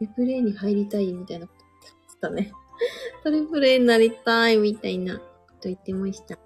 [0.00, 2.52] リプル A に入りたいみたいなこと言ってましたね。
[3.22, 5.24] トリプル A になりたいみたいなこ
[5.60, 6.38] と言ってました。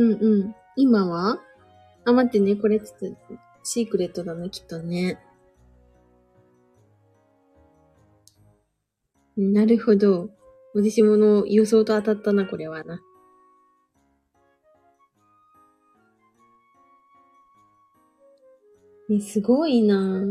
[0.00, 0.54] うんうん。
[0.76, 1.38] 今は？
[2.06, 2.56] あ、待ってね。
[2.56, 3.06] これちょっと、
[3.62, 5.18] シークレットだね、きっとね。
[9.36, 10.30] なるほど。
[10.74, 13.02] 私もの予想と当たったな、これはな。
[19.10, 20.24] ね、すごいな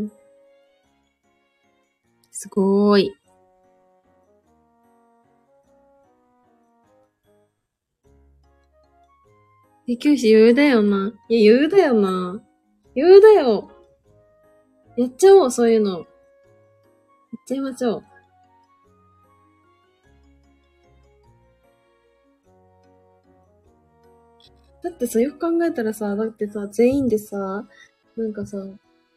[2.31, 3.18] すごーい。
[9.91, 11.11] え、教師余裕だよな。
[11.29, 12.43] いや、余裕だよな。
[12.95, 13.71] 余裕だよ。
[14.95, 15.97] やっちゃおう、そういうの。
[15.97, 16.05] やっ
[17.47, 18.03] ちゃいましょう。
[24.83, 27.67] だってさ、よく考えたらさ、だってさ、全員でさ、
[28.15, 28.63] なんかさ、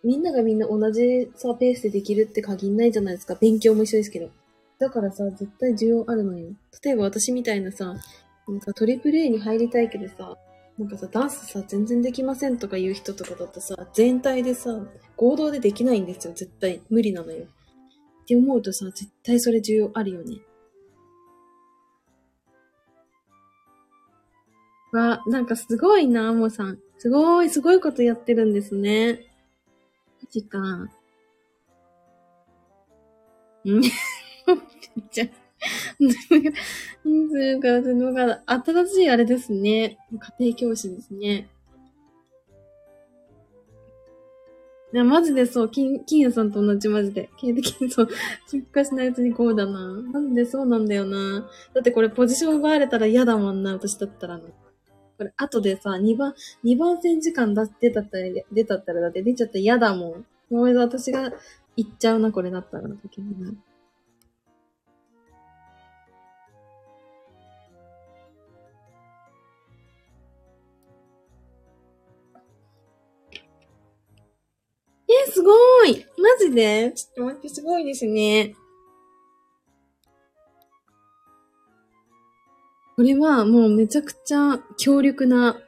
[0.03, 3.35] みんながみんな同じさ、ペースでできるって限んないじゃないですか。
[3.35, 4.31] 勉強も一緒ですけど。
[4.79, 6.49] だからさ、絶対需要あるのよ。
[6.83, 7.95] 例えば私みたいなさ、
[8.49, 10.35] なんかトリプル A に入りたいけどさ、
[10.79, 14.71] なんかさ、ダンスさ、全然できませんとか言う人とかだとさ、全体でさ、
[15.17, 16.81] 合同でできないんですよ、絶対。
[16.89, 17.45] 無理なのよ。
[18.23, 20.39] って思うとさ、絶対それ重要あるよね。
[24.93, 26.79] わ、なんかすごいな、アモさん。
[26.99, 29.27] すごい、すごいことやってるんですね。
[30.23, 30.59] マジか。
[30.61, 30.91] ん
[33.65, 33.91] めっ
[35.11, 35.42] ちゃ。
[37.05, 39.99] 人数が、のが、新しいあれですね。
[40.39, 41.49] 家庭教師ですね。
[44.93, 47.31] いや、マジでそう、金、金谷さんと同じマジで。
[47.39, 48.09] 金的にそう、
[48.51, 50.03] 出荷しないうちにこうだな。
[50.03, 51.49] なんでそうなんだよな。
[51.73, 54.45] だってこれポジション奪われたら嫌だもんな、私だったらな。
[55.17, 56.35] これ、後でさ、2番、
[56.65, 60.27] 2番線時間出出たったら、出たったら、だって出ちゃったら嫌だもん。
[60.51, 61.33] もう私が
[61.77, 62.89] 行っちゃうな、これだったら。
[62.89, 63.57] 時に
[75.13, 76.93] え、すごいマジで？
[76.95, 78.55] ちょっと待って、すごいですね。
[82.97, 85.59] これはもうめちゃくちゃ強力な、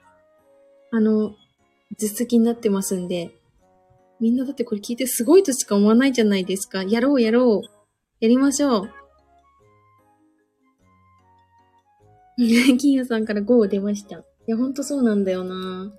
[0.93, 1.35] あの、
[1.97, 3.35] 実績になってますんで、
[4.21, 6.83] みんなだってこれ聞いてすごいとしか思わないじゃないですか。
[6.83, 7.69] やろうやろう。
[8.21, 8.91] やりましょう。
[12.39, 14.19] 金谷さんから5出ました。
[14.19, 15.93] いや、ほんとそうなんだよな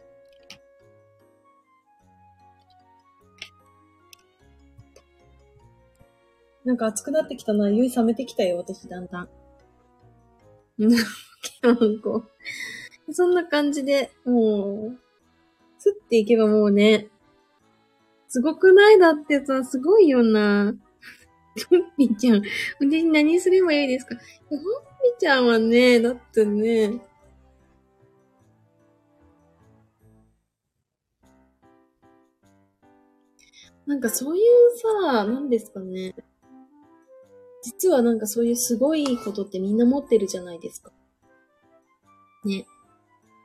[6.65, 7.69] なんか暑くなってきたな。
[7.69, 9.29] 酔い冷めてきたよ、私、だんだん。
[13.11, 14.99] そんな感じで、もう、
[15.77, 17.07] すっていけばもうね、
[18.27, 20.73] すごくないだってさ、すごいよな。
[21.69, 22.41] ほっぴちゃん、
[22.79, 24.15] 私何すればいいですか？
[24.49, 24.59] ほっ
[25.17, 26.99] ぴちゃんはね、だってね、
[33.85, 34.43] なんかそういう
[35.11, 36.15] さ、何ですかね。
[37.65, 40.91] 実はなんかそういうすごいことってみんな持ってるじゃないですか。
[42.43, 42.67] ね。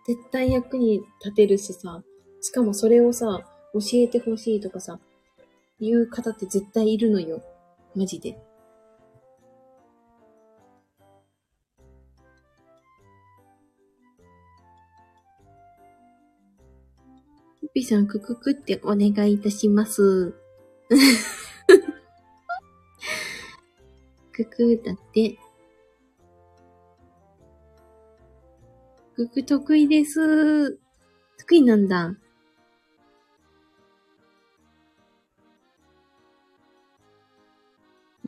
[0.06, 2.02] 絶対役に立てるしさ、
[2.42, 3.40] しかもそれをさ、
[3.72, 4.98] 教えてほしいとかさ、
[5.80, 7.42] 言う方って絶対いるのよ。
[7.96, 8.36] マジで。
[17.72, 20.34] ピさん、くくくってお願いいたします。
[24.44, 25.38] くくだって。
[29.16, 30.78] くく得意です。
[31.38, 32.14] 得意なんだ。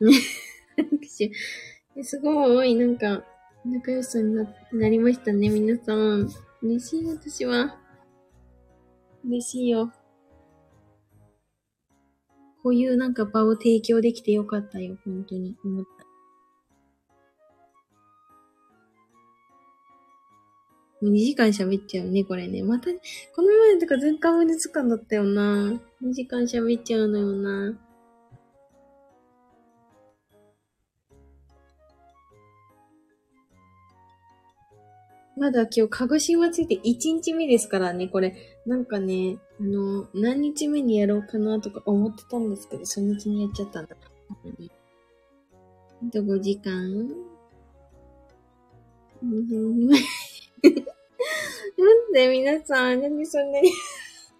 [2.02, 3.24] すごい、なんか、
[3.64, 6.28] 仲良しにななりましたね、皆さん。
[6.62, 7.78] 嬉しい、私は。
[9.24, 9.92] 嬉しいよ。
[12.62, 15.84] こういうなんか場を提供できてよかったよ、本当に思っ
[21.02, 22.62] もう2時間喋っちゃうね、これね。
[22.62, 22.86] また、
[23.34, 25.80] この前とか全巻無つかんだったよな。
[26.00, 27.76] 2時間喋っちゃうのよな。
[35.36, 38.36] まだ今日、鹿児島ついて1日目ですからね、これ。
[38.64, 43.96] なんかね、あの、何日目にやろうかなとか思ってたんですけど、初日にやっちゃったんだ。
[44.30, 44.34] あ
[46.12, 47.08] と5時間
[51.82, 53.70] 待って、皆さん、何そんなに？
[53.72, 53.74] ち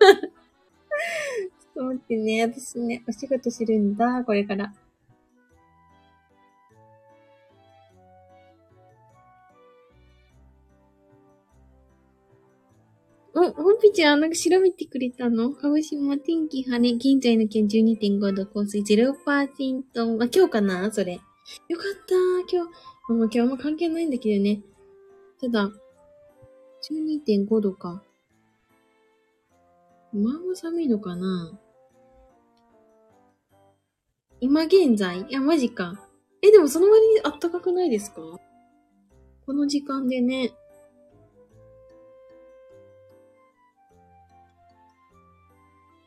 [0.04, 4.74] ょっと待ってね、私ね、お仕事するんだ、これから。
[13.34, 15.52] お、ほんぴちゃん、なんか調べてくれたの？
[15.52, 19.14] 鹿児島天気晴れ、現在の気温12.5度、降水0%。
[19.14, 19.48] あ、
[19.96, 20.92] 今日かな？
[20.92, 21.14] それ。
[21.14, 21.20] よ
[21.78, 22.14] かった
[22.52, 23.12] 今日。
[23.12, 24.60] もう今日あんま関係ないんだけどね。
[25.40, 25.72] ただ、
[26.90, 28.02] 12.5度か。
[30.12, 31.58] まあま寒いのかな
[34.40, 35.20] 今現在？
[35.22, 35.98] いや、マジか。
[36.42, 38.20] え、でもその割に暖かくないですか？
[39.46, 40.50] この時間でね。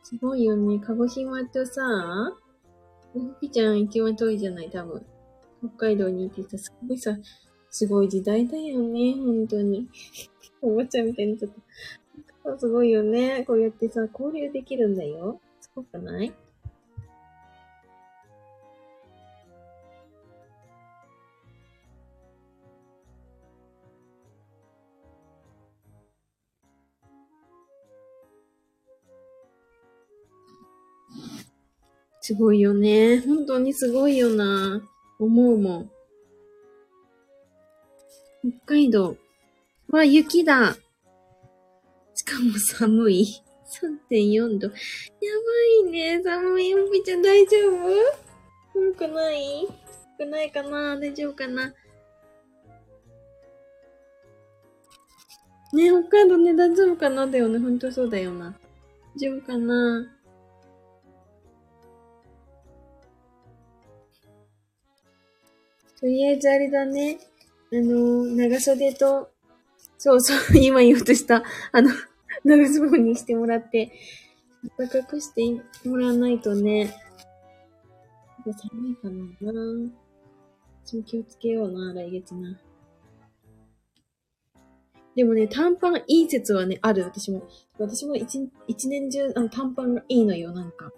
[0.04, 0.80] すごいよね。
[0.86, 1.82] 鹿児島とさ、
[3.42, 5.06] ピちゃん一番遠いじゃない、多分。
[5.78, 7.18] 北海道にいてさ、すごいさ、
[7.76, 9.90] すごい時代だよね、本当に。
[10.64, 11.52] おもちゃみたいにちょっ
[12.42, 12.58] と。
[12.58, 13.44] すごいよね。
[13.46, 15.42] こうやってさ、交流できるんだよ。
[15.60, 16.32] すごくない？
[32.22, 33.20] すごいよね。
[33.20, 34.82] 本当にすごいよな。
[35.20, 35.95] 思うもん。
[38.46, 39.18] 北海道。
[39.90, 40.76] わ、雪だ。
[42.14, 43.42] しかも寒い。
[44.12, 44.68] 3.4度。
[44.68, 44.78] やば
[45.90, 46.22] いね。
[46.24, 46.70] 寒い。
[46.70, 47.90] よぴちゃん大丈夫？
[48.74, 49.68] 寒くない？
[50.18, 50.96] 寒くないかな？
[50.96, 51.74] 大丈夫かな？
[55.74, 57.26] ね北海道ね、大丈夫かな？
[57.26, 57.58] だよね。
[57.58, 58.56] ほんとそうだよな。
[59.16, 60.08] 大丈夫かな？
[66.00, 67.18] とりあえずあれだね。
[67.72, 69.32] あの、長袖と、
[69.98, 71.90] そうそう、 今言おうとした、あの、
[72.44, 73.92] 長ズボンにしてもらって、
[74.78, 76.94] 暖かくしてもらわないとね。
[78.46, 79.92] 寒いかな
[80.84, 82.60] 私も気をつけような、来月な。
[85.16, 87.48] でもね、短パンいい説はね、ある、私も。
[87.80, 88.40] 私も一
[88.88, 90.92] 年中あの短パンがいいのよ、なんか。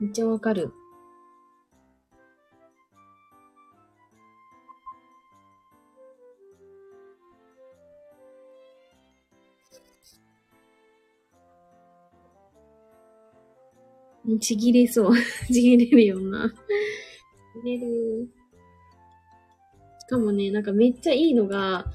[0.00, 0.72] めっちゃわかる。
[14.40, 15.14] ちぎれそう。
[15.52, 16.50] ちぎれるよな。
[16.50, 18.28] ちぎれる。
[19.98, 21.86] しかもね、なんかめっちゃいいのが、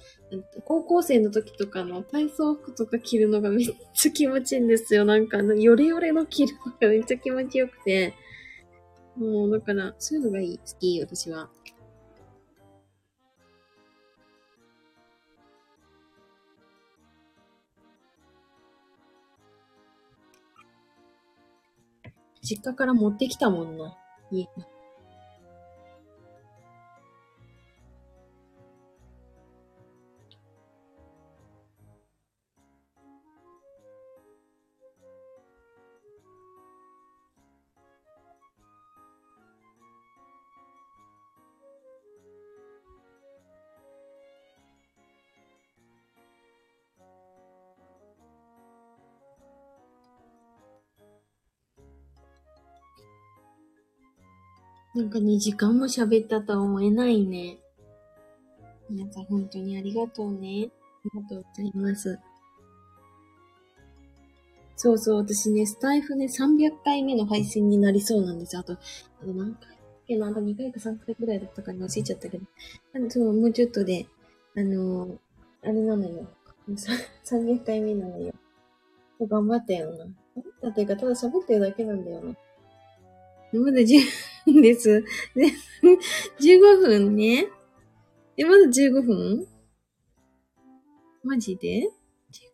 [0.65, 5.05] 高校生の時とかの体操服とか着るのがめっちゃ気持ちいいんですよ。
[5.05, 8.13] なんか、ヨレヨレの着るのがめっちゃ気持ちよくて。
[9.15, 10.57] もう、だから、そういうのがいい。
[10.57, 11.49] 好き、私は。
[22.47, 23.97] 実家から持ってきたもんな。
[24.31, 24.47] 家に。
[54.97, 57.59] なんか2時間も喋ったとは思えないね。
[58.89, 60.39] 皆さん本当にありがとうね。
[61.05, 62.19] ありがとうございます。
[64.75, 68.61] そうそう、私ね、スタイフね、300回目の配信になりそうなんですよ。
[68.61, 68.77] あと、あ
[69.23, 72.47] と何回だっけなあと2回か3回くらいだったかに忘れちゃったけど。
[72.95, 74.07] あの、そう、もうちょっとで、
[74.55, 75.17] あのー、
[75.61, 76.27] あれなのよ。
[77.23, 78.33] 300回目なのよ。
[79.21, 80.05] 頑張ったよな。
[80.63, 82.35] だっていうか、ただ喋ってるだけなんだよな。
[83.59, 83.99] まだ10
[84.45, 85.03] 分です。
[85.35, 85.47] で、
[86.39, 87.47] 15分ね。
[88.37, 89.47] え、まだ15分？
[91.23, 91.89] マジで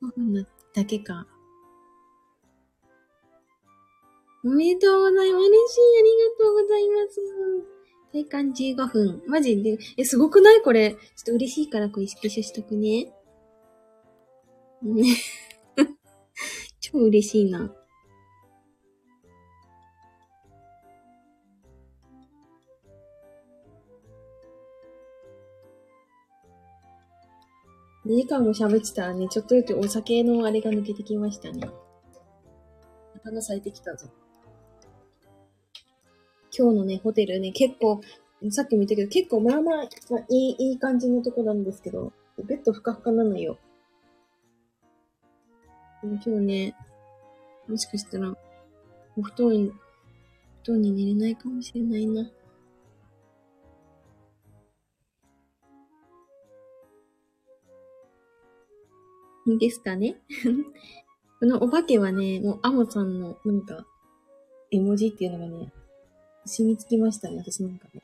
[0.02, 1.28] ?15 分だけか。
[4.46, 5.46] おめでとうございます。
[5.46, 5.80] 嬉しい。
[6.00, 7.22] ありがとうございます。
[8.12, 9.24] 体感15分。
[9.28, 9.78] マジで？
[9.98, 10.62] え、すごくない？
[10.62, 10.92] これ。
[10.92, 13.14] ちょっと嬉しいからこれスクショしとくね。
[14.82, 15.04] ね。
[16.82, 17.74] 超嬉しいな。
[28.06, 31.70] 2時間も喋ってたらね、ちょっとずつお酒のあれが抜けてきましたね。
[33.24, 34.08] 花咲いてきたぞ。
[36.56, 38.02] 今日のね、ホテルね、結構、
[38.52, 43.58] さっきも言ったけど、結構まあまあ、まあ、いい、いい感じのとこなんですけど、ベッドふかふかなのよ。
[46.02, 46.76] でも今日ね、
[47.70, 48.36] もしかしたら、
[49.16, 49.80] お布団、
[50.64, 52.30] 布団に寝れないかもしれないな。
[59.46, 60.16] ですかね？
[61.40, 63.86] このお化けはね、もうアモさんのなんか、
[64.72, 65.72] 絵文字っていうのがね、
[66.46, 68.02] 染みつきましたね、私なんかね。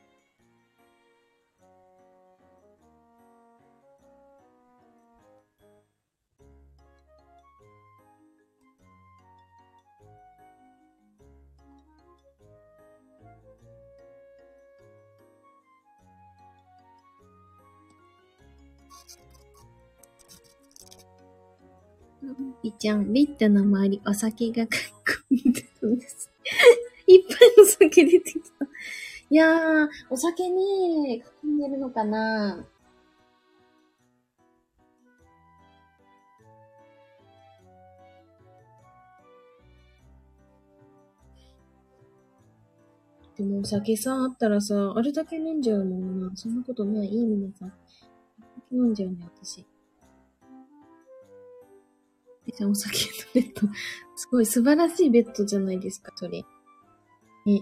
[22.79, 24.79] ちゃん、ベッドの周りお酒がかっ
[25.29, 26.31] こんでるんです。
[27.07, 28.65] いっぱいお酒出てきた。
[29.29, 32.65] いやー、お酒ね、かんでるのかな
[43.35, 46.31] でもお酒さ、あったらさ、あれだけ飲んじゃうもんな。
[46.35, 47.73] そんなことないいい皆さん。
[48.71, 49.65] 飲んじゃうね、私。
[52.55, 53.67] じゃあお酒のベッド。
[54.15, 56.43] すごい素晴らしいベッドじゃないですか、それ。
[57.45, 57.61] ね。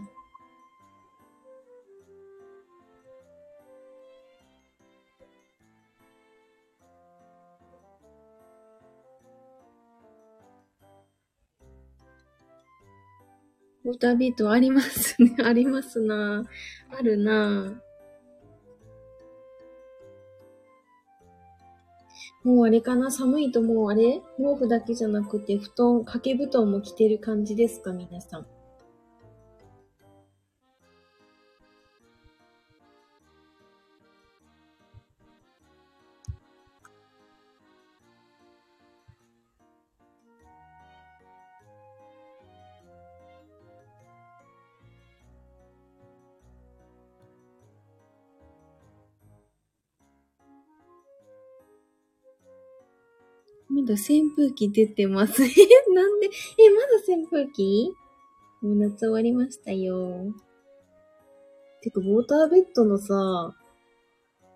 [13.83, 15.35] ウォータービートありますね。
[15.45, 16.43] ありますな
[16.89, 17.81] あるな
[22.47, 23.11] もうあれかな？
[23.11, 24.21] 寒いともうあれ？
[24.37, 27.91] 毛布だけじゃなくて布団、掛け布団も着てる感じですか？
[27.91, 28.47] 皆さん。
[53.69, 55.43] まだ扇風機出てます。
[55.43, 55.47] え、
[55.93, 56.27] なんで？
[56.57, 57.93] え、まだ扇風機？
[58.61, 60.33] もう夏終わりましたよ。
[61.81, 63.55] てか、ウォーターベッドのさ、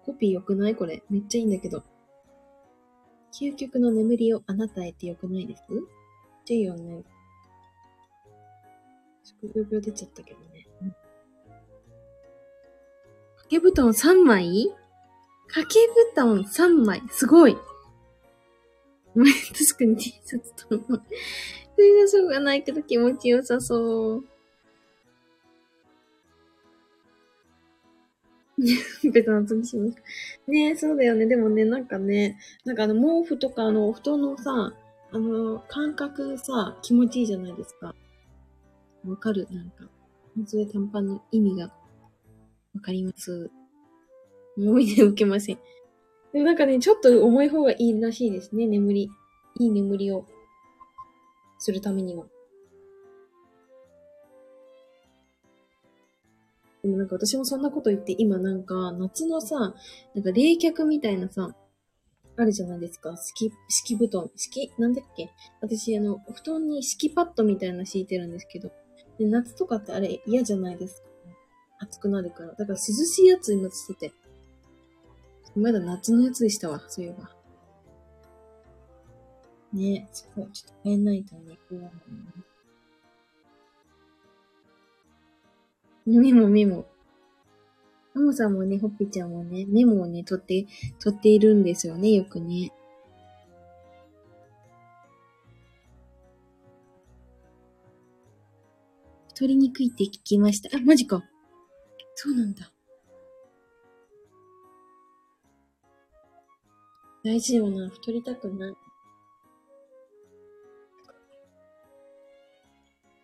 [0.06, 0.76] コピーよくない？
[0.76, 1.04] これ。
[1.10, 1.84] めっちゃいいんだけど。
[3.34, 5.64] 究極の眠りをあなたへってよくないです？
[5.70, 5.82] めっ
[6.46, 7.04] ちゃいいよね。
[9.24, 10.68] 職業病出ちゃったけどね。
[10.82, 10.96] うん
[13.36, 14.72] 掛け布団3枚？
[15.48, 15.80] 掛け
[16.14, 17.58] 布団3枚すごい
[19.14, 19.26] 確
[19.78, 21.02] かに T シャツと、そ
[21.78, 24.24] れがしょうがないけど気持ちよさそう。
[29.12, 29.98] ベトナムにします。
[30.48, 31.26] ねえ、そうだよね。
[31.26, 34.74] でもね、なんかね、なんかあの毛布とかあのお布団のさ、
[35.12, 37.96] あの感覚さ、気持ちいいじゃないですか。
[39.08, 39.48] わかる？
[39.50, 39.86] なんか。
[40.46, 41.74] それ短パンの意味が
[42.76, 43.50] わかります。
[44.58, 45.60] 思い出受けません。
[46.34, 49.10] でもなんかね、ちょっと重い方がいいらしいですね、眠り。
[49.60, 50.26] いい眠りを
[51.60, 52.26] するためには。
[56.82, 59.76] でもなんか私もそんなこと言って、今なんか夏のさ、
[60.16, 61.54] なんか冷却みたいなさ、
[62.38, 63.16] あるじゃないですか。
[63.18, 64.32] 敷、敷布団。
[64.38, 65.30] 敷、なんだっけ？
[65.60, 68.72] 私、あの、布団に敷パッドみたいな敷いてるんですけど。
[69.20, 71.08] で夏とかってあれ嫌じゃないですか。
[71.82, 72.50] 暑くなるから。
[72.54, 74.14] だから涼しいやつ今つってて。
[75.56, 77.30] まだ夏のやつでしたわ、そういえば。
[79.74, 81.92] ねえそこ、ちょっと変えないとね、怖いもん
[82.26, 82.32] ね。
[86.06, 86.86] メモメモ。
[88.14, 90.66] アモさんもね、ホッピちゃんもね、メモをね、取って、
[91.00, 92.72] 取っているんですよね、よくね。
[99.34, 100.76] 太りにくいって聞きました。
[100.78, 101.24] あ、マジか。
[102.16, 102.72] そうなんだ。
[107.24, 108.74] 大事よな、太りたくない。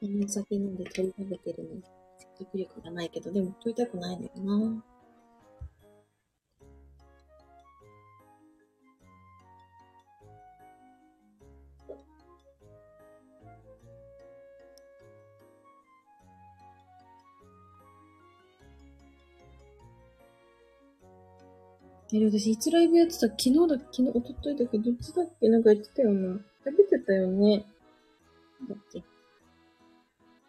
[0.02, 1.84] 何お酒飲んで鳥食べてるのに
[2.20, 4.84] 説得力がないけど、でも太りたくないんだよな。
[22.14, 26.40] え、私いつライブやってた昨日だっけ昨日、おとといだっけどっちだっけなんか言ってたよな。
[26.66, 27.66] 食べてたよね。
[28.60, 29.04] なんだっけ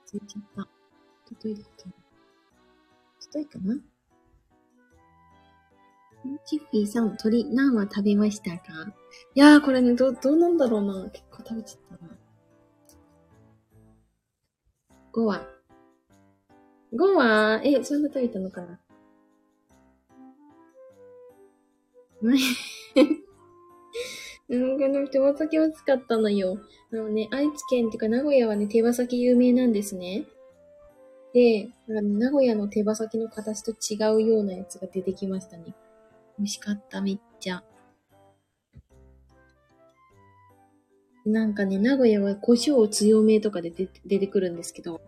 [0.07, 0.63] ついちゃった。
[0.63, 3.75] おとといだっけおとといかな
[6.45, 8.93] チッフィーさん、鳥何羽食べましたか？
[9.35, 11.11] いやー、これね、ど、どうなんだろうな。
[11.11, 12.11] 結構食べちゃったな。
[15.13, 15.47] 5羽。
[16.93, 18.81] 5羽え、そんな食べたのかな？
[22.23, 22.33] う
[24.57, 26.59] ん、この手羽先を使ったのよ。
[26.93, 30.25] あのね、愛知県っていうか名古屋はね、手羽先有名なんですね。
[31.35, 35.75] で、名古屋の手羽先の形と違うようなやつが出てきましたね。
[36.39, 37.63] 美味しかった、めっちゃ。
[41.27, 45.03] なんかね、名古屋は胡椒強めとかで出て出てくるんですけど、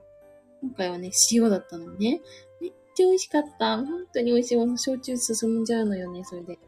[0.61, 2.21] 今回はね、塩だったのね。
[2.61, 3.79] めっちゃ美味しかった。
[3.79, 4.57] 本当に美味しい。
[4.77, 6.59] 焼酎進んじゃうのよね、それで。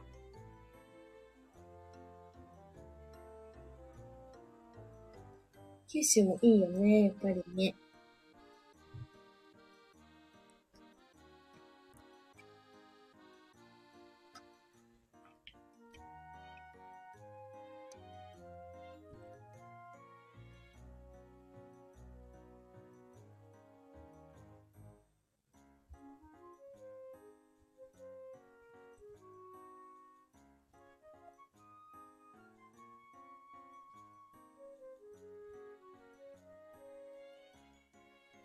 [5.92, 7.74] 九州もいいよね、やっぱりね。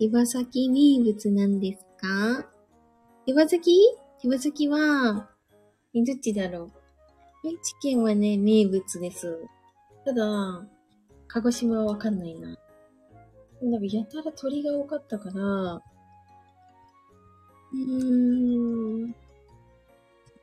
[0.08, 2.50] 岩崎名物なんですか？
[3.26, 3.78] 岩崎？
[4.24, 5.30] 岩崎は、
[5.94, 6.72] えどっちだろ
[7.44, 9.38] う愛知県はね、名物です。
[10.06, 10.66] ただ、
[11.28, 12.58] 鹿児島はわかんないな。
[13.62, 19.16] なんかやたら鳥が多かったから、うーん。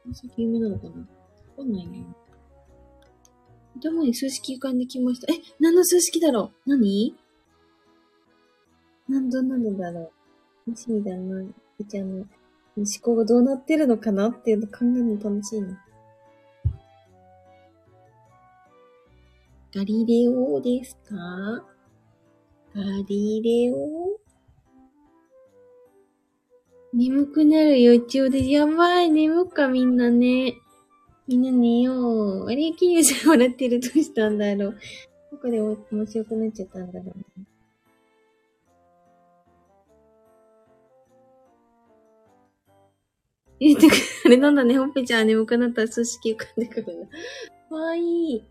[0.04, 0.90] 岩崎有名なのかな？
[0.90, 1.06] わ
[1.56, 2.04] かんないね。
[3.78, 5.32] 頭に数式浮かんできました。
[5.32, 6.70] え、何の数式だろう？
[6.70, 7.16] 何？
[9.08, 10.12] 何どんなのだろ
[10.66, 11.42] う楽しみだな。
[11.78, 12.26] いちゃんの
[12.76, 15.80] 思考がどうなってるのかなっていうの考えるの楽しいな。
[19.74, 21.64] ガリレオですか？
[22.74, 24.18] ガリレオ？
[26.92, 30.54] 眠くなる予兆で、やばい、眠かみんなね。
[31.26, 32.46] みんな寝よう。
[32.46, 33.80] あれ、キユさん笑ってる。
[33.80, 34.78] どうしたんだろう。
[35.32, 35.76] どこで面
[36.06, 37.24] 白くなっちゃったんだろうね。
[43.60, 43.94] え、てか、
[44.24, 47.06] あれなんだね、ほっぺちゃん眠くなったら数式浮かんでくるな。
[47.68, 48.44] かわいい。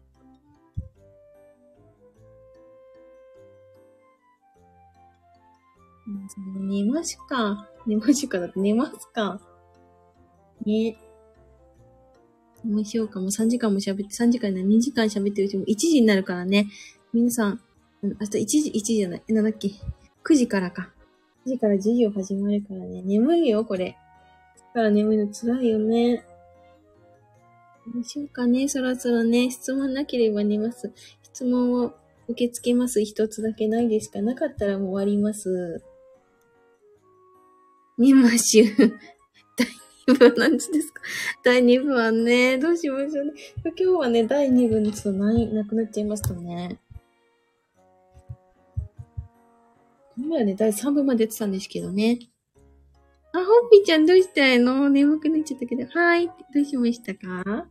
[6.59, 7.67] 寝ましか。
[7.85, 9.39] 寝ましかだって寝ますか。
[10.65, 10.97] ね。
[12.63, 13.19] 寝ましょうか。
[13.19, 16.67] もう3時間も喋って、3時間な2時間喋ってるうちも1時になるからね。
[17.13, 17.61] 皆さん、
[18.01, 19.23] うん明日1時、1時じゃない。
[19.27, 19.69] えなんだっけ。
[20.23, 20.91] 9時からか。
[21.45, 23.01] 9時から授業始まるからね。
[23.01, 23.97] 眠いよ、これ。
[24.73, 26.25] だから眠いの辛いよね。
[27.93, 30.91] どうしようかね、そろそろね、質問なければ寝ます。
[31.21, 31.93] 質問を
[32.27, 33.03] 受け付けます。
[33.03, 35.83] 一つだけないですかなかったらもう終わります。
[37.97, 38.65] 寝ましゅ。
[40.07, 41.01] 第2部は何時ですか？
[41.43, 43.33] 第2部はね、どうしましょうね。
[43.63, 46.79] 今日はね、第2部にちょっとない、なくなっちゃいましたね。
[50.15, 52.19] この前はね、第3部までやってたんですけどね。
[53.35, 54.89] あ、ほっぴちゃんどうしたいの？
[54.89, 55.83] 眠くなっちゃったけど。
[55.85, 56.27] はーい。
[56.27, 57.67] どうしましたか？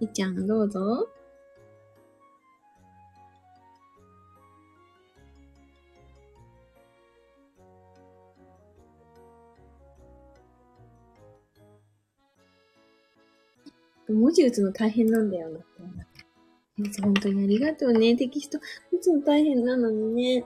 [0.00, 1.08] ひーちゃん、どうぞ。
[14.08, 15.60] 文字打つの大変なんだよな。
[17.00, 18.16] 本当にありがとうね。
[18.16, 20.44] テキスト打つの大変なのにね。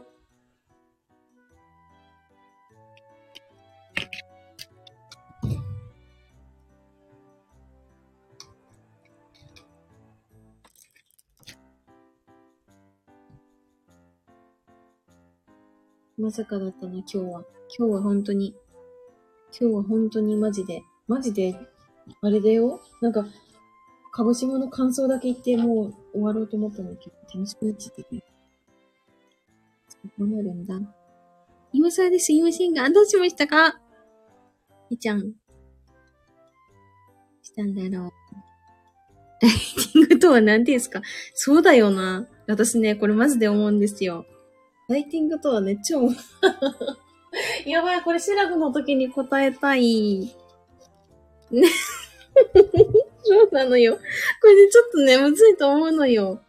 [16.19, 17.45] まさかだったな、今日は。
[17.79, 18.53] 今日は本当に。
[19.59, 20.83] 今日は本当にマジで。
[21.07, 21.55] マジで、
[22.21, 22.81] あれだよ。
[23.01, 23.25] なんか、
[24.11, 28.25] 鹿児島の感想だけ言ってもう終わろうと思ったんだけど、楽しくなっちゃってね。
[30.19, 30.75] そうなるんだ。
[31.73, 33.79] 今更ですいませんが、どうしましたか？
[34.91, 35.35] いちゃん。
[37.43, 38.13] したんだろう。
[39.41, 41.01] ライティングとは何ですか？
[41.35, 42.27] そうだよな。
[42.49, 44.27] 私ね、これマジで思うんですよ。
[44.89, 46.09] ライティングとはね、超、
[47.67, 50.35] やばい、これシラフの時に答えたい。
[51.51, 51.69] ね。
[53.23, 53.97] そうなのよ。
[53.97, 56.41] これね、ちょっとね、むずいと思うのよ。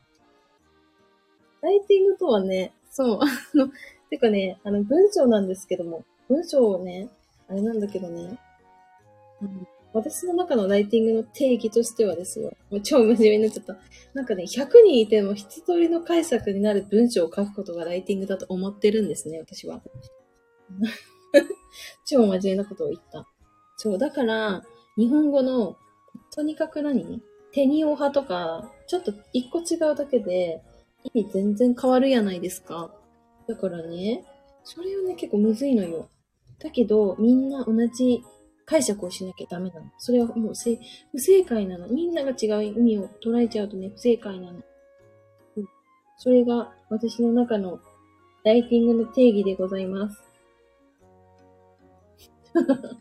[1.61, 3.69] ライティングとはね、そう、あの、
[4.09, 7.09] てかね、あの、文章なんですけども、文章をね、
[7.49, 8.39] あれなんだけどね、
[9.41, 9.49] あの
[9.93, 13.77] 私の中のライティングの定義としてはですよ、もう超真面目になっちゃった。
[14.13, 19.81] なんかね、100人いても一通りの解釈になる文章を書くことがライティングだと思ってるんですね、私は。
[22.05, 23.27] 超真面目なことを言った。
[23.77, 24.63] そう、だから、
[24.97, 25.77] 日本語の、
[26.33, 27.21] とにかく何？
[27.51, 30.61] 手におはとか、ちょっと一個違うだけで、
[31.13, 32.93] 意味全然変わるやないですか。
[33.47, 34.23] だからね、
[34.63, 36.09] それをね、結構むずいのよ。
[36.59, 38.23] だけど、みんな同じ
[38.69, 39.87] 解釈をしなきゃダメなの。
[39.97, 40.77] それはもうせ
[41.11, 41.87] 不正解なの。
[41.87, 44.59] みんなが違う意味を捉えちゃうとね、不正解なの。
[45.57, 45.69] うん
[46.17, 47.79] それが私の中の
[48.43, 50.21] ライティングの定義でございます。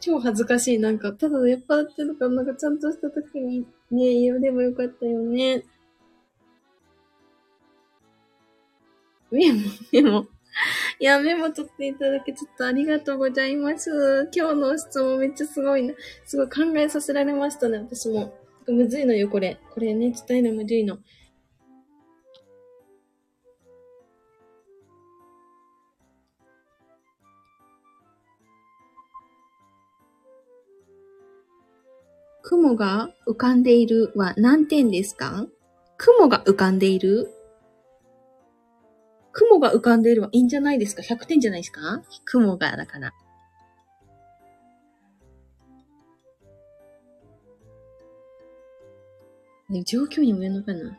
[0.00, 0.78] 超恥ずかしい。
[0.80, 3.60] なんか、ただ酔っ払ってるか、なんかちゃんとした時に
[3.90, 5.64] ね、言うでもよかったよね。
[9.30, 9.60] メモ、
[9.92, 10.26] メモ。
[10.98, 14.28] いや、メモ取っていただき、ちょっとありがとうございます。
[14.34, 15.94] 今日の質問めっちゃすごいな。
[16.26, 18.34] すごい考えさせられましたね、私も。
[18.66, 19.58] むずいのよ、これ。
[19.70, 20.98] これね、伝えるのむずいの。
[32.42, 35.46] 雲が浮かんでいるは何点ですか？
[35.96, 37.28] 雲が浮かんでいる？
[39.60, 42.02] 雲が浮かんでいるはいいんじゃないですか ?100 点じゃないですか？
[42.24, 43.12] 雲が、だから。
[49.84, 50.98] 状況にもよるのかな？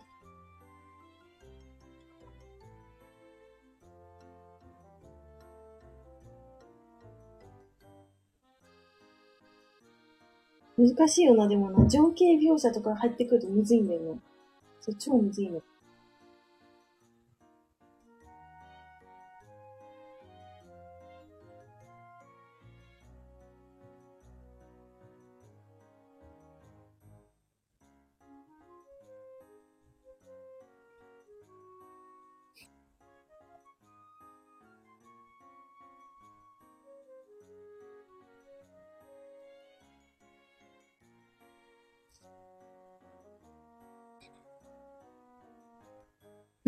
[10.78, 11.88] 難しいよな、でもな。
[11.90, 14.20] 情景描写とか入ってくるとむずいんだよな。
[14.80, 15.62] そう、超むずいの。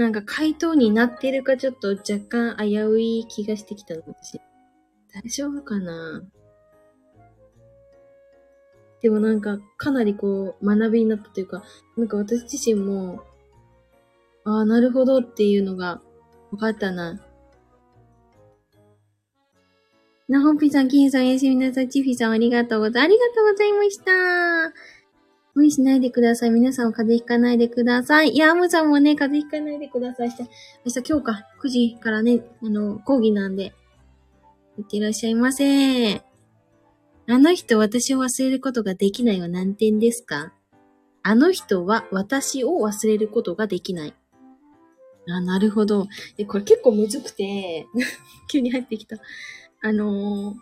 [0.03, 4.41] なんか回答になってるかちょっと若干危うい気がしてきたの、私。
[5.13, 6.21] 大丈夫かな？
[9.01, 11.63] でもなんかかなりこう学びになったというか、
[11.95, 13.23] なんか私自身も、
[14.43, 16.01] ああ、なるほどっていうのが
[16.51, 17.21] 分かったな。
[20.27, 23.05] なほぴさん、きんさん、やしみなさん、ちフィさん、ありがとうございます。
[23.05, 24.73] ありがとうございました。
[25.55, 26.51] 無理しないでください。
[26.51, 28.29] 皆さんも風邪ひかないでください。
[28.31, 30.29] いや、アムさんもね、風邪ひかないでください。
[30.29, 33.73] 明日今日か、9時からね、あの、講義なんで、
[34.79, 36.15] いってらっしゃいませ。
[36.15, 36.21] あ
[37.27, 40.53] の人、私を忘れることができないは何点ですか？
[41.21, 44.13] あの人は私を忘れることができない。
[45.29, 46.07] あ、なるほど。
[46.35, 47.85] で、これ結構むずくて、
[48.51, 49.17] 急に入ってきた。
[49.81, 50.55] あのー、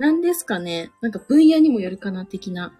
[0.00, 0.90] 何ですかね？
[1.00, 2.76] なんか分野にもよるかな、的な。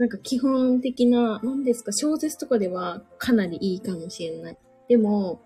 [0.00, 4.58] なんか基本的な、何ですか、小説とかではかなりいいかもしれない。
[4.88, 5.42] でも、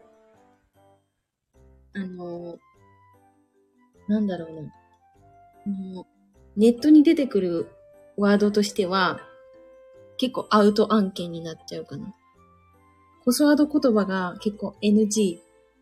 [1.93, 2.57] あの、
[4.07, 4.63] なんだろうな。
[5.73, 6.07] もう
[6.57, 7.69] ネットに出てくる
[8.17, 9.19] ワードとしては、
[10.19, 12.15] 結構アウト案件になっちゃうかな。
[13.25, 15.41] コスワード言葉が結構 NG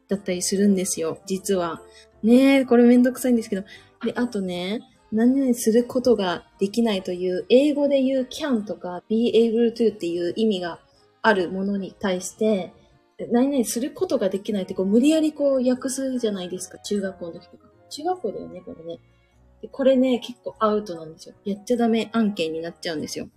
[0.09, 1.83] だったりするんですよ、実は。
[2.23, 3.65] ねえ、これめんどくさいんですけど。
[4.03, 4.81] で、あとね、
[5.13, 10.81] 何々することができないという、英語で言う can とか be able to っていう意味が
[11.21, 12.73] あるものに対して、
[13.31, 17.69] 何々することができないってこう無理やりこう訳すじゃないですか、中学校の時とか。
[17.91, 18.99] 中学校だよね、これね。
[19.61, 21.35] でこれね、結構アウトなんですよ。
[21.45, 23.29] やっちゃダメ案件になっちゃうんですよ。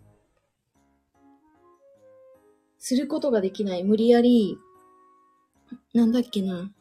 [2.79, 4.57] することができない、無理やり、
[5.93, 6.71] なんだっけな。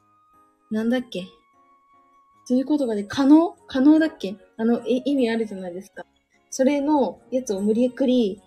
[0.71, 1.27] なんだっけ
[2.47, 3.57] そういうことがね、可能？
[3.67, 4.37] 可能だっけ？
[4.57, 6.05] あの、意味あるじゃないですか。
[6.51, 8.41] それのやつを無理くり、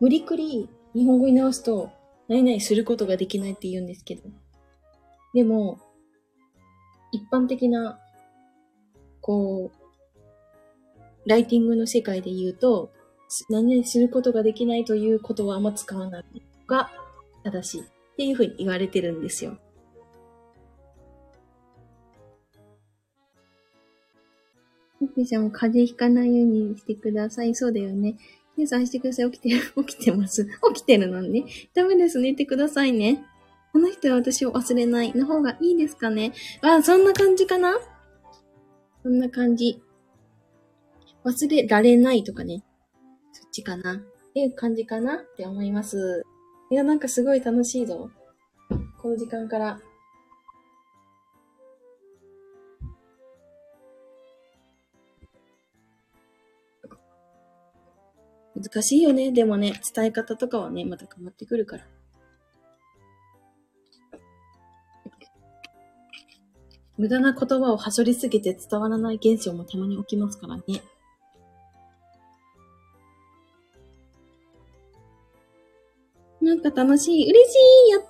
[0.00, 1.90] 無理くり日本語に直すと、
[2.28, 4.22] 何々することができないって言うんですけど。
[5.34, 5.78] でも、
[7.12, 8.00] 一般的な、
[9.20, 12.92] こう、ライティングの世界で言うと、
[13.48, 16.90] 何々することができないということはあんま使わないのが
[17.42, 17.84] 正しいっ
[18.16, 19.58] ていうふうに言われてるんですよ。
[25.14, 27.54] ほっぺちゃんも風邪ひかないようにしてください。
[27.54, 28.16] そうだよね。
[28.56, 29.30] 皆さんしてください。
[29.30, 30.44] 起きてる、起きてます。
[30.74, 31.44] 起きてるのね。
[31.72, 32.18] ダメです。
[32.18, 33.24] 寝てくださいね。
[33.72, 36.32] この人は私を忘れないの方がいいですかね。
[36.62, 37.78] あ、そんな感じかな
[39.04, 39.80] そんな感じ。
[41.24, 42.64] 忘れられないとかね。
[43.32, 43.94] そっちかな。
[43.94, 43.96] っ
[44.34, 46.24] ていう感じかなって思います。
[46.70, 48.10] いや、なんかすごい楽しいぞ。
[49.00, 49.80] この時間から
[58.64, 59.30] 難しいよね。
[59.30, 61.84] でもね、伝え方とかはね、また変わってくるから。
[66.96, 70.62] 無駄な言葉をはしょりすぎて伝わらない現象もたまに起きますからね。
[76.40, 77.24] なんか楽しい。
[77.28, 77.56] 嬉し
[77.88, 78.02] いやっ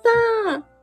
[0.53, 0.74] たー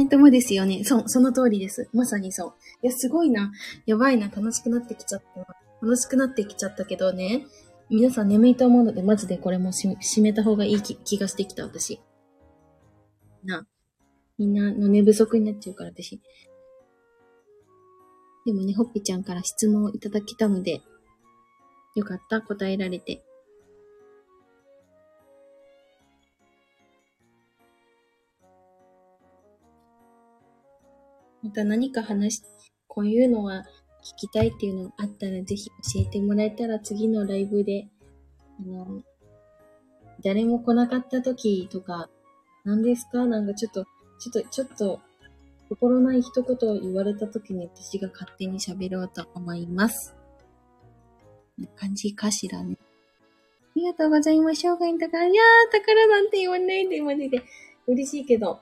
[0.00, 0.82] メントもですよね。
[0.82, 1.90] そう、その通りです。
[1.92, 2.54] まさにそう。
[2.82, 3.52] いや、すごいな。
[3.84, 4.28] やばいな。
[4.28, 5.40] 楽しくなってきちゃった。
[5.82, 7.46] 楽しくなってきちゃったけどね。
[7.90, 12.00] 皆さん眠いと思うので、マジでこれもし締めた方がいい気がしてきた、私。
[13.44, 13.66] な。
[14.38, 16.18] みんなの寝不足になっちゃうから、私。
[18.46, 20.80] でもね、ほっぺちゃんから質問をいただけたので、
[21.94, 23.22] よかった、答えられて。
[31.42, 32.42] また何か話
[32.86, 33.64] こういうのは
[34.02, 37.88] 聞きたいっていうのがあったらぜひ教えてもらえたら次のライブで、
[38.58, 39.02] あの、
[40.22, 42.08] 誰も来なかった時とか、
[42.64, 43.24] 何ですか？
[43.26, 43.84] なんかちょっと、
[44.18, 45.00] ちょっと、ちょっと、
[45.68, 50.14] 心ない一言を言われた時に私が勝手に喋ろうと思います。
[51.58, 52.76] な感じかしらね。
[52.80, 52.84] あ
[53.76, 54.62] りがとうございます。
[54.62, 55.26] 生涯宝。
[55.26, 57.42] いやー、宝なんて言わないで、マジで。
[57.86, 58.60] 嬉しいけど。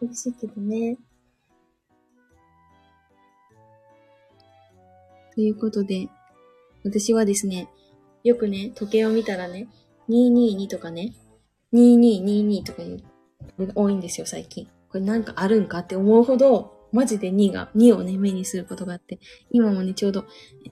[0.00, 0.96] 嬉しいけどね。
[5.34, 6.08] ということで、
[6.84, 7.68] 私はですね、
[8.24, 9.68] よくね、時計を見たらね、
[10.08, 11.14] 222とかね、
[11.72, 13.02] 2222とかいう、
[13.74, 14.66] 多いんですよ、最近。
[14.88, 20.24] これなんかあるんかって思うほど、マジで2が、2をね、目にすることがあって、今もね、ちょうど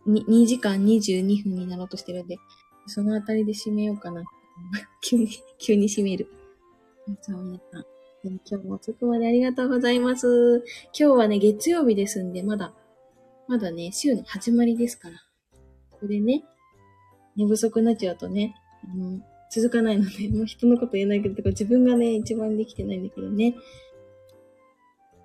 [0.09, 2.39] 2, 2時間22分になろうとしてるんで、
[2.87, 4.25] そのあたりで締めようかな。
[5.03, 5.29] 急に、
[5.59, 6.29] 急に締める。
[7.23, 7.85] じゃあ皆さん、
[8.25, 10.65] 今日も遅くまでありがとうございます。
[10.99, 12.75] 今日はね、月曜日ですんで、まだ、
[13.49, 15.17] まだね、週の始まりですから。
[15.91, 16.45] これね、
[17.35, 18.55] 寝不足になっちゃうとね、
[18.85, 19.21] あの、
[19.51, 23.57] 続かないので、 もう人のこと言えないけど、か自分がね、一番できてないんだけどね。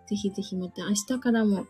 [0.07, 1.67] ぜひぜひまた明日からも、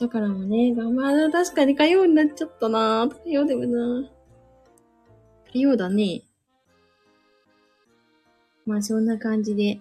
[0.00, 1.32] 明日からもね、頑張る。
[1.32, 4.08] 確かに火曜になっちゃったな火曜でもな
[5.52, 6.22] 火曜だね。
[8.64, 9.80] まあそんな感じで。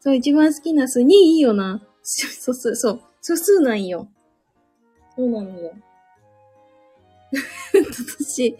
[0.00, 1.82] そう、一番好きな数2いいよな。
[2.02, 3.11] 素数、そう。
[3.22, 4.08] 素数なんよ。
[5.16, 5.72] そうなのよ。
[7.72, 8.56] 楽しい。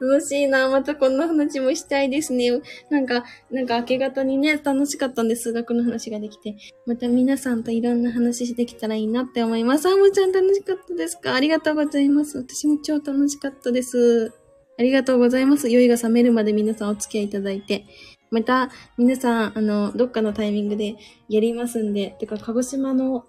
[0.00, 0.68] 楽しいな。
[0.68, 2.50] またこんな話もしたいですね。
[2.90, 6.56] なんか、なんか明け方にね、楽しかったんで、数学の話ができて。
[6.86, 9.86] また皆さんといろんな話できたらいいなって思います。
[9.88, 11.34] あもちゃん楽しかったですか？
[11.34, 12.38] ありがとうございます。
[12.38, 14.32] 私も超楽しかったです。
[14.78, 15.68] ありがとうございます。
[15.68, 17.84] 酔いが覚めるまで皆さんお付き合いいただいて。
[18.30, 20.96] また、皆さん、あの、どっかのタイミングで
[21.28, 23.26] やりますんで、てか、鹿児島の、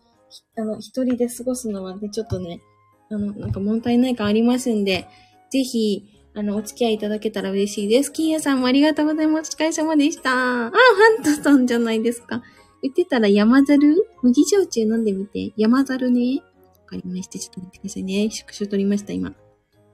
[0.58, 2.62] あの、一人で過ごすのはね、ちょっとね、
[3.10, 5.08] あの、なんか問題ない感ありますんで、
[5.52, 6.04] ぜひ、
[6.36, 8.12] あの、お付き合いいただけたら嬉しいです。
[8.12, 9.52] 金谷さんもありがとうございます。
[9.56, 10.32] お疲れ様でした。
[10.32, 10.72] あ、ハ
[11.20, 12.44] ントさんじゃないですか。
[12.82, 14.08] 言ってたら山猿？
[14.22, 15.52] 麦焼酎飲んでみて。
[15.58, 16.42] 山猿ね。
[16.82, 17.40] わかりました。
[17.40, 18.30] ちょっと待ってくださいね。
[18.30, 19.30] 縮小取りました、今。
[19.30, 19.34] あ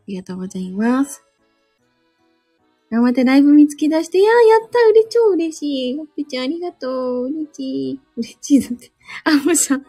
[0.08, 1.24] りがとうございます。
[2.92, 5.98] 頑張ってライブ見つけ出して、いやー、やったうれ、超嬉しい。
[5.98, 7.26] ほっぺちゃんありがとう。
[7.28, 8.00] 嬉しい。
[8.18, 8.92] 嬉しいだって。
[9.24, 9.80] あ、もうさ。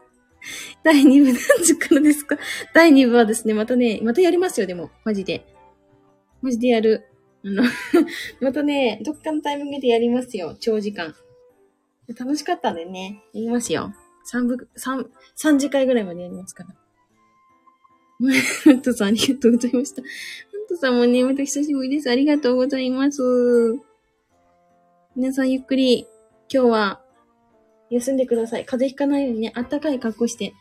[0.83, 2.39] 第2部何時からですか？
[2.75, 4.91] 第2部はですね、またね、またやりますよ、でも。
[5.05, 5.47] マジで。
[6.43, 7.05] マジでやる。
[7.45, 7.63] あの、
[8.41, 10.57] またね、どっかのタイミングでやりますよ。
[10.61, 11.15] 長時間。
[12.19, 13.93] 楽しかったんでね、やりますよ。
[14.33, 16.71] 3部、三3次回ぐらいまでやりますから。
[18.65, 20.03] ハントさんありがとうございました。
[20.03, 22.11] ハントさんもね、また久しぶりです。
[22.11, 23.21] ありがとうございます。
[25.15, 26.07] 皆さんゆっくり、
[26.53, 27.03] 今日は
[27.91, 28.65] 休んでください。
[28.65, 30.55] 風邪ひかないようにね、あったかい格好して、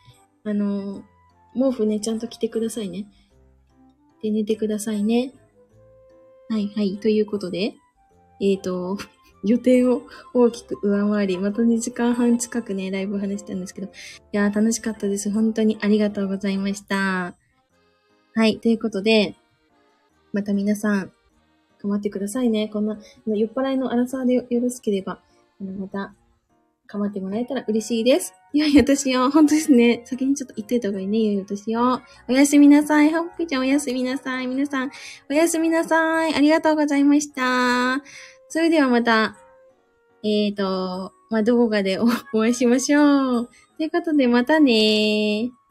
[0.44, 1.16] あのー
[1.56, 3.06] 毛布ね、ちゃんと着てくださいね。
[4.22, 5.32] で、寝てくださいね。
[6.50, 6.98] はいはい。
[6.98, 7.74] ということで、
[8.40, 8.98] えっ、ー、と、
[9.42, 10.02] 予定を
[10.34, 13.90] 大きく上回り、また2時間半近くね、ライブ話したんですけど、い
[14.32, 15.30] やー楽しかったです。
[15.30, 17.36] 本当にありがとうございました。
[18.34, 18.58] はい。
[18.58, 19.34] ということで、
[20.32, 21.12] また皆さん、
[21.78, 22.68] 頑張ってくださいね。
[22.68, 25.20] こんな、酔っ払いの荒さでよろしければ、
[25.60, 26.14] また、
[26.88, 28.34] 頑張ってもらえたら嬉しいです。
[28.52, 30.02] いやいや、私よ、本当ですね。
[30.04, 32.00] 先にちょっと言っといた方がいいね、いよいよ私を。
[32.28, 33.12] おやすみなさい。
[33.12, 34.46] ほっぺちゃんおやすみなさい。
[34.46, 34.90] 皆さん、
[35.28, 36.34] おやすみなさい。
[36.34, 38.02] ありがとうございました。
[38.48, 39.36] それではまた、
[40.22, 43.50] えーと、まあ、どこかでおお会いしましょう。
[43.76, 45.65] ということで、またねー。